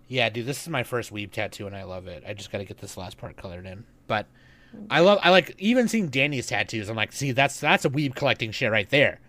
[0.07, 2.23] Yeah, dude, this is my first weeb tattoo and I love it.
[2.27, 3.85] I just got to get this last part colored in.
[4.07, 4.27] But
[4.89, 6.89] I love I like even seeing Danny's tattoos.
[6.89, 9.21] I'm like, "See, that's that's a weeb collecting shit right there."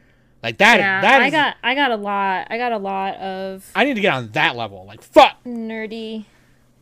[0.42, 2.48] Like that yeah, that I is- got I got a lot.
[2.50, 4.84] I got a lot of I need to get on that level.
[4.84, 5.36] Like fuck.
[5.44, 6.24] nerdy.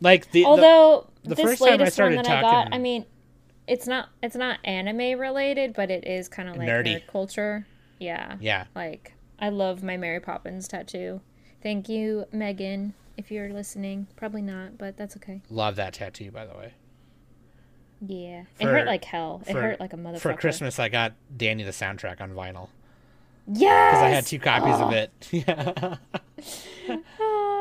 [0.01, 2.51] Like the, the Although the this first time I latest one started that I got,
[2.52, 3.05] talking- I mean,
[3.66, 6.97] it's not it's not anime related, but it is kind of like Nerdy.
[6.97, 7.66] nerd culture.
[7.98, 8.36] Yeah.
[8.40, 8.64] yeah.
[8.74, 11.20] Like I love my Mary Poppins tattoo.
[11.62, 14.06] Thank you, Megan, if you're listening.
[14.16, 15.43] Probably not, but that's okay.
[15.51, 16.72] Love that tattoo by the way.
[18.06, 18.44] Yeah.
[18.59, 19.43] it hurt like hell.
[19.47, 20.20] It hurt like a motherfucker.
[20.20, 22.68] For Christmas I got Danny the soundtrack on vinyl
[23.52, 23.94] Yes.
[23.94, 25.10] cuz I had two copies of it.
[25.31, 25.97] Yeah.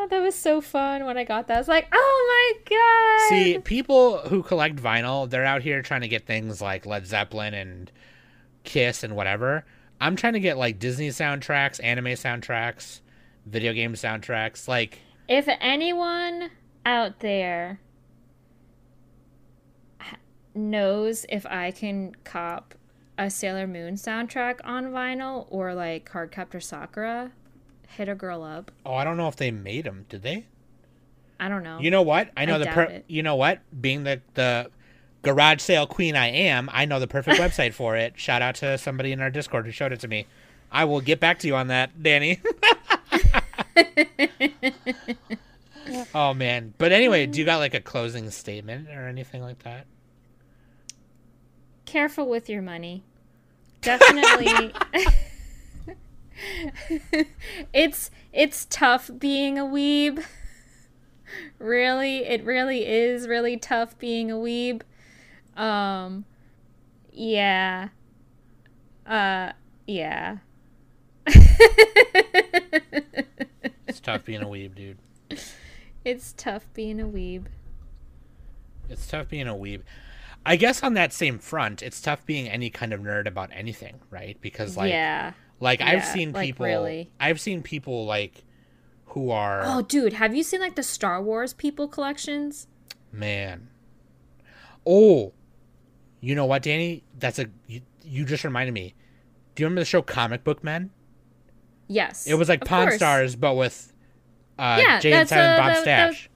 [0.07, 1.55] That was so fun when I got that.
[1.55, 3.29] I was like, oh my god.
[3.29, 7.53] See, people who collect vinyl, they're out here trying to get things like Led Zeppelin
[7.53, 7.91] and
[8.63, 9.65] Kiss and whatever.
[10.01, 13.01] I'm trying to get like Disney soundtracks, anime soundtracks,
[13.45, 14.67] video game soundtracks.
[14.67, 16.51] Like, If anyone
[16.85, 17.79] out there
[20.55, 22.75] knows if I can cop
[23.17, 27.31] a Sailor Moon soundtrack on vinyl or like Cardcaptor Sakura,
[27.95, 28.71] hit a girl up.
[28.85, 30.05] oh, I don't know if they made them.
[30.09, 30.45] Did they?
[31.39, 31.79] I don't know.
[31.79, 32.31] You know what?
[32.35, 33.59] I know I the per- you know what?
[33.79, 34.69] Being the the
[35.21, 38.13] garage sale queen I am, I know the perfect website for it.
[38.17, 40.27] Shout out to somebody in our Discord who showed it to me.
[40.71, 42.41] I will get back to you on that, Danny.
[46.13, 46.73] oh man.
[46.77, 47.59] But anyway, do you got mm.
[47.59, 49.87] like a closing statement or anything like that?
[51.85, 53.03] Careful with your money.
[53.81, 54.73] Definitely.
[57.73, 60.23] it's it's tough being a weeb.
[61.59, 64.81] Really, it really is really tough being a weeb.
[65.55, 66.25] Um
[67.11, 67.89] yeah.
[69.05, 69.51] Uh
[69.85, 70.37] yeah.
[73.89, 74.99] It's tough being a weeb, dude.
[76.05, 77.45] it's tough being a weeb.
[78.87, 79.81] It's tough being a weeb.
[80.45, 83.99] I guess on that same front, it's tough being any kind of nerd about anything,
[84.11, 84.37] right?
[84.41, 85.33] Because like yeah.
[85.59, 87.11] Like I've seen like, people really.
[87.19, 88.43] I've seen people like
[89.07, 92.67] who are Oh dude, have you seen like the Star Wars people collections?
[93.11, 93.69] Man.
[94.85, 95.33] Oh.
[96.21, 97.03] You know what, Danny?
[97.17, 98.93] That's a you, you just reminded me.
[99.55, 100.91] Do you remember the show Comic Book Men?
[101.87, 102.27] Yes.
[102.27, 102.95] It was like Pawn course.
[102.97, 103.93] Stars but with
[104.57, 106.29] uh Yeah, Jay and Silent uh, Bob that- that- Stash.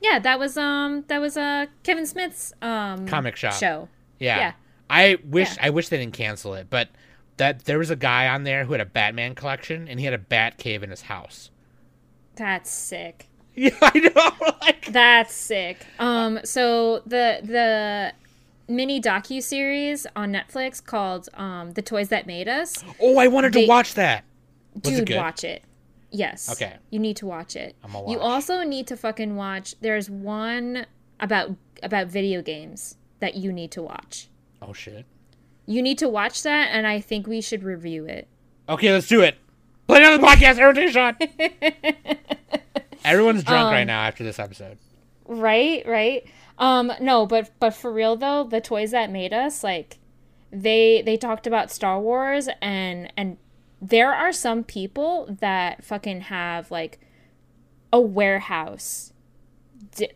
[0.00, 3.54] Yeah, that was um that was uh Kevin Smith's um Comic shop.
[3.54, 3.88] show.
[4.18, 4.36] yeah.
[4.38, 4.52] yeah.
[4.88, 5.66] I wish Yeah.
[5.66, 6.88] I wish they didn't cancel it, but
[7.36, 10.14] that there was a guy on there who had a Batman collection and he had
[10.14, 11.50] a bat cave in his house.
[12.36, 13.28] That's sick.
[13.58, 14.52] Yeah, I know.
[14.60, 15.86] Like That's sick.
[15.98, 18.12] Um so the the
[18.68, 22.84] mini docu series on Netflix called um The Toys That Made Us.
[23.00, 24.24] Oh, I wanted They- to watch that.
[24.84, 25.16] Was it Dude, good?
[25.16, 25.62] watch it.
[26.10, 26.50] Yes.
[26.52, 26.74] Okay.
[26.90, 27.74] You need to watch it.
[27.82, 30.84] I'm gonna You also need to fucking watch there's one
[31.18, 34.28] about about video games that you need to watch.
[34.60, 35.06] Oh shit.
[35.66, 38.28] You need to watch that and I think we should review it.
[38.68, 39.36] Okay, let's do it.
[39.88, 41.20] Play another podcast, everything shot.
[43.04, 44.78] Everyone's drunk Um, right now after this episode.
[45.26, 46.24] Right, right.
[46.58, 49.98] Um no, but but for real though, the toys that made us like
[50.50, 53.36] they they talked about Star Wars and and
[53.82, 56.98] there are some people that fucking have like
[57.92, 59.12] a warehouse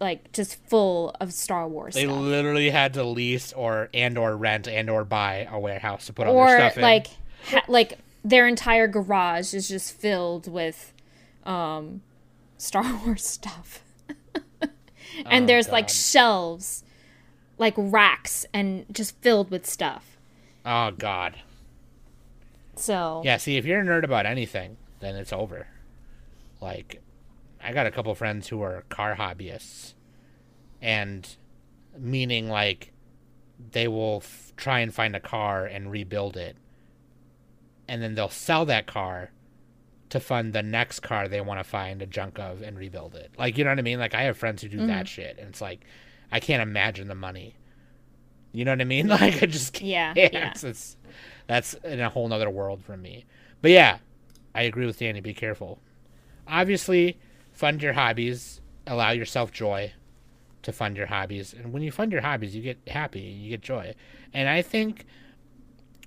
[0.01, 2.19] like just full of Star Wars They stuff.
[2.19, 6.27] literally had to lease or and or rent and or buy a warehouse to put
[6.27, 6.83] all their stuff in.
[6.83, 7.07] like
[7.47, 10.93] ha- like their entire garage is just filled with
[11.45, 12.03] um
[12.59, 13.83] Star Wars stuff.
[15.27, 16.85] and Oh, there's like shelves
[17.59, 20.19] like racks and just filled with stuff.
[20.67, 21.37] oh god.
[22.77, 25.67] So Yeah, see if you're a nerd about anything, then it's over.
[26.61, 27.03] Like
[27.63, 29.95] I got a couple friends who are car hobbyists.
[30.81, 31.29] And
[31.99, 32.93] meaning like
[33.73, 36.57] they will f- try and find a car and rebuild it.
[37.87, 39.31] And then they'll sell that car
[40.11, 43.33] to fund the next car they want to find a junk of and rebuild it.
[43.39, 43.99] Like, you know what I mean?
[43.99, 45.05] Like, I have friends who do that mm-hmm.
[45.05, 45.81] shit, and it's like,
[46.33, 47.57] I can't imagine the money.
[48.53, 49.09] You know what I mean?
[49.09, 50.17] Like, I just can't.
[50.17, 50.97] Yeah, It's, it's
[51.47, 53.25] that's in a whole nother world for me.
[53.63, 53.99] But yeah,
[54.55, 55.21] I agree with Danny.
[55.21, 55.81] Be careful.
[56.47, 57.19] Obviously,
[57.61, 58.63] fund your hobbies.
[58.87, 59.93] Allow yourself joy
[60.63, 63.21] to fund your hobbies, and when you fund your hobbies, you get happy.
[63.21, 63.95] You get joy,
[64.33, 65.05] and I think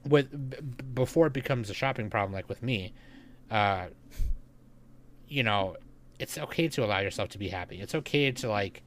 [0.04, 2.94] with before it becomes a shopping problem, like with me,
[3.52, 3.86] uh,
[5.28, 5.78] you know,
[6.18, 7.80] it's okay to allow yourself to be happy.
[7.80, 8.82] It's okay to like,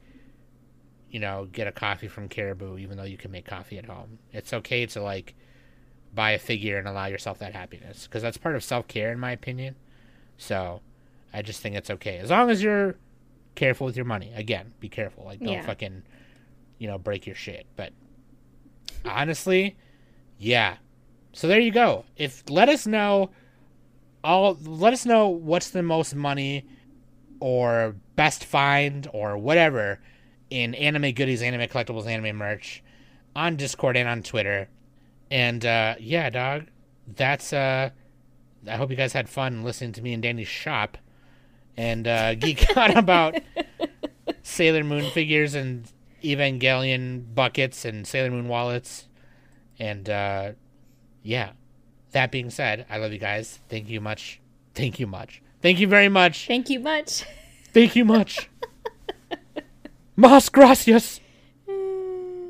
[1.09, 4.19] you know, get a coffee from Caribou, even though you can make coffee at home.
[4.33, 5.35] It's okay to like,
[6.13, 9.19] buy a figure and allow yourself that happiness because that's part of self care, in
[9.19, 9.75] my opinion.
[10.37, 10.81] So,
[11.37, 12.95] I just think it's okay as long as you're
[13.55, 14.31] careful with your money.
[14.35, 15.23] Again, be careful.
[15.25, 15.65] Like, don't Yeah.
[15.65, 16.03] fucking,
[16.79, 17.65] you know, break your shit.
[17.75, 17.93] But
[19.05, 19.75] honestly,
[20.37, 20.77] yeah.
[21.33, 22.05] So there you go.
[22.15, 23.29] If let us know
[24.23, 26.65] all let us know what's the most money
[27.39, 29.99] or best find or whatever
[30.49, 32.83] in anime goodies, anime collectibles, anime merch
[33.35, 34.69] on Discord and on Twitter.
[35.29, 36.67] And uh yeah, dog.
[37.07, 37.91] That's uh
[38.67, 40.97] I hope you guys had fun listening to me and Danny shop
[41.77, 43.35] and uh geek out about
[44.43, 45.91] Sailor Moon figures and
[46.23, 49.07] Evangelion buckets and Sailor Moon wallets.
[49.79, 50.51] And uh
[51.23, 51.51] yeah.
[52.11, 53.59] That being said, I love you guys.
[53.69, 54.39] Thank you much.
[54.73, 55.41] Thank you much.
[55.61, 56.47] Thank you very much.
[56.47, 57.25] Thank you much.
[57.73, 58.49] Thank you much.
[60.15, 61.19] Mas gracias.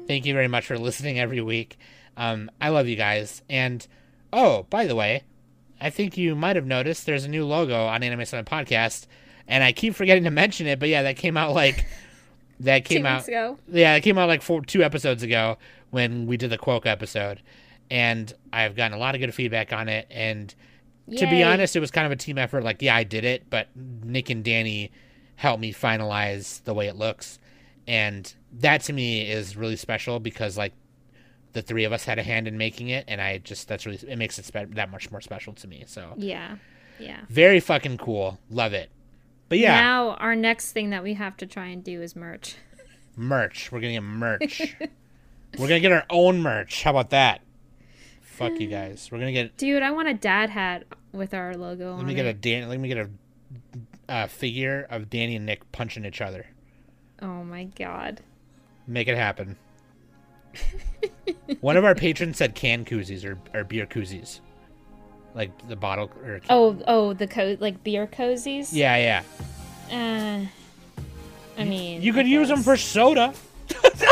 [0.08, 1.78] Thank you very much for listening every week.
[2.16, 3.42] Um, I love you guys.
[3.50, 3.86] And
[4.32, 5.24] oh, by the way,
[5.80, 9.06] I think you might have noticed there's a new logo on Anime Summit Podcast,
[9.48, 10.80] and I keep forgetting to mention it.
[10.80, 11.86] But yeah, that came out like
[12.62, 13.18] that Two came out.
[13.20, 13.58] weeks ago.
[13.72, 15.58] Yeah, it came out like four, two episodes ago
[15.92, 17.42] when we did the Quoke episode,
[17.92, 20.08] and I've gotten a lot of good feedback on it.
[20.10, 20.54] And
[21.18, 22.64] to be honest, it was kind of a team effort.
[22.64, 24.92] Like, yeah, I did it, but Nick and Danny
[25.36, 27.40] helped me finalize the way it looks,
[27.88, 30.74] and that to me is really special because like
[31.58, 33.98] the three of us had a hand in making it, and I just that's really
[34.08, 35.86] it makes it spe- that much more special to me.
[35.88, 36.58] So Yeah.
[37.00, 37.22] Yeah.
[37.30, 38.92] very fucking cool, love it.
[39.50, 42.56] But yeah, Now our next thing that we have to try and do is merch.
[43.16, 43.72] merch.
[43.72, 44.76] We're gonna get merch.
[45.58, 46.84] We're gonna get our own merch.
[46.84, 47.42] How about that?
[48.22, 49.10] Fuck you guys.
[49.12, 49.58] We're gonna get.
[49.58, 52.34] Dude, I want a dad hat with our logo Let me get a.
[52.34, 52.70] Dan.
[52.70, 53.10] Let me get a
[54.08, 56.46] uh, figure of Danny and Nick punching each other.
[57.20, 58.22] Oh my god.
[58.86, 59.58] Make it happen.
[61.62, 64.40] One of our patrons said can koozies or, or beer koozies,
[65.34, 66.42] like the bottle or.
[66.50, 68.70] Oh, oh, the co- like beer cozies.
[68.72, 69.24] Yeah,
[69.92, 70.46] yeah.
[70.46, 70.46] Uh,
[71.60, 73.34] I mean, You could I use them for soda.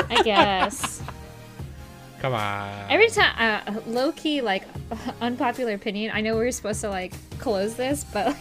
[0.10, 1.02] I guess.
[2.20, 2.90] Come on.
[2.90, 3.36] Every time,
[3.68, 4.64] uh, low key, like
[5.22, 6.12] unpopular opinion.
[6.14, 8.36] I know we are supposed to like close this, but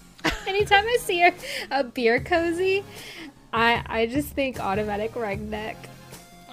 [0.46, 1.34] anytime I see a,
[1.70, 2.84] a beer cozy,
[3.52, 5.76] I I just think automatic redneck.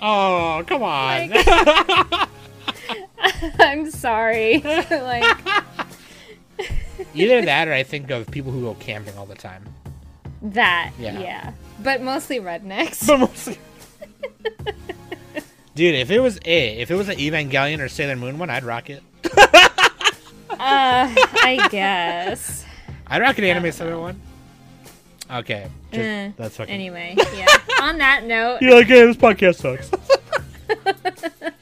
[0.06, 1.30] Oh, come on.
[1.30, 1.48] Like-
[3.60, 4.60] I'm sorry.
[4.62, 5.24] like,
[7.16, 9.64] Either that or I think of people who go camping all the time.
[10.42, 10.92] that.
[11.00, 11.20] Yeah.
[11.20, 11.54] Yeah.
[11.82, 13.08] But mostly rednecks.
[13.08, 13.58] But mostly.
[15.76, 18.64] Dude, if it was a, if it was an Evangelion or Sailor Moon one, I'd
[18.64, 19.02] rock it.
[19.40, 19.70] uh,
[20.60, 22.66] I guess.
[23.08, 24.22] I'd rock an anime Summit one.
[25.32, 26.74] Okay, just, Eh, that's fucking.
[26.74, 27.48] Anyway, yeah.
[27.82, 29.90] On that note, You're like, hey, this podcast sucks.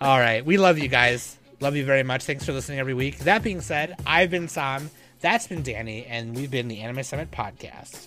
[0.00, 1.38] All right, we love you guys.
[1.60, 2.24] Love you very much.
[2.24, 3.18] Thanks for listening every week.
[3.20, 4.90] That being said, I've been Sam.
[5.20, 8.06] That's been Danny, and we've been the Anime Summit podcast.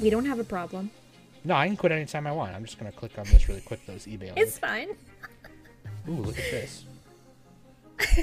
[0.00, 0.90] we don't have a problem.
[1.44, 2.54] No, I can quit anytime I want.
[2.54, 3.84] I'm just gonna click on this really quick.
[3.86, 4.32] Those eBay.
[4.36, 4.88] It's fine.
[6.08, 6.84] Ooh, look at this.